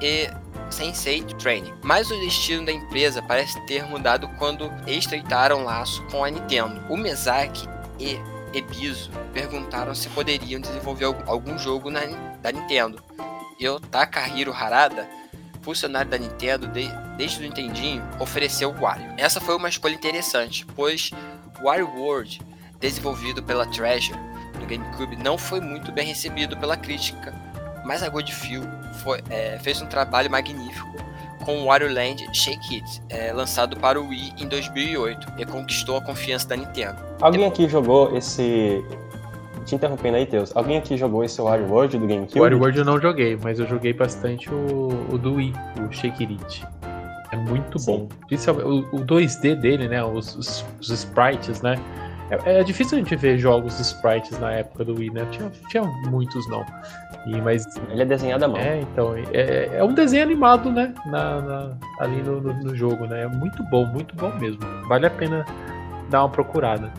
e 0.00 0.30
Sensei 0.74 1.22
Training. 1.22 1.72
Mas 1.82 2.10
o 2.10 2.18
destino 2.18 2.66
da 2.66 2.72
empresa 2.72 3.22
parece 3.22 3.64
ter 3.66 3.84
mudado 3.84 4.28
quando 4.38 4.72
estreitaram 4.86 5.62
laço 5.62 6.02
com 6.10 6.24
a 6.24 6.30
Nintendo. 6.30 6.82
O 6.90 6.96
Mezaki 6.96 7.68
e 7.98 8.18
Ebizo 8.52 9.10
perguntaram 9.32 9.94
se 9.94 10.08
poderiam 10.10 10.60
desenvolver 10.60 11.04
algum 11.26 11.56
jogo 11.56 11.90
na, 11.90 12.00
da 12.42 12.50
Nintendo. 12.50 13.02
E 13.58 13.68
o 13.68 13.78
Takahiro 13.78 14.52
Harada, 14.52 15.08
funcionário 15.62 16.10
da 16.10 16.18
Nintendo 16.18 16.66
de, 16.66 16.88
desde 17.16 17.38
o 17.38 17.42
Nintendinho, 17.42 18.02
ofereceu 18.18 18.70
o 18.70 18.80
Wario. 18.80 19.14
Essa 19.16 19.40
foi 19.40 19.56
uma 19.56 19.68
escolha 19.68 19.94
interessante, 19.94 20.66
pois 20.74 21.10
Wario 21.62 21.88
World, 21.96 22.42
desenvolvido 22.80 23.42
pela 23.42 23.64
Treasure 23.66 24.18
no 24.58 24.66
GameCube, 24.66 25.16
não 25.16 25.38
foi 25.38 25.60
muito 25.60 25.92
bem 25.92 26.06
recebido 26.06 26.56
pela 26.56 26.76
crítica, 26.76 27.32
mas 27.84 28.02
a 28.02 28.08
Goodfield 28.08 28.68
foi, 29.02 29.22
é, 29.30 29.58
fez 29.60 29.80
um 29.82 29.86
trabalho 29.86 30.30
magnífico 30.30 30.94
com 31.44 31.62
o 31.62 31.66
Wario 31.66 31.92
Land 31.92 32.26
Shake 32.32 32.76
It, 32.76 33.02
é, 33.10 33.32
lançado 33.32 33.76
para 33.76 34.00
o 34.00 34.08
Wii 34.08 34.32
em 34.38 34.48
2008, 34.48 35.34
e 35.38 35.44
conquistou 35.44 35.98
a 35.98 36.00
confiança 36.00 36.48
da 36.48 36.56
Nintendo. 36.56 36.96
Alguém 37.20 37.44
aqui 37.44 37.68
jogou 37.68 38.16
esse. 38.16 38.82
Te 39.66 39.74
interrompendo 39.74 40.16
aí, 40.16 40.26
Teus. 40.26 40.54
Alguém 40.54 40.76
aqui 40.76 40.96
jogou 40.96 41.24
esse 41.24 41.40
Wario 41.40 41.66
World 41.66 41.96
do 41.96 42.06
GameCube? 42.06 42.38
O 42.38 42.42
Wario 42.42 42.58
World 42.58 42.78
eu 42.78 42.84
não 42.84 43.00
joguei, 43.00 43.38
mas 43.42 43.58
eu 43.58 43.66
joguei 43.66 43.92
bastante 43.94 44.50
o, 44.50 44.88
o 45.10 45.18
do 45.18 45.34
Wii, 45.34 45.54
o 45.88 45.92
Shake 45.92 46.24
It. 46.24 46.66
É 47.32 47.36
muito 47.36 47.78
Sim. 47.78 47.86
bom. 47.86 48.08
Principalmente 48.26 48.66
o, 48.92 48.96
o 48.96 49.00
2D 49.00 49.54
dele, 49.54 49.88
né? 49.88 50.04
Os, 50.04 50.36
os, 50.36 50.64
os 50.80 50.90
sprites, 50.90 51.62
né? 51.62 51.76
É, 52.30 52.60
é 52.60 52.64
difícil 52.64 52.96
a 52.96 53.00
gente 53.00 53.14
ver 53.16 53.38
jogos 53.38 53.76
de 53.76 53.82
sprites 53.82 54.38
na 54.38 54.50
época 54.52 54.84
do 54.84 54.94
Wii, 54.98 55.10
né? 55.10 55.26
Tinha, 55.30 55.50
tinha 55.68 55.82
muitos, 55.82 56.48
não. 56.48 56.64
E, 57.26 57.40
mas 57.40 57.66
Ele 57.90 58.02
é 58.02 58.04
desenhado 58.04 58.44
à 58.44 58.48
mão. 58.48 58.56
É, 58.58 58.80
então, 58.80 59.14
é, 59.32 59.70
é 59.74 59.84
um 59.84 59.92
desenho 59.94 60.22
animado, 60.24 60.70
né? 60.70 60.94
Na, 61.06 61.40
na- 61.40 61.76
ali 62.00 62.22
no, 62.22 62.40
no- 62.40 62.54
no 62.54 62.74
jogo, 62.74 63.06
né? 63.06 63.22
É 63.22 63.26
muito 63.28 63.62
bom, 63.64 63.84
muito 63.86 64.14
bom 64.16 64.32
mesmo. 64.38 64.60
Vale 64.88 65.06
a 65.06 65.10
pena 65.10 65.44
dar 66.10 66.22
uma 66.22 66.28
procurada. 66.28 66.92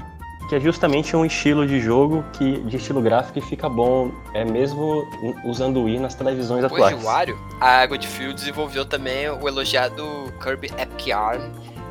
Que 0.49 0.55
é 0.57 0.59
justamente 0.59 1.15
um 1.15 1.25
estilo 1.25 1.65
de 1.65 1.79
jogo 1.79 2.23
que, 2.33 2.59
de 2.61 2.77
estilo 2.77 3.01
gráfico 3.01 3.33
que 3.33 3.41
fica 3.41 3.67
bom, 3.67 4.11
é 4.35 4.45
mesmo 4.45 5.03
usando 5.43 5.77
o 5.77 5.85
Wii 5.85 5.97
nas 5.99 6.13
televisões 6.13 6.61
Depois 6.61 6.83
atuais. 6.83 6.99
de 6.99 7.03
Wario, 7.05 7.37
a 7.59 7.83
Goodfield 7.87 8.35
desenvolveu 8.35 8.85
também 8.85 9.27
o 9.27 9.47
elogiado 9.47 10.03
Kirby 10.43 10.67
Epic 10.77 11.07
Yarn 11.07 11.41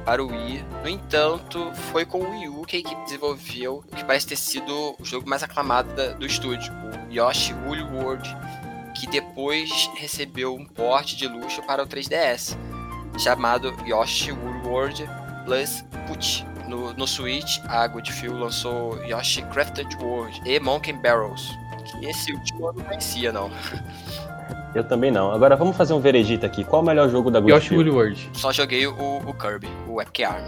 para 0.05 0.23
o 0.23 0.29
Wii. 0.29 0.65
No 0.83 0.89
entanto, 0.89 1.73
foi 1.91 2.05
com 2.05 2.19
o 2.19 2.31
Wii 2.31 2.49
U 2.49 2.63
que 2.63 2.77
a 2.77 2.81
equipe 2.81 3.03
desenvolveu 3.05 3.85
o 3.91 3.97
que 3.97 4.05
parece 4.05 4.27
ter 4.27 4.37
sido 4.37 4.95
o 4.99 5.05
jogo 5.05 5.29
mais 5.29 5.43
aclamado 5.43 6.15
do 6.19 6.27
estúdio, 6.27 6.73
o 6.73 7.13
Yoshi 7.13 7.55
Woolly 7.55 7.83
World, 7.83 8.29
que 8.95 9.07
depois 9.07 9.91
recebeu 9.97 10.55
um 10.55 10.65
porte 10.65 11.17
de 11.17 11.27
luxo 11.27 11.63
para 11.63 11.83
o 11.83 11.87
3DS, 11.87 12.57
chamado 13.19 13.75
Yoshi 13.87 14.33
Woolly 14.33 14.69
World 14.69 15.11
Plus 15.45 15.85
Put. 16.07 16.47
No, 16.69 16.95
no 16.95 17.07
Switch, 17.07 17.59
a 17.69 17.87
Goodfield 17.87 18.39
lançou 18.39 18.97
Yoshi 19.05 19.43
Crafted 19.53 19.95
World 19.97 20.41
e 20.47 20.59
Monkey 20.59 20.95
Barrels, 20.95 21.51
que 21.85 22.07
esse 22.07 22.33
último 22.33 22.69
eu 22.69 22.73
não 22.73 22.85
conhecia, 22.85 23.31
não. 23.31 23.51
Eu 24.75 24.83
também 24.85 25.11
não. 25.11 25.33
Agora 25.33 25.55
vamos 25.57 25.77
fazer 25.77 25.93
um 25.95 26.01
veredito 26.01 26.45
aqui. 26.45 26.65
Qual 26.65 26.81
é 26.81 26.83
o 26.83 26.87
melhor 26.87 27.09
jogo 27.09 27.31
da 27.31 27.39
Yoshi 27.39 27.53
Goodfield? 27.75 27.75
Woolly 27.77 27.91
World. 27.91 28.31
Só 28.33 28.53
joguei 28.53 28.87
o, 28.87 28.93
o 28.93 29.33
Kirby, 29.35 29.69
o 29.89 30.01
Epic 30.03 30.21
Arm. 30.27 30.45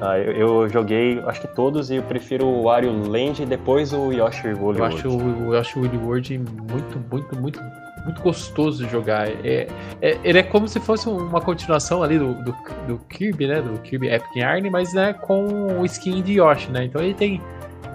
Ah, 0.00 0.18
eu, 0.18 0.32
eu 0.62 0.68
joguei, 0.68 1.20
acho 1.26 1.42
que 1.42 1.48
todos, 1.48 1.90
e 1.90 1.96
eu 1.96 2.02
prefiro 2.02 2.46
o 2.46 2.62
Wario 2.64 2.90
Land 3.08 3.42
e 3.42 3.46
depois 3.46 3.92
o 3.92 4.10
Yoshi 4.12 4.48
Woolly 4.48 4.78
Eu 4.78 4.84
World. 4.84 4.96
acho 4.98 5.08
o 5.08 5.54
Yoshi 5.54 5.78
Woolly 5.78 5.96
World 5.98 6.38
muito, 6.38 6.98
muito, 7.10 7.36
muito, 7.36 7.60
muito 8.04 8.22
gostoso 8.22 8.84
de 8.84 8.90
jogar. 8.90 9.28
É, 9.28 9.68
é- 10.02 10.18
ele 10.24 10.38
é 10.38 10.42
como 10.42 10.66
se 10.66 10.80
fosse 10.80 11.08
uma 11.08 11.40
continuação 11.40 12.02
ali 12.02 12.18
do, 12.18 12.32
do, 12.34 12.54
do 12.88 12.98
Kirby, 13.10 13.46
né? 13.46 13.60
Do 13.60 13.78
Kirby 13.80 14.08
Epic 14.08 14.34
Yarn, 14.36 14.68
mas 14.70 14.92
né, 14.94 15.12
com 15.12 15.78
o 15.80 15.84
skin 15.84 16.22
de 16.22 16.34
Yoshi, 16.40 16.70
né? 16.70 16.84
Então 16.86 17.02
ele 17.02 17.14
tem 17.14 17.40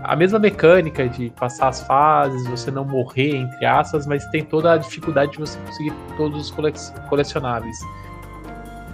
a 0.03 0.15
mesma 0.15 0.39
mecânica 0.39 1.07
de 1.07 1.29
passar 1.31 1.67
as 1.69 1.81
fases, 1.81 2.47
você 2.47 2.71
não 2.71 2.85
morrer, 2.85 3.35
entre 3.35 3.65
aspas, 3.65 4.05
mas 4.07 4.25
tem 4.27 4.43
toda 4.43 4.73
a 4.73 4.77
dificuldade 4.77 5.31
de 5.33 5.39
você 5.39 5.57
conseguir 5.59 5.93
todos 6.17 6.39
os 6.41 6.51
cole- 6.51 6.73
colecionáveis. 7.09 7.77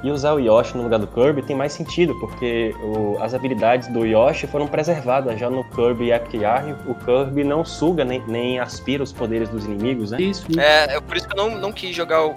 E 0.04 0.12
usar 0.12 0.34
o 0.34 0.40
Yoshi 0.40 0.78
no 0.78 0.84
lugar 0.84 1.00
do 1.00 1.08
Kirby 1.08 1.42
tem 1.42 1.56
mais 1.56 1.74
sentido, 1.74 2.14
porque 2.20 2.76
o- 2.84 3.18
as 3.22 3.34
habilidades 3.34 3.88
do 3.88 4.06
Yoshi 4.06 4.46
foram 4.46 4.68
preservadas 4.68 5.40
já 5.40 5.50
no 5.50 5.64
Kirby 5.64 6.12
Epic 6.12 6.36
Yarn. 6.42 6.76
O 6.86 6.94
Kirby 6.94 7.44
não 7.44 7.66
suga 7.66 8.06
nem, 8.06 8.22
nem 8.28 8.60
aspira 8.60 9.02
os 9.02 9.12
poderes 9.12 9.50
dos 9.50 9.66
inimigos, 9.66 10.12
né? 10.12 10.22
Isso, 10.22 10.46
É, 10.60 10.96
é 10.98 11.02
por 11.02 11.18
isso 11.18 11.28
que 11.28 11.34
eu 11.34 11.38
não, 11.50 11.58
não 11.58 11.72
quis 11.72 11.96
jogar 11.96 12.24
o, 12.24 12.32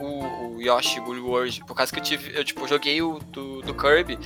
o 0.59 0.61
Yoshi 0.63 0.99
Woolly 1.01 1.21
World, 1.21 1.63
por 1.67 1.75
causa 1.75 1.93
que 1.93 1.99
eu 2.01 2.03
tive, 2.03 2.37
eu 2.37 2.45
tipo, 2.45 2.67
joguei 2.67 3.01
o 3.01 3.19
do, 3.33 3.63
do 3.63 3.73
Kirby, 3.75 4.19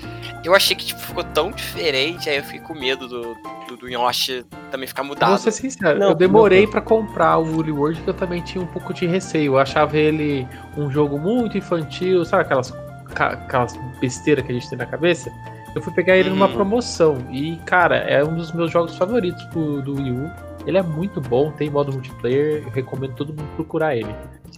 eu 0.45 0.55
achei 0.55 0.75
que 0.75 0.87
tipo, 0.87 1.01
ficou 1.01 1.23
tão 1.23 1.51
diferente, 1.51 2.29
aí 2.31 2.39
eu 2.39 2.43
fiquei 2.45 2.61
com 2.61 2.75
medo 2.75 3.07
do, 3.07 3.37
do, 3.69 3.77
do 3.77 3.89
Yoshi 3.89 4.45
também 4.71 4.87
ficar 4.89 5.03
Vou 5.03 5.11
mudado. 5.11 5.39
ser 5.39 5.53
sincero, 5.53 5.99
Não, 5.99 6.09
eu 6.09 6.15
demorei 6.15 6.67
pra 6.67 6.81
comprar 6.81 7.37
o 7.39 7.43
Woolly 7.45 7.73
World 7.73 7.97
porque 7.99 8.11
eu 8.11 8.15
também 8.15 8.41
tinha 8.43 8.63
um 8.65 8.67
pouco 8.67 8.95
de 8.95 9.07
receio. 9.07 9.53
Eu 9.53 9.59
achava 9.59 9.97
ele 9.97 10.49
um 10.77 10.91
jogo 10.91 11.19
muito 11.19 11.59
infantil, 11.59 12.25
sabe 12.25 12.43
aquelas, 12.45 12.73
aquelas 13.15 13.77
besteiras 14.01 14.45
que 14.47 14.53
a 14.53 14.55
gente 14.55 14.69
tem 14.71 14.79
na 14.79 14.87
cabeça? 14.87 15.31
Eu 15.75 15.81
fui 15.83 15.93
pegar 15.93 16.17
ele 16.17 16.29
numa 16.31 16.47
Uhum. 16.49 16.53
promoção 16.55 17.19
e, 17.31 17.57
cara, 17.65 17.97
é 17.97 18.23
um 18.25 18.35
dos 18.35 18.53
meus 18.53 18.71
jogos 18.71 18.97
favoritos 18.97 19.45
do, 19.47 19.81
do 19.83 19.95
Wii 19.97 20.11
U. 20.13 20.31
Ele 20.67 20.79
é 20.79 20.83
muito 20.83 21.21
bom, 21.21 21.51
tem 21.51 21.71
modo 21.71 21.93
multiplayer, 21.93 22.63
eu 22.65 22.71
recomendo 22.71 23.15
todo 23.15 23.29
mundo 23.29 23.49
procurar 23.57 23.97
ele. 23.97 24.15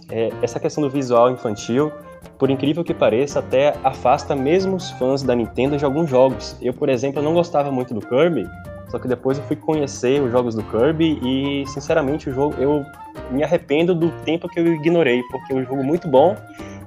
É, 0.09 0.31
essa 0.41 0.59
questão 0.59 0.83
do 0.83 0.89
visual 0.89 1.31
infantil, 1.31 1.91
por 2.37 2.49
incrível 2.49 2.83
que 2.83 2.93
pareça, 2.93 3.39
até 3.39 3.75
afasta 3.83 4.35
mesmo 4.35 4.75
os 4.75 4.91
fãs 4.91 5.23
da 5.23 5.35
Nintendo 5.35 5.77
de 5.77 5.85
alguns 5.85 6.09
jogos. 6.09 6.55
Eu, 6.61 6.73
por 6.73 6.89
exemplo, 6.89 7.21
não 7.21 7.33
gostava 7.33 7.71
muito 7.71 7.93
do 7.93 8.01
Kirby, 8.01 8.47
só 8.89 8.99
que 8.99 9.07
depois 9.07 9.37
eu 9.37 9.43
fui 9.45 9.55
conhecer 9.55 10.21
os 10.21 10.31
jogos 10.31 10.55
do 10.55 10.63
Kirby 10.63 11.19
e, 11.23 11.65
sinceramente, 11.67 12.29
o 12.29 12.33
jogo 12.33 12.55
eu 12.59 12.85
me 13.31 13.43
arrependo 13.43 13.95
do 13.95 14.11
tempo 14.23 14.47
que 14.47 14.59
eu 14.59 14.67
ignorei, 14.67 15.21
porque 15.31 15.53
é 15.53 15.55
um 15.55 15.63
jogo 15.63 15.83
muito 15.83 16.07
bom 16.07 16.35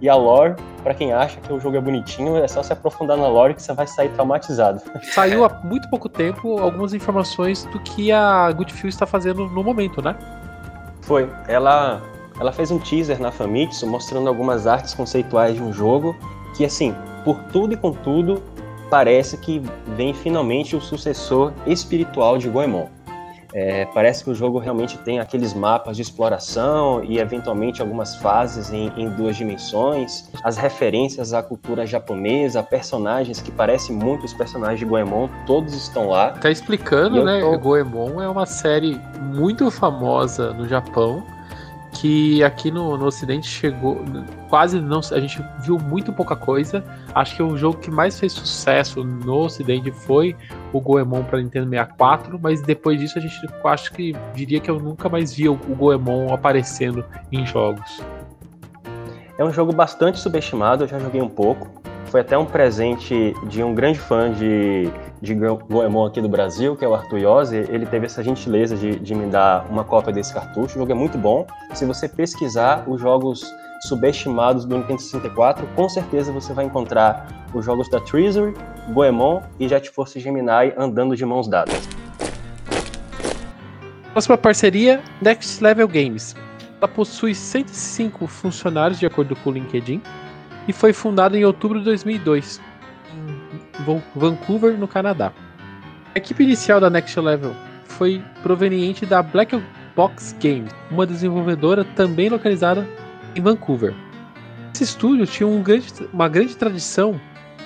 e 0.01 0.09
a 0.09 0.14
lore, 0.14 0.55
pra 0.82 0.94
quem 0.94 1.12
acha 1.12 1.40
que 1.40 1.53
o 1.53 1.59
jogo 1.59 1.76
é 1.76 1.80
bonitinho, 1.80 2.36
é 2.36 2.46
só 2.46 2.62
se 2.62 2.72
aprofundar 2.72 3.16
na 3.16 3.26
lore 3.26 3.55
que 3.55 3.62
você 3.62 3.72
vai 3.72 3.86
sair 3.86 4.09
traumatizado. 4.11 4.80
Saiu 5.03 5.44
há 5.44 5.49
muito 5.64 5.88
pouco 5.90 6.09
tempo 6.09 6.59
algumas 6.59 6.94
informações 6.94 7.64
do 7.66 7.80
que 7.80 8.12
a 8.12 8.51
Goodfield 8.53 8.88
está 8.88 9.07
fazendo 9.07 9.46
no 9.49 9.62
momento, 9.62 10.01
né? 10.01 10.16
Foi. 11.03 11.28
Ela, 11.49 12.01
ela 12.38 12.53
fez 12.53 12.70
um 12.70 12.78
teaser 12.78 13.20
na 13.20 13.30
Famitsu 13.30 13.86
mostrando 13.86 14.28
algumas 14.28 14.66
artes 14.66 14.94
conceituais 14.94 15.55
de 15.55 15.62
um 15.62 15.72
jogo 15.72 16.14
que, 16.57 16.64
assim, 16.64 16.94
por 17.24 17.38
tudo 17.44 17.74
e 17.74 17.76
com 17.76 17.92
tudo, 17.92 18.42
parece 18.90 19.36
que 19.36 19.62
vem 19.96 20.14
finalmente 20.14 20.76
o 20.76 20.80
sucessor 20.80 21.53
espiritual 21.66 22.38
de 22.38 22.49
Goemon. 22.49 22.86
É, 23.61 23.86
parece 23.86 24.22
que 24.22 24.30
o 24.30 24.34
jogo 24.36 24.61
realmente 24.61 24.96
tem 24.98 25.18
aqueles 25.18 25.52
mapas 25.52 25.96
de 25.96 26.02
exploração 26.02 27.02
e 27.02 27.18
eventualmente 27.18 27.82
algumas 27.82 28.14
fases 28.14 28.72
em, 28.72 28.92
em, 28.96 29.11
duas 29.11 29.36
dimensões. 29.36 30.30
As 30.44 30.56
referências 30.56 31.34
à 31.34 31.42
cultura 31.42 31.84
japonesa, 31.84 32.62
personagens 32.62 33.40
que 33.40 33.50
parecem 33.50 33.96
muito 33.96 34.24
os 34.24 34.32
personagens 34.32 34.78
de 34.78 34.86
Goemon, 34.86 35.28
todos 35.44 35.74
estão 35.74 36.09
lá. 36.09 36.30
Tá 36.30 36.52
explicando, 36.52 37.24
né? 37.24 37.40
Tô... 37.40 37.59
Goemon 37.59 38.22
é 38.22 38.28
uma 38.28 38.46
série 38.46 39.00
muito 39.34 39.68
famosa 39.72 40.52
no 40.52 40.68
Japão 40.68 41.24
que 42.01 42.44
aqui 42.44 42.70
no, 42.70 42.96
no 42.96 43.07
Ocidente 43.07 43.49
chegou 43.49 44.05
quase 44.49 44.80
não 44.80 45.01
a 45.11 45.20
gente 45.20 45.44
viu 45.61 45.78
muito 45.78 46.12
pouca 46.12 46.36
coisa. 46.36 46.84
Acho 47.12 47.36
que 47.36 47.42
o 47.42 47.57
jogo 47.57 47.78
que 47.78 47.90
mais 47.90 48.18
fez 48.18 48.32
sucesso 48.32 49.03
no 49.03 49.44
Ocidente 49.44 49.90
foi 49.90 50.36
o 50.72 50.80
Goemon 50.80 51.24
para 51.24 51.40
Nintendo 51.40 51.68
64 51.68 52.38
mas 52.40 52.62
depois 52.62 53.01
disso 53.01 53.18
a 53.18 53.20
gente 53.20 53.34
acho 53.64 53.92
que 53.92 54.14
diria 54.32 54.61
que 54.61 54.70
eu 54.70 54.78
nunca 54.78 55.09
mais 55.09 55.34
vi 55.34 55.49
o, 55.49 55.55
o 55.55 55.74
Goemon 55.74 56.32
aparecendo 56.32 57.05
em 57.32 57.44
jogos. 57.44 58.01
É 59.36 59.44
um 59.44 59.53
jogo 59.53 59.72
bastante 59.72 60.20
subestimado 60.20 60.84
eu 60.84 60.88
já 60.88 60.99
joguei 61.01 61.20
um 61.20 61.28
pouco 61.28 61.78
foi 62.09 62.20
até 62.20 62.36
um 62.36 62.44
presente 62.44 63.34
de 63.46 63.62
um 63.62 63.74
grande 63.74 63.98
fã 63.98 64.32
de, 64.32 64.90
de 65.20 65.34
Goemon 65.34 66.06
aqui 66.06 66.20
do 66.20 66.28
Brasil, 66.28 66.74
que 66.74 66.84
é 66.84 66.88
o 66.88 66.94
Arthur 66.94 67.18
Iose. 67.18 67.56
Ele 67.56 67.86
teve 67.86 68.06
essa 68.06 68.22
gentileza 68.22 68.76
de, 68.76 68.98
de 68.98 69.14
me 69.14 69.26
dar 69.26 69.66
uma 69.70 69.84
cópia 69.84 70.12
desse 70.12 70.32
cartucho. 70.32 70.76
O 70.76 70.80
jogo 70.80 70.92
é 70.92 70.94
muito 70.94 71.16
bom. 71.18 71.46
Se 71.74 71.84
você 71.84 72.09
pesquisar 72.09 72.84
os 72.88 73.00
jogos 73.00 73.52
subestimados 73.82 74.64
do 74.64 74.76
Nintendo 74.76 75.00
64, 75.00 75.66
com 75.76 75.88
certeza 75.88 76.32
você 76.32 76.52
vai 76.52 76.64
encontrar 76.64 77.46
os 77.54 77.64
jogos 77.64 77.88
da 77.90 78.00
Treasury, 78.00 78.54
Goemon 78.92 79.40
e 79.61 79.68
Jet 79.68 79.90
Force 79.90 80.18
Gemini 80.18 80.72
andando 80.76 81.14
de 81.14 81.24
mãos 81.24 81.46
dadas. 81.46 81.88
Próxima 84.12 84.36
parceria, 84.36 85.00
Next 85.22 85.62
Level 85.62 85.86
Games. 85.86 86.34
Ela 86.80 86.88
possui 86.88 87.34
105 87.34 88.26
funcionários 88.26 88.98
de 88.98 89.06
acordo 89.06 89.36
com 89.36 89.50
o 89.50 89.52
LinkedIn 89.52 90.00
e 90.69 90.73
foi 90.73 90.93
fundada 90.93 91.37
em 91.37 91.45
outubro 91.45 91.79
de 91.79 91.87
2002 91.87 92.61
em 93.14 94.03
Vancouver, 94.14 94.77
no 94.77 94.87
Canadá. 94.87 95.33
A 96.14 96.19
equipe 96.19 96.45
inicial 96.45 96.79
da 96.79 96.91
Next 96.91 97.19
Level 97.19 97.55
foi 97.85 98.23
proveniente 98.43 99.07
da 99.07 99.23
Black 99.23 99.61
Box 99.97 100.37
Games, 100.41 100.71
uma 100.91 101.07
desenvolvedora 101.07 101.85
também 101.85 102.29
localizada 102.29 102.87
em 103.35 103.41
Vancouver. 103.41 103.95
Esse 104.75 104.85
estúdio 104.85 105.27
tinha 105.27 105.47
um 105.47 105.62
grande, 105.62 105.87
uma 106.12 106.29
grande 106.29 106.55
tradição 106.55 107.19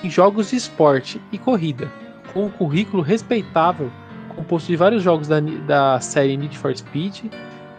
em 0.03 0.09
jogos 0.09 0.49
de 0.49 0.55
esporte 0.55 1.21
e 1.31 1.37
corrida, 1.37 1.91
com 2.33 2.45
um 2.45 2.49
currículo 2.49 3.03
respeitável 3.03 3.91
composto 4.35 4.67
de 4.67 4.75
vários 4.75 5.03
jogos 5.03 5.27
da, 5.27 5.39
da 5.39 5.99
série 5.99 6.35
Need 6.35 6.57
for 6.57 6.75
Speed, 6.75 7.25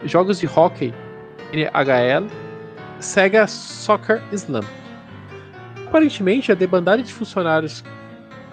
jogos 0.05 0.39
de 0.39 0.47
hockey 0.47 0.93
NHL, 1.51 2.27
Sega 2.99 3.45
Soccer 3.47 4.21
Slam. 4.31 4.63
Aparentemente, 5.87 6.51
a 6.51 6.55
debandada 6.55 7.01
de 7.01 7.13
funcionários 7.13 7.83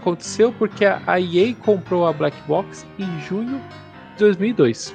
aconteceu 0.00 0.52
porque 0.58 0.84
a 0.84 1.20
EA 1.20 1.54
comprou 1.54 2.06
a 2.06 2.12
Black 2.12 2.36
Box 2.46 2.86
em 2.98 3.20
junho 3.20 3.60
de 4.14 4.20
2002. 4.20 4.94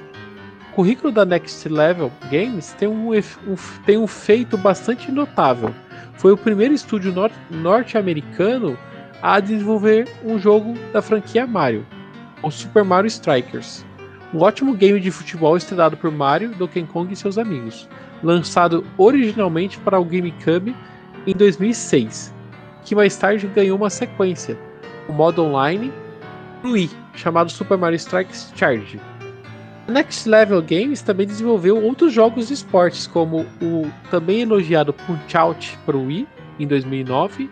O 0.71 0.75
currículo 0.75 1.11
da 1.11 1.25
Next 1.25 1.67
Level 1.67 2.11
Games 2.29 2.73
tem 2.73 2.87
um, 2.87 3.11
um 3.13 3.55
tem 3.85 3.97
um 3.97 4.05
feito 4.05 4.57
bastante 4.57 5.11
notável. 5.11 5.73
Foi 6.15 6.31
o 6.31 6.37
primeiro 6.37 6.73
estúdio 6.73 7.11
nor 7.11 7.31
norte-americano 7.49 8.77
a 9.21 9.39
desenvolver 9.39 10.07
um 10.23 10.37
jogo 10.37 10.75
da 10.93 11.01
franquia 11.01 11.47
Mario, 11.47 11.85
o 12.43 12.51
Super 12.51 12.83
Mario 12.83 13.07
Strikers. 13.07 13.85
Um 14.33 14.41
ótimo 14.41 14.73
game 14.73 14.99
de 14.99 15.09
futebol 15.09 15.55
estrelado 15.55 15.95
por 15.97 16.11
Mario, 16.11 16.53
Donkey 16.55 16.83
Kong 16.83 17.11
e 17.11 17.15
seus 17.15 17.37
amigos, 17.37 17.87
lançado 18.21 18.85
originalmente 18.97 19.79
para 19.79 19.99
o 19.99 20.05
GameCube 20.05 20.75
em 21.27 21.33
2006 21.33 22.33
que 22.87 22.95
mais 22.95 23.17
tarde 23.17 23.47
ganhou 23.47 23.77
uma 23.77 23.89
sequência, 23.89 24.57
o 25.09 25.11
modo 25.11 25.43
online 25.43 25.91
no 26.63 26.71
Wii, 26.71 26.89
chamado 27.13 27.51
Super 27.51 27.77
Mario 27.77 27.97
Strikes 27.97 28.53
Charge. 28.55 28.97
A 29.85 29.91
Next 29.91 30.27
Level 30.27 30.61
Games 30.61 31.01
também 31.01 31.27
desenvolveu 31.27 31.83
outros 31.83 32.13
jogos 32.13 32.47
de 32.47 32.53
esportes, 32.53 33.05
como 33.05 33.45
o 33.61 33.91
também 34.09 34.41
elogiado 34.41 34.93
Punch-Out 34.93 35.77
para 35.85 35.97
o 35.97 36.05
Wii, 36.05 36.25
em 36.57 36.65
2009, 36.65 37.49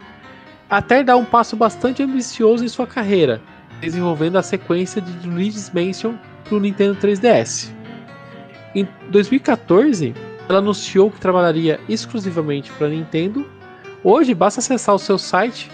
até 0.70 1.04
dar 1.04 1.18
um 1.18 1.26
passo 1.26 1.58
bastante 1.58 2.02
ambicioso 2.02 2.64
em 2.64 2.70
sua 2.70 2.88
carreira, 2.88 3.42
desenvolvendo 3.82 4.38
a 4.38 4.42
sequência 4.42 5.02
de 5.02 5.28
Luigi's 5.28 5.70
Mansion 5.74 6.14
para 6.46 6.56
o 6.56 6.62
Nintendo 6.62 6.96
3DS. 6.96 7.74
Em 8.74 8.88
2014, 9.10 10.14
ela 10.48 10.60
anunciou 10.60 11.12
que 11.12 11.20
trabalharia 11.20 11.78
exclusivamente 11.90 12.72
para 12.72 12.88
Nintendo 12.88 13.46
Hoje 14.08 14.36
basta 14.36 14.60
acessar 14.60 14.94
o 14.94 15.00
seu 15.00 15.18
site 15.18 15.72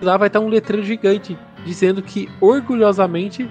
e 0.00 0.04
lá 0.06 0.16
vai 0.16 0.28
estar 0.28 0.40
um 0.40 0.48
letreiro 0.48 0.86
gigante 0.86 1.36
dizendo 1.66 2.02
que 2.02 2.30
orgulhosamente 2.40 3.46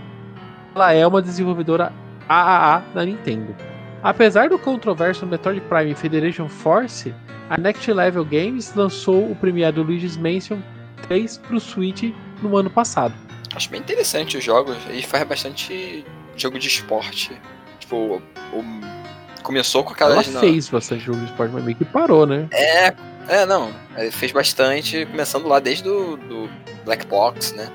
ela 0.73 0.91
é 0.91 1.05
uma 1.05 1.21
desenvolvedora 1.21 1.93
AAA 2.27 2.79
da 2.95 3.05
Nintendo. 3.05 3.55
Apesar 4.01 4.49
do 4.49 4.57
controverso 4.57 5.27
Metroid 5.27 5.61
Prime 5.61 5.93
Federation 5.93 6.49
Force, 6.49 7.13
a 7.47 7.59
Next 7.59 7.93
Level 7.93 8.25
Games 8.25 8.73
lançou 8.73 9.29
o 9.29 9.36
premiado 9.36 9.84
Luigi's 9.84 10.17
Mansion 10.17 10.57
3 11.03 11.38
para 11.38 11.55
o 11.55 11.59
Switch 11.59 12.11
no 12.41 12.57
ano 12.57 12.71
passado. 12.71 13.13
Acho 13.55 13.69
bem 13.69 13.81
interessante 13.81 14.36
os 14.36 14.43
jogos 14.43 14.77
e 14.91 15.03
faz 15.03 15.23
bastante 15.25 16.03
jogo 16.36 16.57
de 16.57 16.69
esporte. 16.69 17.39
Tipo, 17.79 18.19
o... 18.51 19.03
começou 19.43 19.83
com 19.83 19.93
aquela. 19.93 20.13
Ela 20.13 20.23
fez 20.23 20.69
bastante 20.69 21.03
jogo 21.03 21.19
de 21.19 21.25
esporte, 21.25 21.53
mas 21.53 21.63
meio 21.63 21.77
que 21.77 21.85
parou, 21.85 22.25
né? 22.25 22.47
É, 22.51 22.93
é, 23.27 23.45
não. 23.45 23.71
Ele 23.95 24.11
fez 24.11 24.31
bastante, 24.31 25.05
começando 25.05 25.47
lá 25.47 25.59
desde 25.59 25.83
do, 25.83 26.17
do 26.17 26.49
Black 26.85 27.05
Box, 27.05 27.53
né? 27.53 27.69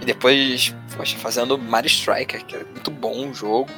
E 0.00 0.04
depois, 0.04 0.74
poxa, 0.96 1.16
fazendo 1.16 1.56
Mario 1.56 1.88
Striker, 1.88 2.44
que 2.44 2.56
é 2.56 2.64
muito 2.64 2.90
bom 2.90 3.30
o 3.30 3.34
jogo. 3.34 3.70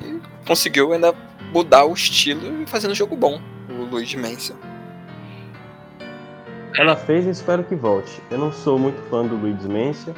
E 0.00 0.20
conseguiu 0.46 0.92
ainda 0.92 1.14
mudar 1.52 1.84
o 1.84 1.92
estilo 1.92 2.62
e 2.62 2.66
fazendo 2.66 2.92
um 2.92 2.94
jogo 2.94 3.16
bom, 3.16 3.40
o 3.68 3.84
Luigi 3.84 4.16
Mansion. 4.16 4.56
Ela 6.76 6.96
fez 6.96 7.24
e 7.26 7.30
espero 7.30 7.62
que 7.62 7.76
volte. 7.76 8.20
Eu 8.30 8.38
não 8.38 8.52
sou 8.52 8.78
muito 8.78 9.00
fã 9.08 9.24
do 9.24 9.36
Luigi's 9.36 9.66
Mansion. 9.66 10.12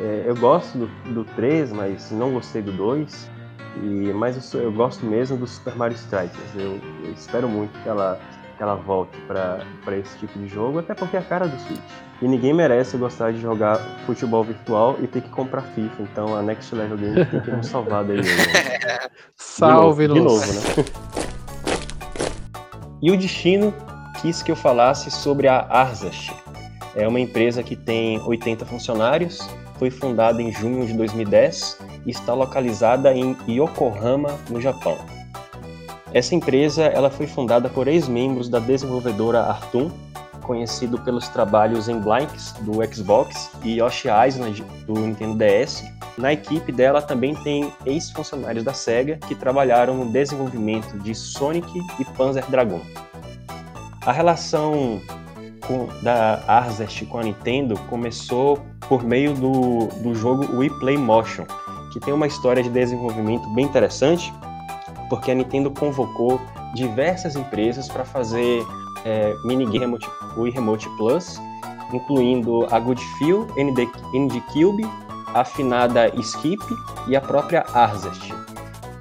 É, 0.00 0.24
eu 0.26 0.34
gosto 0.34 0.76
do, 0.76 0.86
do 1.12 1.24
3, 1.36 1.70
mas 1.72 2.10
não 2.10 2.32
gostei 2.32 2.60
do 2.60 2.72
2. 2.72 3.30
E, 3.82 4.12
mas 4.12 4.36
eu, 4.36 4.42
sou, 4.42 4.60
eu 4.60 4.72
gosto 4.72 5.04
mesmo 5.06 5.36
do 5.36 5.46
Super 5.46 5.74
Mario 5.74 5.96
Strikers. 5.96 6.54
Eu, 6.54 6.80
eu 7.04 7.12
espero 7.12 7.48
muito 7.48 7.72
que 7.82 7.88
ela 7.88 8.20
que 8.56 8.62
ela 8.62 8.74
volte 8.74 9.18
para 9.22 9.64
esse 9.96 10.18
tipo 10.18 10.38
de 10.38 10.46
jogo, 10.46 10.78
até 10.78 10.94
porque 10.94 11.16
é 11.16 11.20
a 11.20 11.22
cara 11.22 11.48
do 11.48 11.58
Switch. 11.62 11.80
E 12.20 12.28
ninguém 12.28 12.52
merece 12.52 12.96
gostar 12.96 13.32
de 13.32 13.40
jogar 13.40 13.78
futebol 14.06 14.44
virtual 14.44 14.96
e 15.00 15.06
ter 15.06 15.22
que 15.22 15.30
comprar 15.30 15.62
FIFA. 15.62 16.02
Então 16.02 16.36
a 16.36 16.42
Next 16.42 16.74
Level 16.74 16.98
Games 16.98 17.28
tem 17.28 17.40
que 17.40 17.50
nos 17.50 17.66
salvar 17.66 18.04
daí. 18.04 18.18
Né? 18.18 18.24
Salve, 19.34 20.06
de 20.06 20.20
novo, 20.20 20.44
de 20.44 20.52
novo, 20.52 20.80
né? 20.80 20.84
E 23.02 23.10
o 23.10 23.16
destino 23.16 23.74
quis 24.20 24.42
que 24.42 24.52
eu 24.52 24.56
falasse 24.56 25.10
sobre 25.10 25.48
a 25.48 25.66
Arzast. 25.68 26.32
É 26.94 27.08
uma 27.08 27.18
empresa 27.18 27.62
que 27.62 27.74
tem 27.74 28.20
80 28.20 28.64
funcionários, 28.64 29.40
foi 29.82 29.90
fundada 29.90 30.40
em 30.40 30.52
junho 30.52 30.86
de 30.86 30.92
2010 30.92 31.76
e 32.06 32.10
está 32.12 32.32
localizada 32.32 33.12
em 33.12 33.36
Yokohama, 33.48 34.38
no 34.48 34.60
Japão. 34.60 34.96
Essa 36.14 36.36
empresa 36.36 36.84
ela 36.84 37.10
foi 37.10 37.26
fundada 37.26 37.68
por 37.68 37.88
ex-membros 37.88 38.48
da 38.48 38.60
desenvolvedora 38.60 39.40
Artum, 39.40 39.90
conhecido 40.42 41.00
pelos 41.00 41.26
trabalhos 41.26 41.88
em 41.88 41.98
Blanks 41.98 42.52
do 42.60 42.74
Xbox 42.94 43.50
e 43.64 43.80
Yoshi 43.80 44.06
Island 44.28 44.64
do 44.86 44.94
Nintendo 45.00 45.36
DS. 45.36 45.82
Na 46.16 46.32
equipe 46.32 46.70
dela 46.70 47.02
também 47.02 47.34
tem 47.34 47.72
ex-funcionários 47.84 48.62
da 48.62 48.72
SEGA 48.72 49.18
que 49.26 49.34
trabalharam 49.34 49.96
no 49.96 50.12
desenvolvimento 50.12 50.96
de 51.00 51.12
Sonic 51.12 51.66
e 51.98 52.04
Panzer 52.04 52.48
Dragon. 52.48 52.80
A 54.06 54.12
relação 54.12 55.00
com, 55.66 55.88
da 56.02 56.42
Arzest 56.46 57.04
com 57.06 57.18
a 57.18 57.22
Nintendo 57.22 57.78
começou 57.88 58.58
por 58.88 59.02
meio 59.02 59.34
do, 59.34 59.86
do 60.02 60.14
jogo 60.14 60.56
Wii 60.56 60.70
Play 60.80 60.96
Motion, 60.96 61.44
que 61.92 62.00
tem 62.00 62.12
uma 62.12 62.26
história 62.26 62.62
de 62.62 62.68
desenvolvimento 62.68 63.48
bem 63.54 63.64
interessante 63.64 64.32
porque 65.12 65.30
a 65.30 65.34
Nintendo 65.34 65.70
convocou 65.70 66.40
diversas 66.74 67.36
empresas 67.36 67.86
para 67.86 68.02
fazer 68.02 68.64
é, 69.04 69.34
minigame 69.44 69.98
Wii 70.38 70.52
Remote 70.52 70.88
Plus, 70.96 71.38
incluindo 71.92 72.66
a 72.70 72.80
Goodfeel, 72.80 73.46
ND, 73.54 73.86
ND 74.14 74.40
Cube, 74.54 74.84
a 75.34 75.40
afinada 75.40 76.08
Skip 76.18 76.62
e 77.08 77.14
a 77.14 77.20
própria 77.20 77.62
Arzest. 77.74 78.32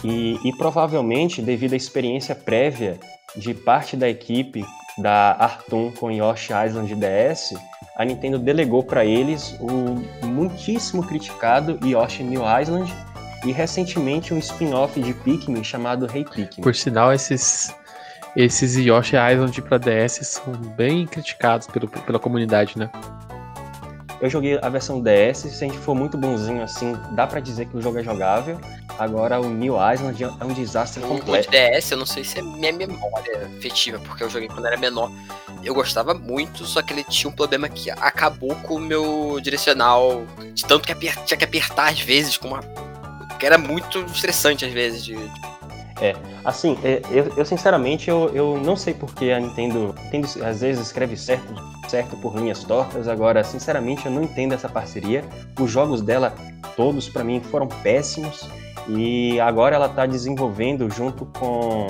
E, 0.04 0.38
e 0.44 0.52
provavelmente, 0.58 1.42
devido 1.42 1.74
à 1.74 1.78
experiência 1.78 2.36
prévia 2.36 3.00
de 3.38 3.54
parte 3.54 3.96
da 3.96 4.10
equipe 4.10 4.66
da 5.02 5.36
Artum 5.40 5.92
com 5.92 6.12
Yoshi 6.12 6.54
Island 6.54 6.96
DS, 6.96 7.54
a 7.96 8.06
Nintendo 8.06 8.40
delegou 8.40 8.84
para 8.84 9.04
eles 9.04 9.56
o 9.60 10.26
muitíssimo 10.26 11.06
criticado 11.06 11.80
Yoshi 11.86 12.24
New 12.24 12.42
Island 12.42 12.94
e 13.46 13.52
recentemente 13.52 14.34
um 14.34 14.38
spin-off 14.38 15.00
de 15.02 15.14
Pikmin 15.14 15.64
chamado 15.64 16.08
Hey 16.14 16.24
Pikmin. 16.24 16.64
Por 16.64 16.76
sinal, 16.76 17.12
esses 17.14 17.76
esses 18.36 18.76
Yoshi 18.76 19.16
Island 19.18 19.62
para 19.62 19.78
DS 19.78 20.20
são 20.26 20.54
bem 20.54 21.06
criticados 21.06 21.68
pelo, 21.68 21.88
pela 21.88 22.18
comunidade, 22.18 22.78
né? 22.78 22.90
Eu 24.22 24.30
joguei 24.30 24.60
a 24.62 24.70
versão 24.70 25.02
DS, 25.02 25.40
se 25.40 25.66
a 25.66 25.68
gente 25.68 25.80
for 25.80 25.96
muito 25.96 26.16
bonzinho 26.16 26.62
assim, 26.62 26.96
dá 27.14 27.26
para 27.26 27.40
dizer 27.40 27.66
que 27.66 27.76
o 27.76 27.82
jogo 27.82 27.98
é 27.98 28.04
jogável. 28.04 28.60
Agora 29.00 29.42
o 29.42 29.50
New 29.50 29.74
Island 29.76 30.24
é 30.24 30.46
um 30.46 30.54
desastre 30.54 31.04
O 31.04 31.08
completo. 31.08 31.50
de 31.50 31.58
DS, 31.58 31.90
eu 31.90 31.98
não 31.98 32.06
sei 32.06 32.24
se 32.24 32.38
é 32.38 32.42
minha 32.44 32.72
memória 32.72 33.48
afetiva, 33.58 33.98
porque 34.00 34.24
eu 34.24 34.30
joguei 34.30 34.48
quando 34.48 34.68
era 34.68 34.78
menor. 34.78 35.12
Eu 35.64 35.74
gostava 35.74 36.14
muito, 36.14 36.66
só 36.66 36.84
que 36.84 36.94
ele 36.94 37.04
tinha 37.04 37.32
um 37.32 37.34
problema 37.34 37.68
que 37.68 37.90
acabou 37.90 38.54
com 38.58 38.76
o 38.76 38.80
meu 38.80 39.40
direcional. 39.42 40.24
De 40.54 40.66
tanto 40.66 40.88
que 40.88 40.94
tinha 40.94 41.38
que 41.38 41.44
apertar 41.44 41.90
às 41.92 42.00
vezes, 42.00 42.38
com 42.38 42.50
uma. 42.50 42.60
Que 43.40 43.46
era 43.48 43.58
muito 43.58 44.00
estressante 44.06 44.64
às 44.66 44.72
vezes. 44.72 45.04
De, 45.04 45.16
Assim, 46.44 46.78
é, 46.84 47.02
eu, 47.12 47.32
eu, 47.38 47.46
sinceramente 47.46 48.10
eu, 48.10 48.30
eu 48.34 48.58
não 48.58 48.76
sei 48.76 48.94
porque 48.94 49.32
a 49.32 49.40
Nintendo, 49.40 49.94
Nintendo 50.04 50.28
às 50.46 50.62
vezes 50.62 50.88
escreve 50.88 51.16
certo, 51.16 51.54
certo 51.88 52.18
por 52.18 52.36
linhas 52.36 52.64
tortas. 52.64 53.08
Agora, 53.08 53.44
sinceramente, 53.44 54.06
eu 54.06 54.12
não 54.12 54.24
entendo 54.24 54.54
essa 54.54 54.68
parceria. 54.68 55.24
Os 55.60 55.70
jogos 55.70 56.02
dela, 56.02 56.34
todos 56.76 57.08
pra 57.08 57.24
mim, 57.24 57.40
foram 57.40 57.68
péssimos. 57.68 58.50
E 58.90 59.40
agora 59.40 59.76
ela 59.76 59.88
tá 59.88 60.06
desenvolvendo 60.08 60.90
junto 60.90 61.26
com 61.38 61.88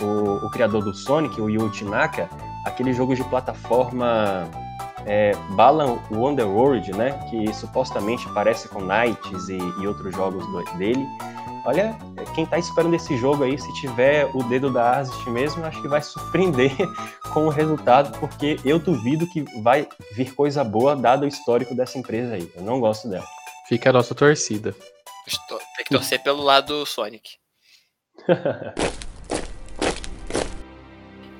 o, 0.00 0.46
o 0.46 0.50
criador 0.50 0.84
do 0.84 0.94
Sonic, 0.94 1.40
o 1.40 1.50
Yuichi 1.50 1.84
Naka, 1.84 2.28
aquele 2.64 2.92
jogo 2.92 3.14
de 3.16 3.24
plataforma 3.24 4.48
é, 5.06 5.32
Balan 5.56 5.98
Wonderworld, 6.10 6.92
né? 6.92 7.18
Que 7.28 7.52
supostamente 7.52 8.28
parece 8.32 8.68
com 8.68 8.80
Knights 8.80 9.48
e, 9.48 9.58
e 9.82 9.86
outros 9.86 10.14
jogos 10.14 10.46
do- 10.46 10.78
dele. 10.78 11.04
Olha, 11.66 11.94
quem 12.34 12.46
tá 12.46 12.58
esperando 12.58 12.94
esse 12.94 13.16
jogo 13.16 13.44
aí, 13.44 13.58
se 13.58 13.72
tiver 13.74 14.24
o 14.34 14.42
dedo 14.44 14.72
da 14.72 14.98
Asit 14.98 15.28
mesmo, 15.30 15.64
acho 15.64 15.80
que 15.82 15.88
vai 15.88 16.02
surpreender 16.02 16.70
com 17.32 17.46
o 17.46 17.50
resultado, 17.50 18.16
porque 18.18 18.58
eu 18.64 18.78
duvido 18.78 19.26
que 19.30 19.42
vai 19.62 19.88
vir 20.14 20.34
coisa 20.34 20.62
boa 20.64 20.94
dado 20.96 21.24
o 21.24 21.28
histórico 21.28 21.74
dessa 21.74 21.98
empresa 21.98 22.34
aí. 22.34 22.50
Eu 22.54 22.62
não 22.62 22.80
gosto 22.80 23.08
dela. 23.08 23.26
Fica 23.68 23.90
a 23.90 23.92
nossa 23.92 24.14
torcida. 24.14 24.74
estou- 25.26 25.58
tem 25.76 25.84
que 25.84 25.94
torcer 25.94 26.22
pelo 26.22 26.42
lado 26.42 26.84
Sonic. 26.86 27.32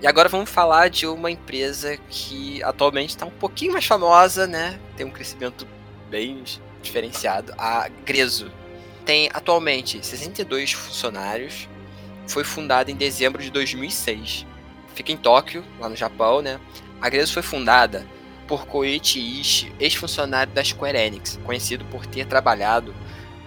E 0.03 0.07
agora 0.07 0.30
vamos 0.30 0.49
falar 0.49 0.88
de 0.88 1.07
uma 1.07 1.30
empresa 1.30 1.95
que 2.09 2.62
atualmente 2.62 3.11
está 3.11 3.26
um 3.26 3.30
pouquinho 3.30 3.74
mais 3.74 3.84
famosa, 3.84 4.47
né? 4.47 4.80
Tem 4.97 5.05
um 5.05 5.11
crescimento 5.11 5.68
bem 6.09 6.43
diferenciado. 6.80 7.53
A 7.59 7.86
Grezo 8.07 8.51
tem 9.05 9.28
atualmente 9.32 10.05
62 10.05 10.72
funcionários. 10.72 11.68
Foi 12.26 12.44
fundada 12.44 12.90
em 12.90 12.96
dezembro 12.96 13.42
de 13.42 13.51
2006. 13.51 14.46
Fica 14.94 15.12
em 15.12 15.16
Tóquio, 15.16 15.64
lá 15.78 15.88
no 15.88 15.96
Japão, 15.96 16.42
né? 16.42 16.61
A 17.01 17.09
Grezo 17.09 17.32
foi 17.32 17.42
fundada 17.42 18.07
por 18.46 18.66
Koichi 18.66 19.40
Ishii, 19.40 19.72
ex-funcionário 19.78 20.53
da 20.53 20.62
Square 20.62 20.98
Enix, 20.98 21.38
conhecido 21.44 21.84
por 21.86 22.05
ter 22.05 22.26
trabalhado 22.26 22.94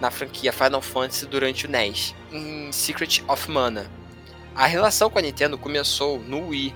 na 0.00 0.10
franquia 0.10 0.52
Final 0.52 0.80
Fantasy 0.80 1.26
durante 1.26 1.66
o 1.66 1.70
NES, 1.70 2.14
em 2.32 2.72
Secret 2.72 3.22
of 3.28 3.50
Mana. 3.50 3.90
A 4.54 4.66
relação 4.66 5.10
com 5.10 5.18
a 5.18 5.22
Nintendo 5.22 5.58
começou 5.58 6.18
no 6.18 6.48
Wii, 6.48 6.74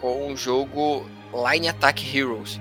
com 0.00 0.32
o 0.32 0.36
jogo 0.36 1.08
Line 1.50 1.68
Attack 1.68 2.16
Heroes, 2.16 2.60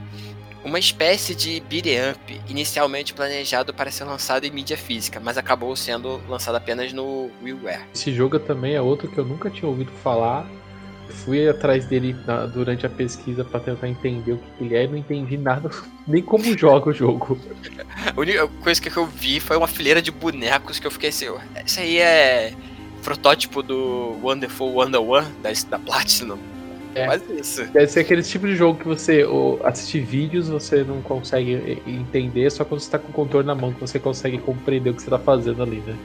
uma 0.65 0.79
espécie 0.79 1.35
de 1.35 1.59
beat'em 1.61 2.11
up, 2.11 2.41
inicialmente 2.49 3.13
planejado 3.13 3.73
para 3.73 3.91
ser 3.91 4.03
lançado 4.03 4.45
em 4.45 4.51
mídia 4.51 4.75
física, 4.75 5.21
mas 5.23 5.37
acabou 5.37 5.75
sendo 5.75 6.19
lançado 6.27 6.55
apenas 6.55 6.91
no 6.91 7.29
WiiWare. 7.43 7.81
Esse 7.93 8.11
jogo 8.13 8.39
também 8.39 8.73
é 8.73 8.81
outro 8.81 9.07
que 9.07 9.17
eu 9.17 9.23
nunca 9.23 9.49
tinha 9.49 9.69
ouvido 9.69 9.91
falar. 10.03 10.45
Fui 11.23 11.47
atrás 11.47 11.85
dele 11.85 12.15
na- 12.25 12.47
durante 12.47 12.83
a 12.83 12.89
pesquisa 12.89 13.45
pra 13.45 13.59
tentar 13.59 13.87
entender 13.87 14.33
o 14.33 14.37
que 14.57 14.63
ele 14.63 14.75
é 14.75 14.85
e 14.85 14.87
não 14.87 14.97
entendi 14.97 15.37
nada, 15.37 15.69
nem 16.07 16.21
como 16.23 16.43
joga 16.57 16.89
o 16.89 16.93
jogo. 16.93 17.39
A 18.15 18.19
única 18.19 18.47
coisa 18.47 18.81
que 18.81 18.95
eu 18.95 19.05
vi 19.05 19.39
foi 19.39 19.55
uma 19.55 19.67
fileira 19.67 20.01
de 20.01 20.09
bonecos 20.11 20.79
que 20.79 20.87
eu 20.87 20.91
fiquei 20.91 21.09
assim, 21.09 21.27
isso 21.65 21.79
aí 21.79 21.97
é 21.99 22.53
protótipo 23.03 23.61
do 23.61 24.17
Wonderful 24.23 24.73
101 24.83 25.41
da, 25.41 25.51
da 25.69 25.79
Platinum. 25.79 26.39
É. 26.95 27.05
Mas 27.05 27.21
isso. 27.29 27.65
Deve 27.65 27.87
ser 27.87 27.99
aquele 27.99 28.23
tipo 28.23 28.47
de 28.47 28.55
jogo 28.55 28.79
que 28.79 28.87
você 28.87 29.25
ou, 29.25 29.59
assistir 29.65 29.99
vídeos, 29.99 30.47
você 30.47 30.83
não 30.83 31.01
consegue 31.01 31.81
entender, 31.85 32.49
só 32.49 32.63
quando 32.63 32.79
você 32.79 32.89
tá 32.89 32.97
com 32.97 33.09
o 33.09 33.13
controle 33.13 33.45
na 33.45 33.53
mão 33.53 33.73
que 33.73 33.81
você 33.81 33.99
consegue 33.99 34.37
compreender 34.37 34.89
o 34.89 34.93
que 34.93 35.01
você 35.01 35.09
tá 35.09 35.19
fazendo 35.19 35.61
ali, 35.61 35.83
né? 35.85 35.95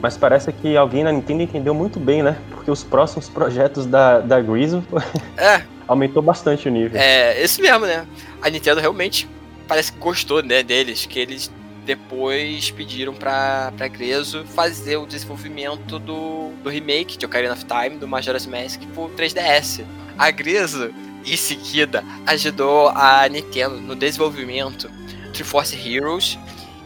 Mas 0.00 0.16
parece 0.16 0.52
que 0.52 0.76
alguém 0.76 1.04
na 1.04 1.12
Nintendo 1.12 1.42
entendeu 1.42 1.74
muito 1.74 1.98
bem, 1.98 2.22
né? 2.22 2.38
Porque 2.50 2.70
os 2.70 2.84
próximos 2.84 3.28
projetos 3.28 3.84
da, 3.84 4.20
da 4.20 4.40
Grizzle 4.40 4.82
É, 5.36 5.62
aumentou 5.86 6.22
bastante 6.22 6.68
o 6.68 6.70
nível. 6.70 6.98
É, 7.00 7.42
esse 7.42 7.60
mesmo, 7.60 7.84
né? 7.84 8.06
A 8.40 8.48
Nintendo 8.48 8.80
realmente 8.80 9.28
parece 9.66 9.92
que 9.92 9.98
gostou, 9.98 10.42
né, 10.42 10.62
deles, 10.62 11.06
que 11.06 11.18
eles 11.18 11.50
depois 11.86 12.70
pediram 12.72 13.14
pra, 13.14 13.72
pra 13.76 13.86
Grezzo 13.86 14.44
fazer 14.44 14.96
o 14.96 15.06
desenvolvimento 15.06 15.98
do, 16.00 16.50
do 16.62 16.68
remake 16.68 17.16
de 17.16 17.24
Ocarina 17.24 17.54
of 17.54 17.64
Time, 17.64 17.96
do 17.96 18.08
Majora's 18.08 18.44
Mask 18.44 18.82
pro 18.92 19.08
3DS. 19.10 19.84
A 20.18 20.30
Grezzo, 20.32 20.92
em 21.24 21.36
seguida, 21.36 22.04
ajudou 22.26 22.88
a 22.88 23.28
Nintendo 23.28 23.80
no 23.80 23.94
desenvolvimento 23.94 24.90
Triforce 25.32 25.76
Heroes 25.76 26.36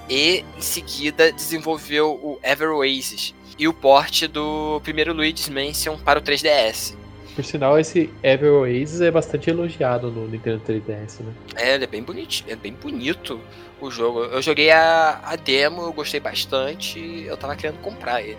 e, 0.09 0.45
em 0.57 0.61
seguida, 0.61 1.33
desenvolveu 1.33 2.13
o 2.23 2.39
Ever 2.43 2.71
Oasis 2.71 3.35
e 3.59 3.67
o 3.67 3.73
port 3.73 4.27
do 4.27 4.81
primeiro 4.83 5.15
Luigi's 5.15 5.49
Mansion 5.49 5.97
para 5.97 6.19
o 6.19 6.23
3DS. 6.23 7.00
Por 7.41 7.45
sinal, 7.47 7.79
esse 7.81 8.13
Ever 8.23 8.53
Oasis 8.53 9.01
é 9.01 9.11
bastante 9.11 9.49
elogiado 9.49 10.11
no 10.11 10.29
Nintendo 10.29 10.61
3DS, 10.69 11.21
né? 11.21 11.33
É, 11.57 11.75
ele 11.75 11.85
é 11.85 11.87
bem 11.87 12.03
bonitinho, 12.03 12.53
é 12.53 12.55
bem 12.57 12.75
bonito 12.75 13.41
o 13.81 13.91
jogo. 13.91 14.25
Eu 14.25 14.43
joguei 14.43 14.71
a, 14.71 15.19
a 15.25 15.37
demo, 15.37 15.81
eu 15.81 15.93
gostei 15.95 16.21
bastante, 16.21 17.25
eu 17.27 17.35
tava 17.39 17.57
querendo 17.57 17.79
comprar 17.81 18.21
ele. 18.21 18.37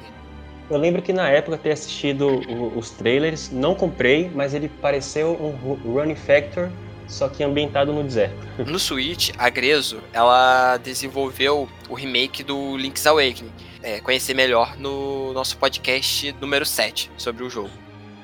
Eu 0.69 0.77
lembro 0.77 1.01
que 1.01 1.11
na 1.11 1.27
época 1.29 1.57
ter 1.57 1.71
assistido 1.71 2.27
o- 2.27 2.77
os 2.77 2.91
trailers, 2.91 3.49
não 3.51 3.73
comprei, 3.73 4.29
mas 4.35 4.53
ele 4.53 4.69
pareceu 4.69 5.31
um 5.31 5.49
Ru- 5.49 5.79
Running 5.99 6.15
Factor, 6.15 6.69
só 7.07 7.27
que 7.27 7.43
ambientado 7.43 7.91
no 7.91 8.03
deserto. 8.03 8.37
No 8.67 8.77
Switch, 8.77 9.31
a 9.35 9.49
Grezzo, 9.49 9.99
ela 10.13 10.77
desenvolveu 10.77 11.67
o 11.89 11.95
remake 11.95 12.43
do 12.43 12.77
Link's 12.77 13.07
Awakening. 13.07 13.51
É, 13.81 13.99
conhecer 13.99 14.35
melhor 14.35 14.77
no 14.77 15.33
nosso 15.33 15.57
podcast 15.57 16.35
número 16.39 16.67
7 16.67 17.09
sobre 17.17 17.43
o 17.43 17.49
jogo. 17.49 17.71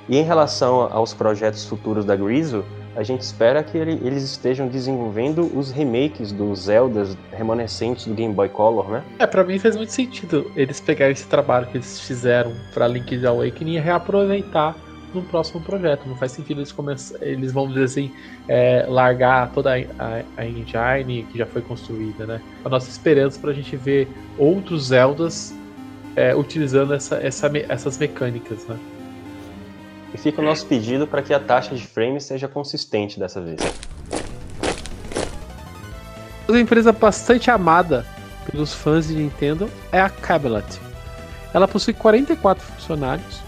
E 0.10 0.18
em 0.18 0.24
relação 0.24 0.90
aos 0.92 1.14
projetos 1.14 1.66
futuros 1.66 2.06
da 2.06 2.16
Grizzle, 2.16 2.64
a 2.96 3.04
gente 3.04 3.22
espera 3.22 3.62
que 3.62 3.78
ele- 3.78 4.00
eles 4.04 4.24
estejam 4.24 4.68
desenvolvendo 4.68 5.52
os 5.56 5.70
remakes 5.70 6.32
dos 6.32 6.62
Zeldas 6.64 7.16
remanescentes 7.32 8.08
do 8.08 8.14
Game 8.16 8.34
Boy 8.34 8.50
Color, 8.50 8.90
né? 8.90 9.04
É, 9.20 9.28
pra 9.28 9.44
mim 9.44 9.60
faz 9.60 9.76
muito 9.76 9.92
sentido 9.92 10.50
eles 10.56 10.80
pegarem 10.80 11.12
esse 11.14 11.28
trabalho 11.28 11.68
que 11.68 11.78
eles 11.78 12.00
fizeram 12.00 12.54
pra 12.74 12.88
Link's 12.88 13.24
Awakening 13.24 13.76
e 13.76 13.80
reaproveitar 13.80 14.76
no 15.14 15.22
próximo 15.22 15.62
projeto. 15.62 16.08
Não 16.08 16.16
faz 16.16 16.32
sentido 16.32 16.60
eles 16.60 16.72
começar, 16.72 17.18
eles 17.22 17.52
vão 17.52 17.68
dizer 17.68 17.84
assim, 17.84 18.12
é, 18.48 18.86
largar 18.88 19.52
toda 19.52 19.74
a, 19.76 19.78
a, 20.00 20.24
a 20.38 20.46
engine 20.46 21.24
que 21.32 21.38
já 21.38 21.46
foi 21.46 21.62
construída, 21.62 22.26
né? 22.26 22.42
A 22.66 22.70
nossa 22.70 22.90
esperança 22.90 23.40
pra 23.40 23.54
gente 23.54 23.76
ver 23.76 24.08
outros 24.40 24.88
Zeldas 24.88 25.54
é, 26.16 26.36
utilizando 26.36 26.94
essa, 26.94 27.18
essa 27.18 27.52
essas 27.70 27.98
mecânicas, 27.98 28.66
né? 28.68 28.76
E 30.14 30.18
fica 30.18 30.42
o 30.42 30.46
nosso 30.46 30.66
pedido 30.66 31.06
para 31.06 31.22
que 31.22 31.34
a 31.34 31.40
taxa 31.40 31.76
de 31.76 31.86
frames 31.86 32.24
seja 32.24 32.48
consistente 32.48 33.20
dessa 33.20 33.42
vez. 33.42 33.60
Outra 36.48 36.62
empresa 36.62 36.92
bastante 36.94 37.52
amada 37.52 38.06
pelos 38.50 38.74
fãs 38.74 39.08
de 39.08 39.16
Nintendo 39.16 39.70
é 39.92 40.00
a 40.00 40.10
Camelot. 40.10 40.80
Ela 41.54 41.68
possui 41.68 41.94
44 41.94 42.64
funcionários. 42.64 43.42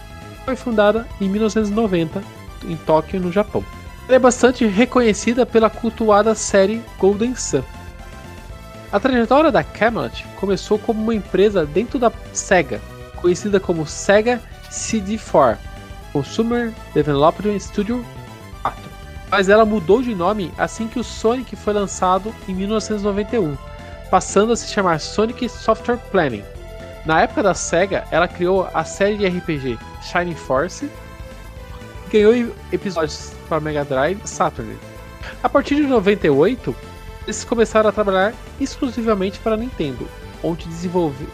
Foi 0.44 0.54
fundada 0.54 1.06
em 1.20 1.28
1990 1.28 2.22
em 2.68 2.76
Tóquio, 2.76 3.20
no 3.20 3.32
Japão. 3.32 3.64
Ela 4.06 4.16
é 4.16 4.18
bastante 4.18 4.66
reconhecida 4.66 5.46
pela 5.46 5.70
cultuada 5.70 6.34
série 6.34 6.82
Golden 6.98 7.34
Sun. 7.34 7.62
A 8.92 9.00
trajetória 9.00 9.50
da 9.50 9.64
Camelot 9.64 10.26
começou 10.38 10.78
como 10.78 11.00
uma 11.00 11.14
empresa 11.14 11.64
dentro 11.64 11.98
da 11.98 12.12
Sega, 12.32 12.80
conhecida 13.16 13.60
como 13.60 13.86
Sega 13.86 14.42
CD4 14.68 15.56
Consumer 16.12 16.72
Development 16.94 17.58
Studio 17.58 18.04
4 18.62 18.90
mas 19.30 19.48
ela 19.48 19.64
mudou 19.64 20.02
de 20.02 20.14
nome 20.14 20.52
assim 20.58 20.88
que 20.88 20.98
o 20.98 21.04
Sonic 21.04 21.54
foi 21.54 21.72
lançado 21.72 22.34
em 22.48 22.54
1991, 22.54 23.56
passando 24.10 24.52
a 24.52 24.56
se 24.56 24.72
chamar 24.72 24.98
Sonic 24.98 25.48
Software 25.48 25.98
Planning. 26.10 26.42
Na 27.06 27.22
época 27.22 27.42
da 27.42 27.54
SEGA, 27.54 28.04
ela 28.10 28.28
criou 28.28 28.68
a 28.74 28.84
série 28.84 29.16
de 29.16 29.26
RPG 29.26 29.78
Shining 30.02 30.34
Force 30.34 30.84
e 30.84 32.10
ganhou 32.10 32.54
episódios 32.72 33.32
para 33.48 33.60
Mega 33.60 33.84
Drive 33.84 34.20
e 34.22 34.28
Saturn. 34.28 34.76
A 35.42 35.48
partir 35.48 35.76
de 35.76 35.82
98, 35.82 36.74
eles 37.24 37.44
começaram 37.44 37.88
a 37.88 37.92
trabalhar 37.92 38.34
exclusivamente 38.60 39.38
para 39.38 39.56
Nintendo. 39.56 40.08
onde, 40.42 40.66
desenvolve, 40.66 41.28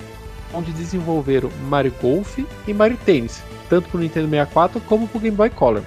onde 0.52 0.72
desenvolveram 0.72 1.50
Mario 1.68 1.94
Golf 2.00 2.38
e 2.66 2.74
Mario 2.74 2.98
Tennis, 3.04 3.42
tanto 3.68 3.88
para 3.88 3.98
o 3.98 4.00
Nintendo 4.00 4.28
64 4.28 4.80
como 4.82 5.08
para 5.08 5.18
o 5.18 5.20
Game 5.20 5.36
Boy 5.36 5.50
Color. 5.50 5.82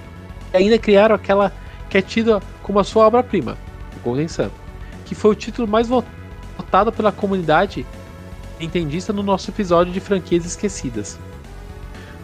E 0.52 0.56
ainda 0.56 0.78
criaram 0.78 1.14
aquela 1.14 1.52
que 1.88 1.98
é 1.98 2.02
tida 2.02 2.40
como 2.62 2.78
a 2.78 2.84
sua 2.84 3.06
obra-prima, 3.06 3.56
Golden 4.04 4.28
Sun, 4.28 4.50
que 5.04 5.14
foi 5.14 5.32
o 5.32 5.34
título 5.34 5.66
mais 5.66 5.88
votado 5.88 6.92
pela 6.92 7.10
comunidade 7.10 7.86
nintendista 8.58 9.12
no 9.12 9.22
nosso 9.22 9.50
episódio 9.50 9.92
de 9.92 10.00
franquias 10.00 10.44
esquecidas. 10.44 11.18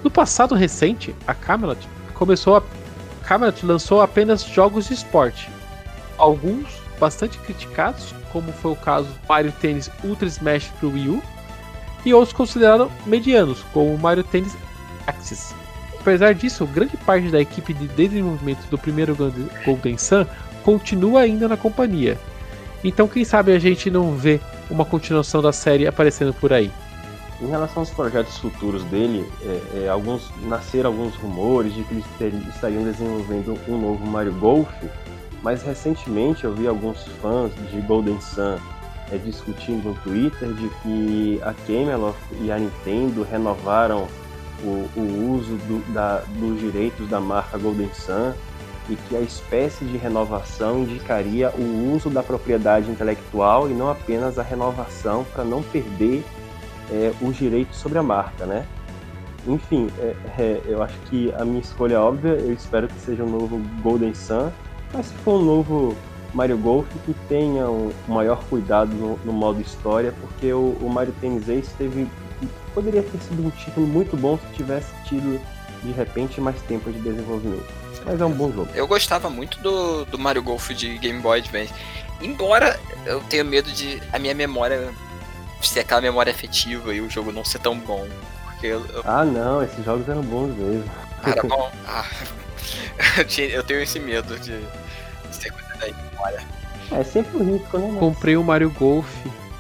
No 0.05 0.11
passado 0.11 0.55
recente, 0.55 1.15
a 1.27 1.35
Camelot 1.35 1.89
começou 2.15 2.57
a 2.57 2.63
Camelot 3.25 3.67
lançou 3.67 4.01
apenas 4.01 4.45
jogos 4.45 4.87
de 4.87 4.95
esporte, 4.95 5.51
alguns 6.17 6.67
bastante 7.01 7.39
criticados, 7.39 8.15
como 8.33 8.53
foi 8.53 8.71
o 8.71 8.77
caso 8.77 9.09
Mario 9.29 9.53
Tennis 9.61 9.91
Ultra 10.05 10.29
Smash 10.29 10.69
para 10.79 10.87
o 10.87 10.93
Wii 10.93 11.09
U, 11.09 11.23
e 12.07 12.15
outros 12.15 12.33
considerados 12.33 12.89
medianos, 13.05 13.63
como 13.73 13.93
o 13.93 13.99
Mario 13.99 14.23
Tennis 14.23 14.57
Axis. 15.07 15.53
Apesar 16.01 16.35
disso, 16.35 16.65
grande 16.67 16.97
parte 16.99 17.29
da 17.31 17.41
equipe 17.41 17.75
de 17.75 17.89
desenvolvimento 17.89 18.65
do 18.71 18.79
primeiro 18.79 19.17
Golden 19.65 19.99
Sun 19.99 20.25
continua 20.63 21.23
ainda 21.23 21.49
na 21.49 21.57
companhia. 21.57 22.17
Então, 22.85 23.09
quem 23.09 23.25
sabe 23.25 23.53
a 23.53 23.59
gente 23.59 23.91
não 23.91 24.13
vê 24.13 24.41
uma 24.71 24.85
continuação 24.85 25.43
da 25.43 25.53
série 25.53 25.87
aparecendo 25.87 26.33
por 26.33 26.53
aí. 26.53 26.71
Em 27.43 27.49
relação 27.49 27.83
aos 27.83 27.91
projetos 27.91 28.39
futuros 28.39 28.85
dele, 28.85 29.29
é, 29.43 29.85
é, 29.85 29.89
alguns 29.89 30.31
nasceram 30.45 30.91
alguns 30.91 31.17
rumores 31.17 31.75
de 31.75 31.83
que 31.83 31.95
eles 31.95 32.47
estariam 32.49 32.85
desenvolvendo 32.85 33.59
um 33.69 33.77
novo 33.77 34.07
Mario 34.07 34.33
Golf, 34.35 34.69
mas 35.43 35.63
recentemente 35.63 36.45
eu 36.45 36.55
vi 36.55 36.69
alguns 36.69 37.03
fãs 37.21 37.51
de 37.71 37.81
Golden 37.81 38.21
Sun 38.21 38.57
é, 39.11 39.19
discutindo 39.19 39.89
no 39.89 39.95
Twitter 39.97 40.49
de 40.53 40.69
que 40.83 41.41
a 41.43 41.55
Camelot 41.67 42.17
e 42.41 42.51
a 42.51 42.59
Nintendo 42.59 43.23
renovaram 43.23 44.07
o, 44.63 44.89
o 44.97 45.37
uso 45.37 45.57
do, 45.67 45.93
da, 45.93 46.19
dos 46.39 46.61
direitos 46.61 47.09
da 47.09 47.21
marca 47.21 47.59
Golden 47.59 47.93
Sun 47.93 48.33
e 48.89 48.97
que 48.97 49.17
a 49.17 49.21
espécie 49.21 49.85
de 49.85 49.97
renovação 49.97 50.81
indicaria 50.81 51.51
o 51.51 51.93
uso 51.95 52.09
da 52.09 52.23
propriedade 52.23 52.91
intelectual 52.91 53.69
e 53.69 53.75
não 53.75 53.91
apenas 53.91 54.39
a 54.39 54.43
renovação 54.43 55.25
para 55.33 55.45
não 55.45 55.63
perder 55.63 56.25
é, 56.91 57.13
os 57.21 57.37
direitos 57.37 57.77
sobre 57.79 57.99
a 57.99 58.03
marca, 58.03 58.47
né? 58.47 58.65
Enfim, 59.47 59.89
é, 59.99 60.15
é, 60.39 60.61
eu 60.67 60.83
acho 60.83 60.99
que 61.09 61.33
a 61.35 61.45
minha 61.45 61.61
escolha 61.61 61.95
é 61.95 61.99
óbvia, 61.99 62.33
eu 62.33 62.53
espero 62.53 62.89
que 62.89 62.99
seja 63.01 63.23
um 63.23 63.31
novo 63.31 63.59
Golden 63.83 64.15
Sun, 64.15 64.51
mas 64.93 65.07
se 65.07 65.15
for 65.15 65.41
um 65.41 65.45
novo 65.45 65.97
Mario 66.37 66.59
Golf, 66.59 66.87
que 67.07 67.15
tenha 67.29 67.67
um 67.67 67.91
maior 68.07 68.45
cuidado 68.45 68.95
no, 68.95 69.19
no 69.25 69.33
modo 69.33 69.59
história, 69.59 70.13
porque 70.21 70.53
o, 70.53 70.77
o 70.83 70.91
Mario 70.91 71.15
Tennis 71.19 71.49
Ace 71.49 71.71
teve, 71.79 72.07
poderia 72.75 73.03
ter 73.03 73.19
sido 73.23 73.47
um 73.47 73.51
título 73.51 73.87
muito 73.87 74.19
bom 74.19 74.39
se 74.39 74.57
tivesse 74.57 74.93
tido, 75.07 75.41
de 75.83 75.93
repente, 75.93 76.39
mais 76.39 76.61
tempo 76.63 76.93
de 76.93 77.01
desenvolvimento. 77.01 77.65
Mas 78.05 78.21
é 78.21 78.25
um 78.27 78.33
bom 78.33 78.53
jogo. 78.53 78.69
Eu 78.75 78.87
gostava 78.87 79.31
muito 79.31 79.59
do, 79.61 80.05
do 80.05 80.19
Mario 80.19 80.43
Golf 80.43 80.71
de 80.73 80.99
Game 80.99 81.21
Boy 81.21 81.39
Advance. 81.39 81.73
Embora 82.21 82.79
eu 83.07 83.21
tenha 83.23 83.43
medo 83.43 83.73
de 83.73 84.01
a 84.13 84.19
minha 84.19 84.35
memória 84.35 84.93
ser 85.63 85.81
aquela 85.81 86.03
memória 86.03 86.31
afetiva 86.31 86.95
e 86.95 87.01
o 87.01 87.09
jogo 87.09 87.33
não 87.33 87.47
ser 87.47 87.61
tão 87.61 87.79
bom. 87.79 88.07
Porque 88.45 88.67
eu, 88.67 88.85
eu... 88.93 89.03
Ah 89.07 89.25
não, 89.25 89.63
esses 89.63 89.83
jogos 89.83 90.07
eram 90.07 90.21
bons 90.21 90.55
mesmo. 90.55 90.85
Ah, 91.23 91.31
era 91.31 91.43
bom? 91.49 91.73
Ah, 91.89 92.05
eu 93.39 93.65
tenho 93.65 93.81
esse 93.81 93.99
medo 93.99 94.39
de, 94.39 94.61
da 95.79 95.87
memória. 95.87 96.41
É 96.93 97.03
sempre 97.03 97.37
um 97.39 97.53
risco, 97.53 97.79
né? 97.79 97.97
Comprei 97.99 98.37
o 98.37 98.45
Mario 98.45 98.71
Golf 98.71 99.09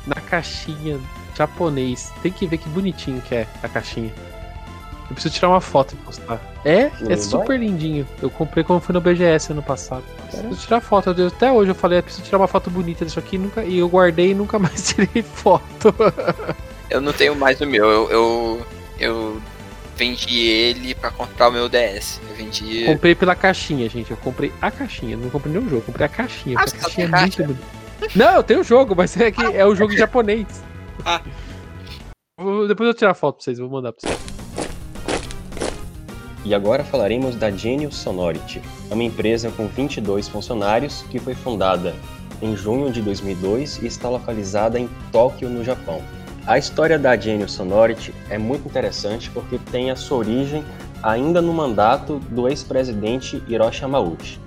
na 0.06 0.16
caixinha 0.16 1.00
japonês. 1.36 2.12
Tem 2.22 2.32
que 2.32 2.46
ver 2.46 2.58
que 2.58 2.68
bonitinho 2.68 3.20
que 3.20 3.34
é 3.34 3.46
a 3.62 3.68
caixinha. 3.68 4.12
Eu 5.08 5.14
preciso 5.14 5.34
tirar 5.34 5.48
uma 5.48 5.60
foto 5.60 5.94
e 5.94 5.96
postar. 6.04 6.40
É, 6.64 6.90
é 7.08 7.16
super 7.16 7.58
lindinho. 7.58 8.06
Eu 8.20 8.28
comprei 8.28 8.64
quando 8.64 8.80
fui 8.80 8.92
no 8.92 9.00
BGS 9.00 9.52
ano 9.52 9.62
passado. 9.62 10.02
Preciso 10.28 10.56
tirar 10.56 10.80
foto. 10.80 11.14
Eu, 11.16 11.28
até 11.28 11.52
hoje 11.52 11.70
eu 11.70 11.74
falei, 11.74 12.02
preciso 12.02 12.24
tirar 12.24 12.38
uma 12.38 12.48
foto 12.48 12.70
bonita 12.70 13.04
disso 13.04 13.18
aqui 13.18 13.38
nunca, 13.38 13.62
e 13.62 13.78
eu 13.78 13.88
guardei 13.88 14.32
e 14.32 14.34
nunca 14.34 14.58
mais 14.58 14.88
tirei 14.88 15.22
foto. 15.22 15.94
eu 16.90 17.00
não 17.00 17.12
tenho 17.12 17.36
mais 17.36 17.60
o 17.60 17.66
meu. 17.66 17.88
Eu, 17.88 18.10
eu, 18.10 18.66
eu 18.98 19.42
vendi 19.96 20.38
ele 20.38 20.94
para 20.94 21.10
comprar 21.10 21.48
o 21.48 21.52
meu 21.52 21.68
DS. 21.68 22.20
Eu 22.28 22.36
vendi. 22.36 22.84
Comprei 22.84 23.14
pela 23.14 23.34
caixinha, 23.34 23.88
gente. 23.88 24.10
Eu 24.10 24.16
comprei 24.18 24.52
a 24.60 24.70
caixinha. 24.70 25.16
Não 25.16 25.30
comprei 25.30 25.52
nenhum 25.52 25.68
jogo, 25.68 25.82
comprei 25.82 26.06
a 26.06 26.08
caixinha. 26.08 26.58
Ah, 26.58 26.62
a 26.62 26.70
caixinha 26.70 27.06
é 27.06 27.20
muito 27.20 27.42
bonita. 27.42 27.76
Não, 28.14 28.34
eu 28.34 28.42
tenho 28.42 28.60
o 28.60 28.64
jogo, 28.64 28.94
mas 28.94 29.16
é 29.16 29.30
que 29.30 29.44
ah, 29.44 29.50
é 29.52 29.64
o 29.64 29.74
jogo 29.74 29.96
japonês. 29.96 30.46
Ah. 31.04 31.20
Depois 32.38 32.68
eu 32.68 32.76
vou 32.76 32.94
tirar 32.94 33.14
foto 33.14 33.36
pra 33.36 33.44
vocês, 33.44 33.58
vou 33.58 33.70
mandar 33.70 33.92
pra 33.92 34.08
vocês. 34.08 34.36
E 36.44 36.54
agora 36.54 36.84
falaremos 36.84 37.34
da 37.34 37.50
Genius 37.50 37.96
Sonority, 37.96 38.62
é 38.90 38.94
uma 38.94 39.02
empresa 39.02 39.50
com 39.50 39.66
22 39.66 40.28
funcionários 40.28 41.02
que 41.10 41.18
foi 41.18 41.34
fundada 41.34 41.92
em 42.40 42.54
junho 42.54 42.92
de 42.92 43.02
2002 43.02 43.78
e 43.82 43.86
está 43.86 44.08
localizada 44.08 44.78
em 44.78 44.88
Tóquio, 45.10 45.48
no 45.48 45.64
Japão. 45.64 46.00
A 46.46 46.58
história 46.58 46.96
da 46.96 47.16
Genius 47.16 47.52
Sonority 47.52 48.14
é 48.30 48.38
muito 48.38 48.68
interessante 48.68 49.28
porque 49.30 49.58
tem 49.58 49.90
a 49.90 49.96
sua 49.96 50.18
origem 50.18 50.64
ainda 51.02 51.42
no 51.42 51.52
mandato 51.52 52.20
do 52.30 52.48
ex-presidente 52.48 53.42
Hiroshi 53.48 53.82
Yamauchi. 53.82 54.38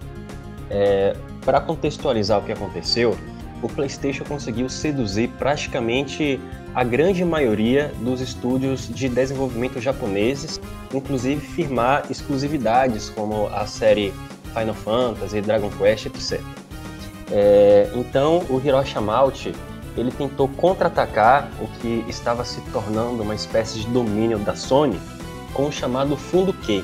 É, 0.69 1.13
Para 1.43 1.59
contextualizar 1.59 2.39
o 2.39 2.43
que 2.43 2.53
aconteceu, 2.53 3.17
o 3.61 3.67
PlayStation 3.67 4.23
conseguiu 4.23 4.69
seduzir 4.69 5.27
praticamente 5.37 6.39
a 6.73 6.85
grande 6.85 7.25
maioria 7.25 7.91
dos 7.99 8.21
estúdios 8.21 8.87
de 8.87 9.09
desenvolvimento 9.09 9.81
japoneses, 9.81 10.61
inclusive 10.93 11.41
firmar 11.41 12.05
exclusividades 12.09 13.09
como 13.09 13.47
a 13.47 13.65
série 13.65 14.13
Final 14.53 14.73
Fantasy, 14.73 15.41
Dragon 15.41 15.69
Quest, 15.71 16.05
etc. 16.05 16.39
É, 17.29 17.91
então, 17.93 18.45
o 18.49 18.61
Hiroshi 18.63 18.95
Yamauchi 18.95 19.53
ele 19.99 20.11
tentou 20.11 20.47
contra-atacar 20.47 21.49
o 21.59 21.67
que 21.79 22.05
estava 22.07 22.43
se 22.45 22.61
tornando 22.71 23.23
uma 23.23 23.35
espécie 23.35 23.79
de 23.79 23.87
domínio 23.87 24.39
da 24.39 24.55
Sony 24.55 24.99
com 25.53 25.67
o 25.67 25.71
chamado 25.71 26.15
Fundo 26.15 26.53
Q. 26.53 26.83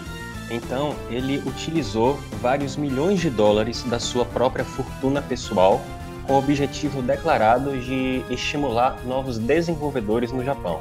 Então, 0.50 0.96
ele 1.10 1.42
utilizou 1.46 2.20
vários 2.42 2.76
milhões 2.76 3.20
de 3.20 3.30
dólares 3.30 3.84
da 3.84 4.00
sua 4.00 4.26
própria 4.26 4.64
fortuna 4.64 5.22
pessoal 5.22 5.82
com 6.28 6.34
o 6.34 6.38
objetivo 6.38 7.02
declarado 7.02 7.78
de 7.80 8.24
estimular 8.30 8.98
novos 9.06 9.38
desenvolvedores 9.38 10.32
no 10.32 10.44
Japão. 10.44 10.80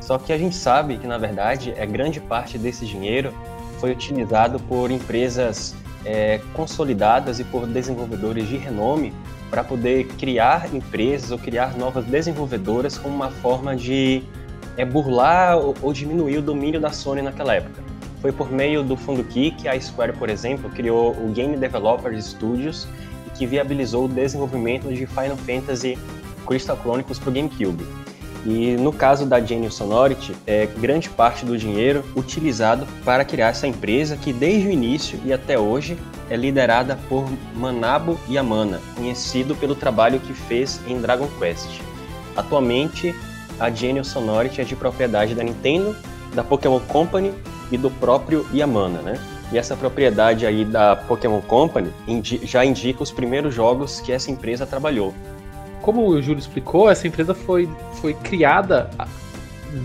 Só 0.00 0.18
que 0.18 0.32
a 0.32 0.38
gente 0.38 0.56
sabe 0.56 0.96
que, 0.98 1.06
na 1.06 1.18
verdade, 1.18 1.74
é 1.76 1.84
grande 1.84 2.20
parte 2.20 2.56
desse 2.56 2.86
dinheiro 2.86 3.32
foi 3.78 3.92
utilizado 3.92 4.58
por 4.60 4.90
empresas 4.90 5.74
é, 6.04 6.40
consolidadas 6.54 7.38
e 7.38 7.44
por 7.44 7.66
desenvolvedores 7.66 8.48
de 8.48 8.56
renome 8.56 9.12
para 9.50 9.64
poder 9.64 10.06
criar 10.18 10.74
empresas 10.74 11.30
ou 11.30 11.38
criar 11.38 11.76
novas 11.76 12.04
desenvolvedoras 12.04 12.98
como 12.98 13.14
uma 13.14 13.30
forma 13.30 13.74
de 13.74 14.22
é, 14.76 14.84
burlar 14.84 15.56
ou, 15.56 15.74
ou 15.82 15.92
diminuir 15.92 16.38
o 16.38 16.42
domínio 16.42 16.80
da 16.80 16.90
Sony 16.90 17.22
naquela 17.22 17.54
época. 17.54 17.82
Foi 18.20 18.32
por 18.32 18.50
meio 18.50 18.82
do 18.82 18.96
fundo 18.96 19.22
Key 19.24 19.52
que 19.52 19.68
a 19.68 19.80
Square, 19.80 20.14
por 20.14 20.28
exemplo, 20.28 20.68
criou 20.70 21.12
o 21.12 21.32
Game 21.32 21.56
Developers 21.56 22.26
Studios 22.26 22.86
que 23.36 23.46
viabilizou 23.46 24.06
o 24.06 24.08
desenvolvimento 24.08 24.92
de 24.92 25.06
Final 25.06 25.36
Fantasy 25.36 25.96
Crystal 26.46 26.76
Chronicles 26.76 27.18
para 27.18 27.30
o 27.30 27.32
GameCube. 27.32 27.86
E 28.46 28.76
no 28.76 28.92
caso 28.92 29.26
da 29.26 29.40
Genius 29.40 29.74
Sonority, 29.74 30.34
é 30.46 30.66
grande 30.66 31.10
parte 31.10 31.44
do 31.44 31.58
dinheiro 31.58 32.04
utilizado 32.14 32.86
para 33.04 33.24
criar 33.24 33.48
essa 33.48 33.66
empresa 33.66 34.16
que 34.16 34.32
desde 34.32 34.68
o 34.68 34.70
início 34.70 35.20
e 35.24 35.32
até 35.32 35.58
hoje 35.58 35.98
é 36.30 36.36
liderada 36.36 36.98
por 37.08 37.28
Manabo 37.54 38.18
Yamana, 38.28 38.80
conhecido 38.94 39.54
pelo 39.56 39.74
trabalho 39.74 40.20
que 40.20 40.32
fez 40.32 40.80
em 40.86 41.00
Dragon 41.00 41.28
Quest. 41.38 41.80
Atualmente, 42.36 43.14
a 43.58 43.70
Genius 43.70 44.08
Sonority 44.08 44.60
é 44.60 44.64
de 44.64 44.76
propriedade 44.76 45.34
da 45.34 45.42
Nintendo, 45.42 45.96
da 46.34 46.44
Pokémon 46.44 46.80
Company 46.80 47.34
e 47.72 47.76
do 47.76 47.90
próprio 47.90 48.46
Yamana, 48.54 49.02
né? 49.02 49.18
E 49.50 49.58
essa 49.58 49.74
propriedade 49.74 50.46
aí 50.46 50.64
da 50.64 50.94
Pokémon 50.94 51.40
Company 51.40 51.90
já 52.44 52.64
indica 52.64 53.02
os 53.02 53.10
primeiros 53.10 53.54
jogos 53.54 54.00
que 54.00 54.12
essa 54.12 54.30
empresa 54.30 54.66
trabalhou. 54.66 55.12
Como 55.88 56.06
o 56.06 56.20
Júlio 56.20 56.38
explicou, 56.38 56.90
essa 56.90 57.08
empresa 57.08 57.34
foi, 57.34 57.66
foi 57.94 58.12
criada 58.12 58.90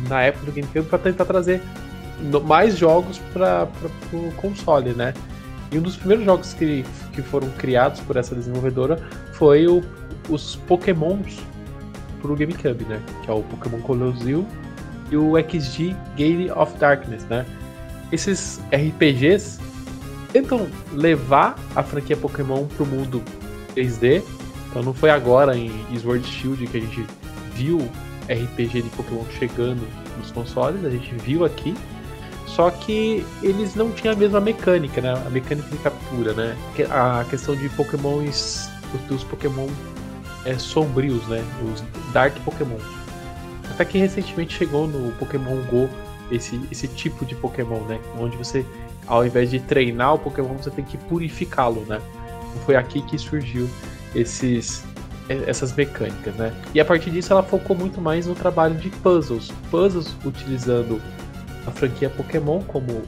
na 0.10 0.24
época 0.24 0.48
do 0.48 0.52
GameCube 0.52 0.86
para 0.90 1.00
tentar 1.00 1.24
trazer 1.24 1.62
mais 2.44 2.78
jogos 2.78 3.20
para 3.32 3.70
o 4.12 4.30
console, 4.34 4.90
né? 4.90 5.14
E 5.72 5.78
um 5.78 5.82
dos 5.82 5.96
primeiros 5.96 6.26
jogos 6.26 6.54
que, 6.54 6.84
que 7.14 7.22
foram 7.22 7.50
criados 7.52 8.02
por 8.02 8.18
essa 8.18 8.36
desenvolvedora 8.36 9.02
foi 9.32 9.66
o, 9.66 9.82
os 10.28 10.58
Pokémons 10.68 11.40
para 12.22 12.34
o 12.34 12.36
GameCube, 12.36 12.84
né? 12.84 13.02
Que 13.24 13.32
é 13.32 13.34
o 13.34 13.42
Pokémon 13.44 13.80
Colosseum 13.80 14.46
e 15.10 15.16
o 15.16 15.38
XG 15.40 15.96
Gate 16.18 16.52
of 16.54 16.78
Darkness, 16.80 17.24
né? 17.28 17.46
esses 18.12 18.60
RPGs 18.74 19.58
tentam 20.34 20.68
levar 20.92 21.58
a 21.78 21.82
franquia 21.82 22.18
Pokémon 22.18 22.66
pro 22.66 22.86
mundo 22.86 23.24
3D. 23.74 24.22
Então 24.74 24.82
não 24.82 24.94
foi 24.94 25.12
agora 25.12 25.56
em 25.56 25.70
Sword 26.00 26.26
Shield 26.26 26.66
que 26.66 26.78
a 26.78 26.82
gente 26.82 27.06
viu 27.54 27.78
RPG 28.28 28.82
de 28.82 28.90
Pokémon 28.90 29.24
chegando 29.38 29.88
nos 30.18 30.32
consoles, 30.32 30.84
a 30.84 30.90
gente 30.90 31.14
viu 31.14 31.46
aqui. 31.46 31.76
Só 32.48 32.72
que 32.72 33.24
eles 33.44 33.76
não 33.76 33.92
tinham 33.92 34.16
a 34.16 34.18
mesma 34.18 34.42
mecânica, 34.42 35.00
né? 35.00 35.14
A 35.14 35.30
mecânica 35.30 35.70
de 35.70 35.78
captura, 35.78 36.34
né? 36.34 36.58
A 36.90 37.24
questão 37.30 37.56
de 37.56 37.70
Pokémons, 37.70 38.68
dos 39.08 39.24
Pokémon 39.24 39.68
é, 40.44 40.58
sombrios, 40.58 41.24
né? 41.28 41.44
Os 41.72 41.84
Dark 42.12 42.36
Pokémon. 42.40 42.78
Até 43.70 43.86
que 43.86 44.00
recentemente 44.00 44.58
chegou 44.58 44.88
no 44.88 45.12
Pokémon 45.14 45.62
Go 45.70 45.88
esse, 46.32 46.60
esse 46.72 46.88
tipo 46.88 47.24
de 47.26 47.36
Pokémon, 47.36 47.82
né? 47.82 48.00
Onde 48.18 48.36
você, 48.38 48.66
ao 49.06 49.24
invés 49.24 49.52
de 49.52 49.60
treinar 49.60 50.16
o 50.16 50.20
Pokémon, 50.20 50.56
você 50.58 50.72
tem 50.72 50.84
que 50.84 50.98
purificá-lo, 50.98 51.86
né? 51.88 52.02
Foi 52.66 52.76
aqui 52.76 53.04
que 53.04 53.20
surgiu 53.20 53.70
esses, 54.16 54.84
essas 55.30 55.74
mecânicas, 55.74 56.34
né? 56.36 56.54
E 56.74 56.80
a 56.80 56.86
partir 56.86 57.12
disso 57.12 57.34
ela 57.34 57.44
focou 57.44 57.76
muito 57.76 58.02
mais 58.02 58.28
no 58.28 58.36
trabalho 58.36 58.76
de 58.76 58.90
puzzles. 58.90 59.52
Puzzles 59.70 60.16
utilizando 60.26 61.02
a 61.66 61.72
franquia 61.72 62.10
Pokémon, 62.10 62.62
como 62.62 63.04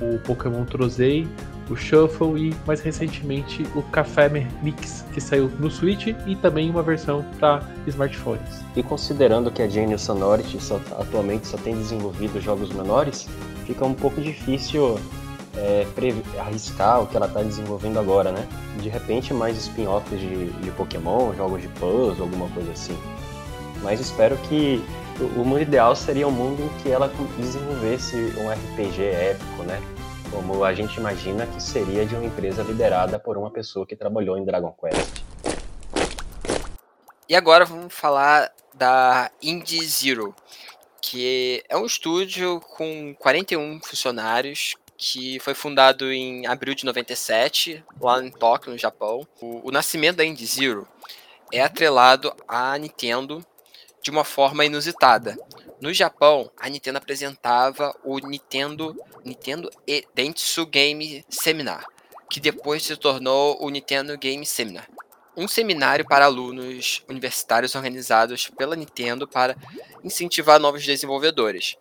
o 0.00 0.18
Pokémon 0.18 0.64
Trozei, 0.64 1.26
o 1.70 1.76
Shuffle 1.76 2.50
e 2.50 2.54
mais 2.66 2.80
recentemente 2.80 3.64
o 3.74 3.82
Café 3.82 4.28
Mix, 4.62 5.04
que 5.12 5.20
saiu 5.20 5.50
no 5.58 5.70
Switch 5.70 6.08
e 6.26 6.36
também 6.36 6.70
uma 6.70 6.82
versão 6.82 7.24
para 7.38 7.62
smartphones. 7.86 8.64
E 8.76 8.82
considerando 8.82 9.50
que 9.50 9.62
a 9.62 9.68
Genius 9.68 10.02
Sonority 10.02 10.62
só, 10.62 10.80
atualmente 10.98 11.46
só 11.46 11.56
tem 11.56 11.74
desenvolvido 11.74 12.40
jogos 12.40 12.70
menores, 12.72 13.28
fica 13.66 13.84
um 13.84 13.94
pouco 13.94 14.20
difícil 14.20 14.98
é, 15.56 15.86
arriscar 16.38 17.02
o 17.02 17.06
que 17.06 17.16
ela 17.16 17.26
está 17.26 17.42
desenvolvendo 17.42 17.98
agora, 17.98 18.30
né? 18.30 18.46
De 18.80 18.88
repente 18.88 19.32
mais 19.32 19.56
spin-offs 19.56 20.18
de, 20.20 20.50
de 20.50 20.70
Pokémon, 20.72 21.34
jogos 21.34 21.62
de 21.62 21.68
puzzle, 21.68 22.22
alguma 22.22 22.48
coisa 22.50 22.72
assim. 22.72 22.96
Mas 23.82 24.00
espero 24.00 24.36
que 24.38 24.82
o 25.18 25.44
mundo 25.44 25.60
ideal 25.60 25.96
seria 25.96 26.28
um 26.28 26.30
mundo 26.30 26.62
em 26.62 26.82
que 26.82 26.90
ela 26.90 27.10
desenvolvesse 27.38 28.16
um 28.38 28.50
RPG 28.50 29.02
épico, 29.02 29.62
né? 29.62 29.80
Como 30.30 30.64
a 30.64 30.74
gente 30.74 30.98
imagina 30.98 31.46
que 31.46 31.62
seria 31.62 32.04
de 32.04 32.14
uma 32.14 32.24
empresa 32.24 32.62
liderada 32.62 33.18
por 33.18 33.38
uma 33.38 33.50
pessoa 33.50 33.86
que 33.86 33.96
trabalhou 33.96 34.36
em 34.36 34.44
Dragon 34.44 34.72
Quest. 34.72 35.24
E 37.28 37.34
agora 37.34 37.64
vamos 37.64 37.94
falar 37.94 38.52
da 38.74 39.30
Indie 39.42 39.84
Zero, 39.86 40.34
que 41.00 41.64
é 41.68 41.76
um 41.76 41.86
estúdio 41.86 42.60
com 42.60 43.14
41 43.18 43.80
funcionários 43.80 44.76
que 44.96 45.38
foi 45.40 45.54
fundado 45.54 46.12
em 46.12 46.46
abril 46.46 46.74
de 46.74 46.84
97, 46.84 47.84
lá 48.00 48.22
em 48.24 48.30
Tóquio, 48.30 48.72
no 48.72 48.78
Japão. 48.78 49.26
O, 49.40 49.68
o 49.68 49.70
nascimento 49.70 50.16
da 50.16 50.24
Indie 50.24 50.46
Zero 50.46 50.88
é 51.52 51.60
atrelado 51.60 52.34
à 52.48 52.76
Nintendo 52.78 53.44
de 54.02 54.10
uma 54.10 54.24
forma 54.24 54.64
inusitada. 54.64 55.36
No 55.80 55.92
Japão, 55.92 56.50
a 56.58 56.68
Nintendo 56.68 56.98
apresentava 56.98 57.94
o 58.04 58.18
Nintendo 58.18 58.96
Nintendo 59.24 59.70
e 59.86 60.06
Dentsu 60.14 60.64
Game 60.64 61.24
Seminar, 61.28 61.84
que 62.30 62.40
depois 62.40 62.84
se 62.84 62.96
tornou 62.96 63.58
o 63.60 63.68
Nintendo 63.68 64.16
Game 64.16 64.46
Seminar, 64.46 64.88
um 65.36 65.46
seminário 65.46 66.06
para 66.06 66.24
alunos 66.24 67.04
universitários 67.08 67.74
organizados 67.74 68.48
pela 68.48 68.74
Nintendo 68.74 69.28
para 69.28 69.56
incentivar 70.02 70.58
novos 70.58 70.86
desenvolvedores. 70.86 71.76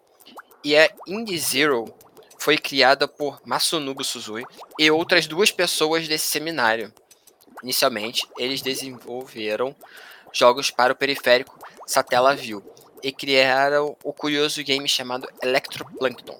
E 0.63 0.75
a 0.75 0.89
Indie 1.07 1.37
Zero 1.37 1.85
foi 2.45 2.59
criada 2.59 3.07
por 3.07 3.41
Masunobu 3.43 4.03
Suzui 4.03 4.45
e 4.77 4.91
outras 4.91 5.25
duas 5.25 5.51
pessoas 5.51 6.07
desse 6.07 6.27
seminário. 6.27 6.93
Inicialmente, 7.63 8.29
eles 8.37 8.61
desenvolveram 8.61 9.75
jogos 10.31 10.69
para 10.69 10.93
o 10.93 10.95
periférico 10.95 11.57
Satellaview 11.87 12.63
e 13.01 13.11
criaram 13.11 13.97
o 14.03 14.13
curioso 14.13 14.63
game 14.63 14.87
chamado 14.87 15.27
Electroplankton, 15.41 16.37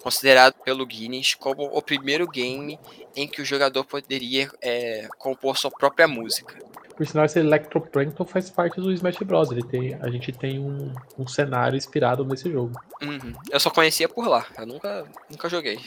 considerado 0.00 0.54
pelo 0.62 0.86
Guinness 0.86 1.34
como 1.34 1.64
o 1.64 1.82
primeiro 1.82 2.28
game 2.28 2.78
em 3.16 3.26
que 3.26 3.42
o 3.42 3.44
jogador 3.44 3.82
poderia 3.84 4.48
é, 4.62 5.08
compor 5.18 5.58
sua 5.58 5.72
própria 5.72 6.06
música. 6.06 6.56
Por 6.98 7.06
sinal, 7.06 7.26
esse 7.26 7.38
Electroplankton 7.38 8.24
faz 8.24 8.50
parte 8.50 8.80
do 8.80 8.92
Smash 8.92 9.18
Bros. 9.18 9.52
Ele 9.52 9.62
tem, 9.62 9.94
a 9.94 10.10
gente 10.10 10.32
tem 10.32 10.58
um, 10.58 10.92
um 11.16 11.28
cenário 11.28 11.76
inspirado 11.76 12.24
nesse 12.24 12.50
jogo. 12.50 12.72
Uhum. 13.00 13.34
Eu 13.48 13.60
só 13.60 13.70
conhecia 13.70 14.08
por 14.08 14.26
lá, 14.26 14.44
eu 14.58 14.66
nunca, 14.66 15.06
nunca 15.30 15.48
joguei. 15.48 15.78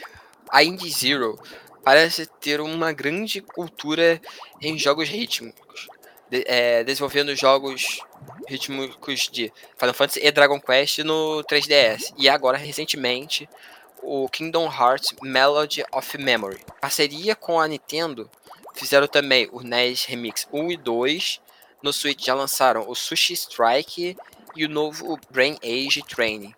A 0.49 0.63
Indie 0.63 0.89
Zero 0.89 1.37
parece 1.83 2.25
ter 2.25 2.61
uma 2.61 2.93
grande 2.93 3.41
cultura 3.41 4.21
em 4.61 4.79
jogos 4.79 5.09
rítmicos, 5.09 5.89
de, 6.29 6.45
é, 6.47 6.81
desenvolvendo 6.85 7.35
jogos 7.35 7.99
rítmicos 8.47 9.27
de 9.27 9.51
Final 9.77 9.93
Fantasy 9.93 10.25
e 10.25 10.31
Dragon 10.31 10.61
Quest 10.61 10.99
no 10.99 11.43
3DS. 11.43 12.13
E 12.17 12.29
agora, 12.29 12.57
recentemente, 12.57 13.49
o 14.01 14.29
Kingdom 14.29 14.71
Hearts 14.71 15.13
Melody 15.21 15.83
of 15.91 16.17
Memory. 16.17 16.61
Parceria 16.79 17.35
com 17.35 17.59
a 17.59 17.67
Nintendo, 17.67 18.31
fizeram 18.73 19.07
também 19.07 19.49
o 19.51 19.61
NES 19.61 20.05
Remix 20.05 20.47
1 20.51 20.71
e 20.71 20.77
2. 20.77 21.41
No 21.83 21.91
Switch 21.91 22.25
já 22.25 22.33
lançaram 22.33 22.89
o 22.89 22.95
Sushi 22.95 23.33
Strike 23.33 24.15
e 24.55 24.65
o 24.65 24.69
novo 24.69 25.19
Brain 25.31 25.57
Age 25.63 26.03
Training 26.03 26.53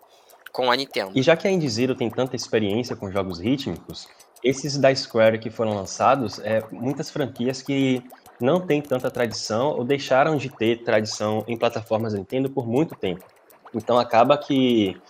com 0.52 0.70
a 0.70 0.76
Nintendo. 0.76 1.12
E 1.14 1.22
já 1.22 1.36
que 1.36 1.48
a 1.48 1.50
Indie 1.50 1.68
Zero 1.68 1.94
tem 1.94 2.08
tanta 2.10 2.36
experiência 2.36 2.94
com 2.94 3.10
jogos 3.10 3.40
rítmicos, 3.40 4.06
esses 4.42 4.76
da 4.76 4.94
Square 4.94 5.38
que 5.38 5.50
foram 5.50 5.74
lançados, 5.74 6.38
é 6.38 6.62
muitas 6.70 7.10
franquias 7.10 7.62
que 7.62 8.02
não 8.40 8.60
têm 8.60 8.82
tanta 8.82 9.10
tradição 9.10 9.70
ou 9.70 9.84
deixaram 9.84 10.36
de 10.36 10.48
ter 10.48 10.82
tradição 10.84 11.44
em 11.48 11.56
plataformas 11.56 12.14
Nintendo 12.14 12.50
por 12.50 12.66
muito 12.66 12.94
tempo. 12.94 13.24
Então 13.74 13.98
acaba 13.98 14.36
que 14.36 15.00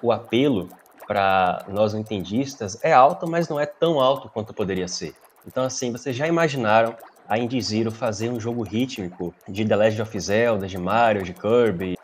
o 0.00 0.12
apelo 0.12 0.68
para 1.06 1.64
nós 1.68 1.92
nintendistas 1.92 2.78
é 2.82 2.92
alto, 2.92 3.28
mas 3.28 3.48
não 3.48 3.60
é 3.60 3.66
tão 3.66 4.00
alto 4.00 4.28
quanto 4.28 4.54
poderia 4.54 4.88
ser. 4.88 5.14
Então 5.46 5.64
assim, 5.64 5.92
vocês 5.92 6.14
já 6.14 6.26
imaginaram 6.26 6.96
a 7.28 7.38
Indie 7.38 7.60
Zero 7.60 7.90
fazer 7.90 8.30
um 8.30 8.40
jogo 8.40 8.62
rítmico 8.62 9.34
de 9.48 9.64
The 9.64 9.76
Legend 9.76 10.02
of 10.02 10.20
Zelda, 10.20 10.66
de 10.66 10.78
Mario, 10.78 11.22
de 11.22 11.32
Kirby? 11.32 11.96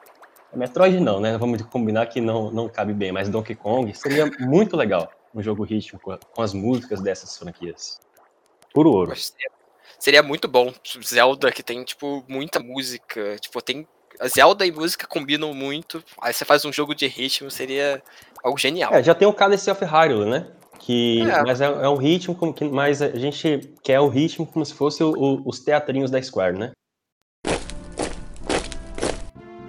Metroid 0.55 0.99
não, 0.99 1.21
né? 1.21 1.39
Vamos 1.39 1.63
combinar 1.63 2.07
que 2.07 2.21
não, 2.21 2.51
não 2.51 2.69
cabe 2.69 2.93
bem, 2.93 3.13
mas 3.13 3.29
Donkey 3.29 3.55
Kong 3.55 3.95
seria 3.97 4.27
muito 4.41 4.77
legal 4.77 5.11
um 5.35 5.43
jogo 5.43 5.63
rítmico 5.63 6.19
com 6.33 6.43
as 6.43 6.53
músicas 6.53 7.01
dessas 7.01 7.37
franquias. 7.39 8.01
Puro 8.73 8.91
ouro. 8.91 9.15
Seria 9.99 10.23
muito 10.23 10.49
bom. 10.49 10.73
Zelda 11.05 11.53
que 11.53 11.63
tem, 11.63 11.85
tipo, 11.85 12.25
muita 12.27 12.59
música. 12.61 13.37
Tipo, 13.39 13.61
tem. 13.61 13.87
Zelda 14.27 14.67
e 14.67 14.73
música 14.73 15.07
combinam 15.07 15.55
muito. 15.55 16.03
Aí 16.21 16.33
você 16.33 16.45
faz 16.45 16.65
um 16.65 16.73
jogo 16.73 16.95
de 16.95 17.07
ritmo, 17.07 17.51
seria 17.51 18.03
algo 18.43 18.59
genial. 18.59 18.93
É, 18.93 19.03
já 19.03 19.15
tem 19.15 19.27
o 19.27 19.33
Cálice 19.33 19.71
of 19.71 19.85
Hyrule, 19.85 20.29
né? 20.29 20.47
Que, 20.81 21.21
é. 21.21 21.43
Mas 21.43 21.61
é, 21.61 21.67
é, 21.67 21.89
um 21.89 21.97
ritmo, 21.97 22.35
como 22.35 22.55
que, 22.55 22.65
mas 22.65 23.03
a 23.03 23.11
gente 23.11 23.71
quer 23.85 24.01
o 24.01 24.09
ritmo 24.09 24.47
como 24.47 24.65
se 24.65 24.73
fosse 24.73 25.05
o, 25.05 25.13
o, 25.13 25.49
os 25.49 25.61
teatrinhos 25.61 26.11
da 26.11 26.21
Square, 26.21 26.59
né? 26.59 26.73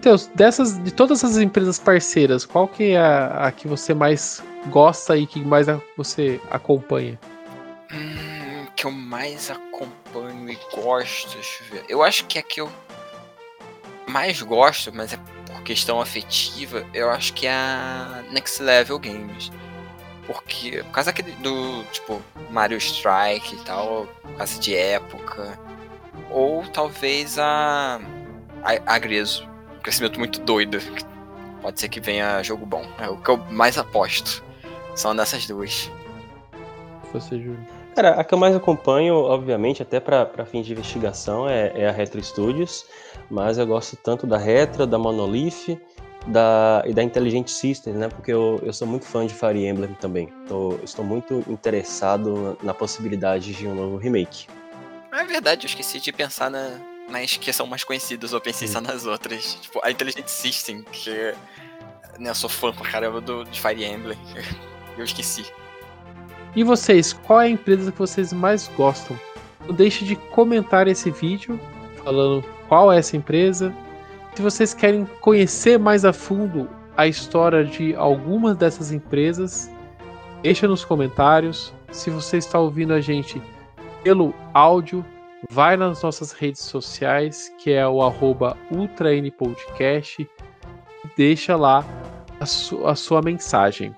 Teus, 0.02 0.28
dessas, 0.28 0.82
de 0.82 0.92
todas 0.92 1.24
essas 1.24 1.38
empresas 1.38 1.78
parceiras, 1.78 2.46
qual 2.46 2.68
que 2.68 2.92
é 2.92 2.98
a, 2.98 3.48
a 3.48 3.52
que 3.52 3.68
você 3.68 3.94
mais 3.94 4.42
gosta 4.70 5.18
e 5.18 5.28
que 5.28 5.40
mais 5.44 5.68
a, 5.68 5.80
você 5.98 6.40
acompanha? 6.50 7.20
Hum, 7.94 8.66
que 8.76 8.86
eu 8.86 8.92
mais 8.92 9.52
acompanho 9.52 10.50
e 10.50 10.58
gosto, 10.74 11.34
deixa 11.34 11.64
eu 11.64 11.72
ver. 11.72 11.86
Eu 11.90 12.02
acho 12.02 12.26
que 12.26 12.40
a 12.40 12.42
que 12.42 12.62
eu 12.62 12.72
mais 14.08 14.42
gosto, 14.42 14.92
mas 14.94 15.14
é 15.14 15.20
por 15.46 15.62
questão 15.64 16.00
afetiva, 16.00 16.86
eu 16.94 17.10
acho 17.10 17.34
que 17.34 17.46
é 17.48 17.52
a 17.52 18.24
Next 18.32 18.64
Level 18.64 18.98
Games. 18.98 19.52
Porque, 20.32 20.84
por 20.84 20.92
causa 20.92 21.12
daquele 21.12 21.32
do, 21.38 21.84
tipo, 21.92 22.22
Mario 22.50 22.78
Strike 22.78 23.56
e 23.56 23.60
tal, 23.66 24.08
por 24.22 24.38
causa 24.38 24.60
de 24.60 24.76
época. 24.76 25.60
Ou 26.30 26.64
talvez 26.68 27.38
a. 27.38 28.00
A, 28.64 28.96
a 28.96 29.00
Greso. 29.00 29.48
Um 29.78 29.82
crescimento 29.82 30.18
muito 30.20 30.40
doido. 30.42 30.80
Pode 31.62 31.80
ser 31.80 31.90
que 31.90 32.00
venha 32.00 32.42
jogo 32.44 32.66
bom. 32.66 32.86
É 32.98 33.10
o 33.10 33.18
que 33.18 33.30
eu 33.30 33.38
mais 33.50 33.78
aposto. 33.78 34.44
São 34.96 35.14
nessas 35.14 35.46
duas. 35.46 35.92
Você, 37.14 37.38
Júlio. 37.38 37.82
Cara, 37.96 38.12
a 38.12 38.24
que 38.24 38.34
eu 38.34 38.38
mais 38.38 38.56
acompanho, 38.56 39.16
obviamente, 39.16 39.82
até 39.82 40.00
para 40.00 40.46
fins 40.46 40.66
de 40.66 40.72
investigação, 40.72 41.48
é, 41.48 41.74
é, 41.76 41.90
a 41.90 41.92
Retro 41.92 42.24
Studios, 42.24 42.86
mas 43.30 43.58
eu 43.58 43.68
gosto 43.68 43.98
tanto 43.98 44.26
da 44.26 44.38
Retro, 44.38 44.88
da 44.88 44.98
Monolith 44.98 45.78
da, 46.28 46.84
e 46.86 46.94
da 46.94 47.04
Intelligent 47.04 47.48
Systems, 47.48 47.98
né? 47.98 48.08
Porque 48.10 48.32
eu, 48.32 48.60
eu 48.64 48.74
sou 48.74 48.88
muito 48.88 49.06
fã 49.06 49.26
de 49.26 49.34
Fire 49.34 49.66
Emblem 49.66 49.94
também. 50.00 50.28
Tô, 50.48 50.78
estou 50.84 51.04
muito 51.04 51.44
interessado 51.48 52.58
na, 52.62 52.68
na 52.68 52.74
possibilidade 52.74 53.54
de 53.54 53.68
um 53.68 53.76
novo 53.76 53.98
remake. 53.98 54.48
É 55.12 55.24
verdade, 55.24 55.66
eu 55.66 55.70
esqueci 55.70 56.00
de 56.00 56.12
pensar 56.12 56.50
na, 56.50 56.80
nas 57.10 57.38
que 57.38 57.52
são 57.52 57.68
mais 57.68 57.84
conhecidas, 57.84 58.32
eu 58.32 58.42
pensei 58.42 58.68
só 58.68 58.80
nas 58.80 59.06
outras. 59.06 59.56
Tipo, 59.62 59.82
a 59.84 59.92
Intelligent 59.92 60.28
System, 60.28 60.84
que 60.84 61.34
né, 62.20 62.30
eu 62.30 62.36
sou 62.36 62.50
fã 62.50 62.72
pra 62.72 62.90
caramba 62.90 63.20
do, 63.20 63.44
de 63.44 63.60
Fire 63.60 63.84
Emblem. 63.84 64.18
Eu 64.98 65.06
esqueci. 65.06 65.46
E 66.54 66.66
vocês, 66.66 67.14
qual 67.14 67.40
é 67.40 67.46
a 67.46 67.50
empresa 67.50 67.94
que 67.94 67.98
vocês 67.98 68.34
mais 68.34 68.68
gostam? 68.76 69.18
Não 69.66 69.74
deixe 69.74 70.04
de 70.04 70.18
comentar 70.18 70.86
esse 70.86 71.10
vídeo 71.10 71.58
falando 72.04 72.44
qual 72.68 72.92
é 72.92 72.98
essa 72.98 73.16
empresa 73.16 73.74
Se 74.34 74.42
vocês 74.42 74.74
querem 74.74 75.06
conhecer 75.20 75.78
mais 75.78 76.06
a 76.06 76.14
fundo 76.14 76.70
a 76.96 77.06
história 77.06 77.66
de 77.66 77.94
algumas 77.96 78.56
dessas 78.56 78.92
empresas, 78.92 79.70
deixa 80.42 80.68
nos 80.68 80.86
comentários. 80.86 81.74
Se 81.92 82.10
você 82.10 82.38
está 82.38 82.58
ouvindo 82.58 82.94
a 82.94 83.02
gente 83.02 83.42
pelo 84.04 84.34
áudio, 84.54 85.06
vai 85.50 85.76
nas 85.76 86.02
nossas 86.02 86.32
redes 86.32 86.62
sociais, 86.62 87.54
que 87.60 87.72
é 87.72 87.86
o 87.86 88.02
arroba 88.02 88.56
ultranpodcast, 88.72 90.22
e 90.22 90.28
deixa 91.18 91.58
lá 91.58 91.86
a, 92.40 92.46
su 92.46 92.88
a 92.88 92.96
sua 92.96 93.22
mensagem. 93.22 93.94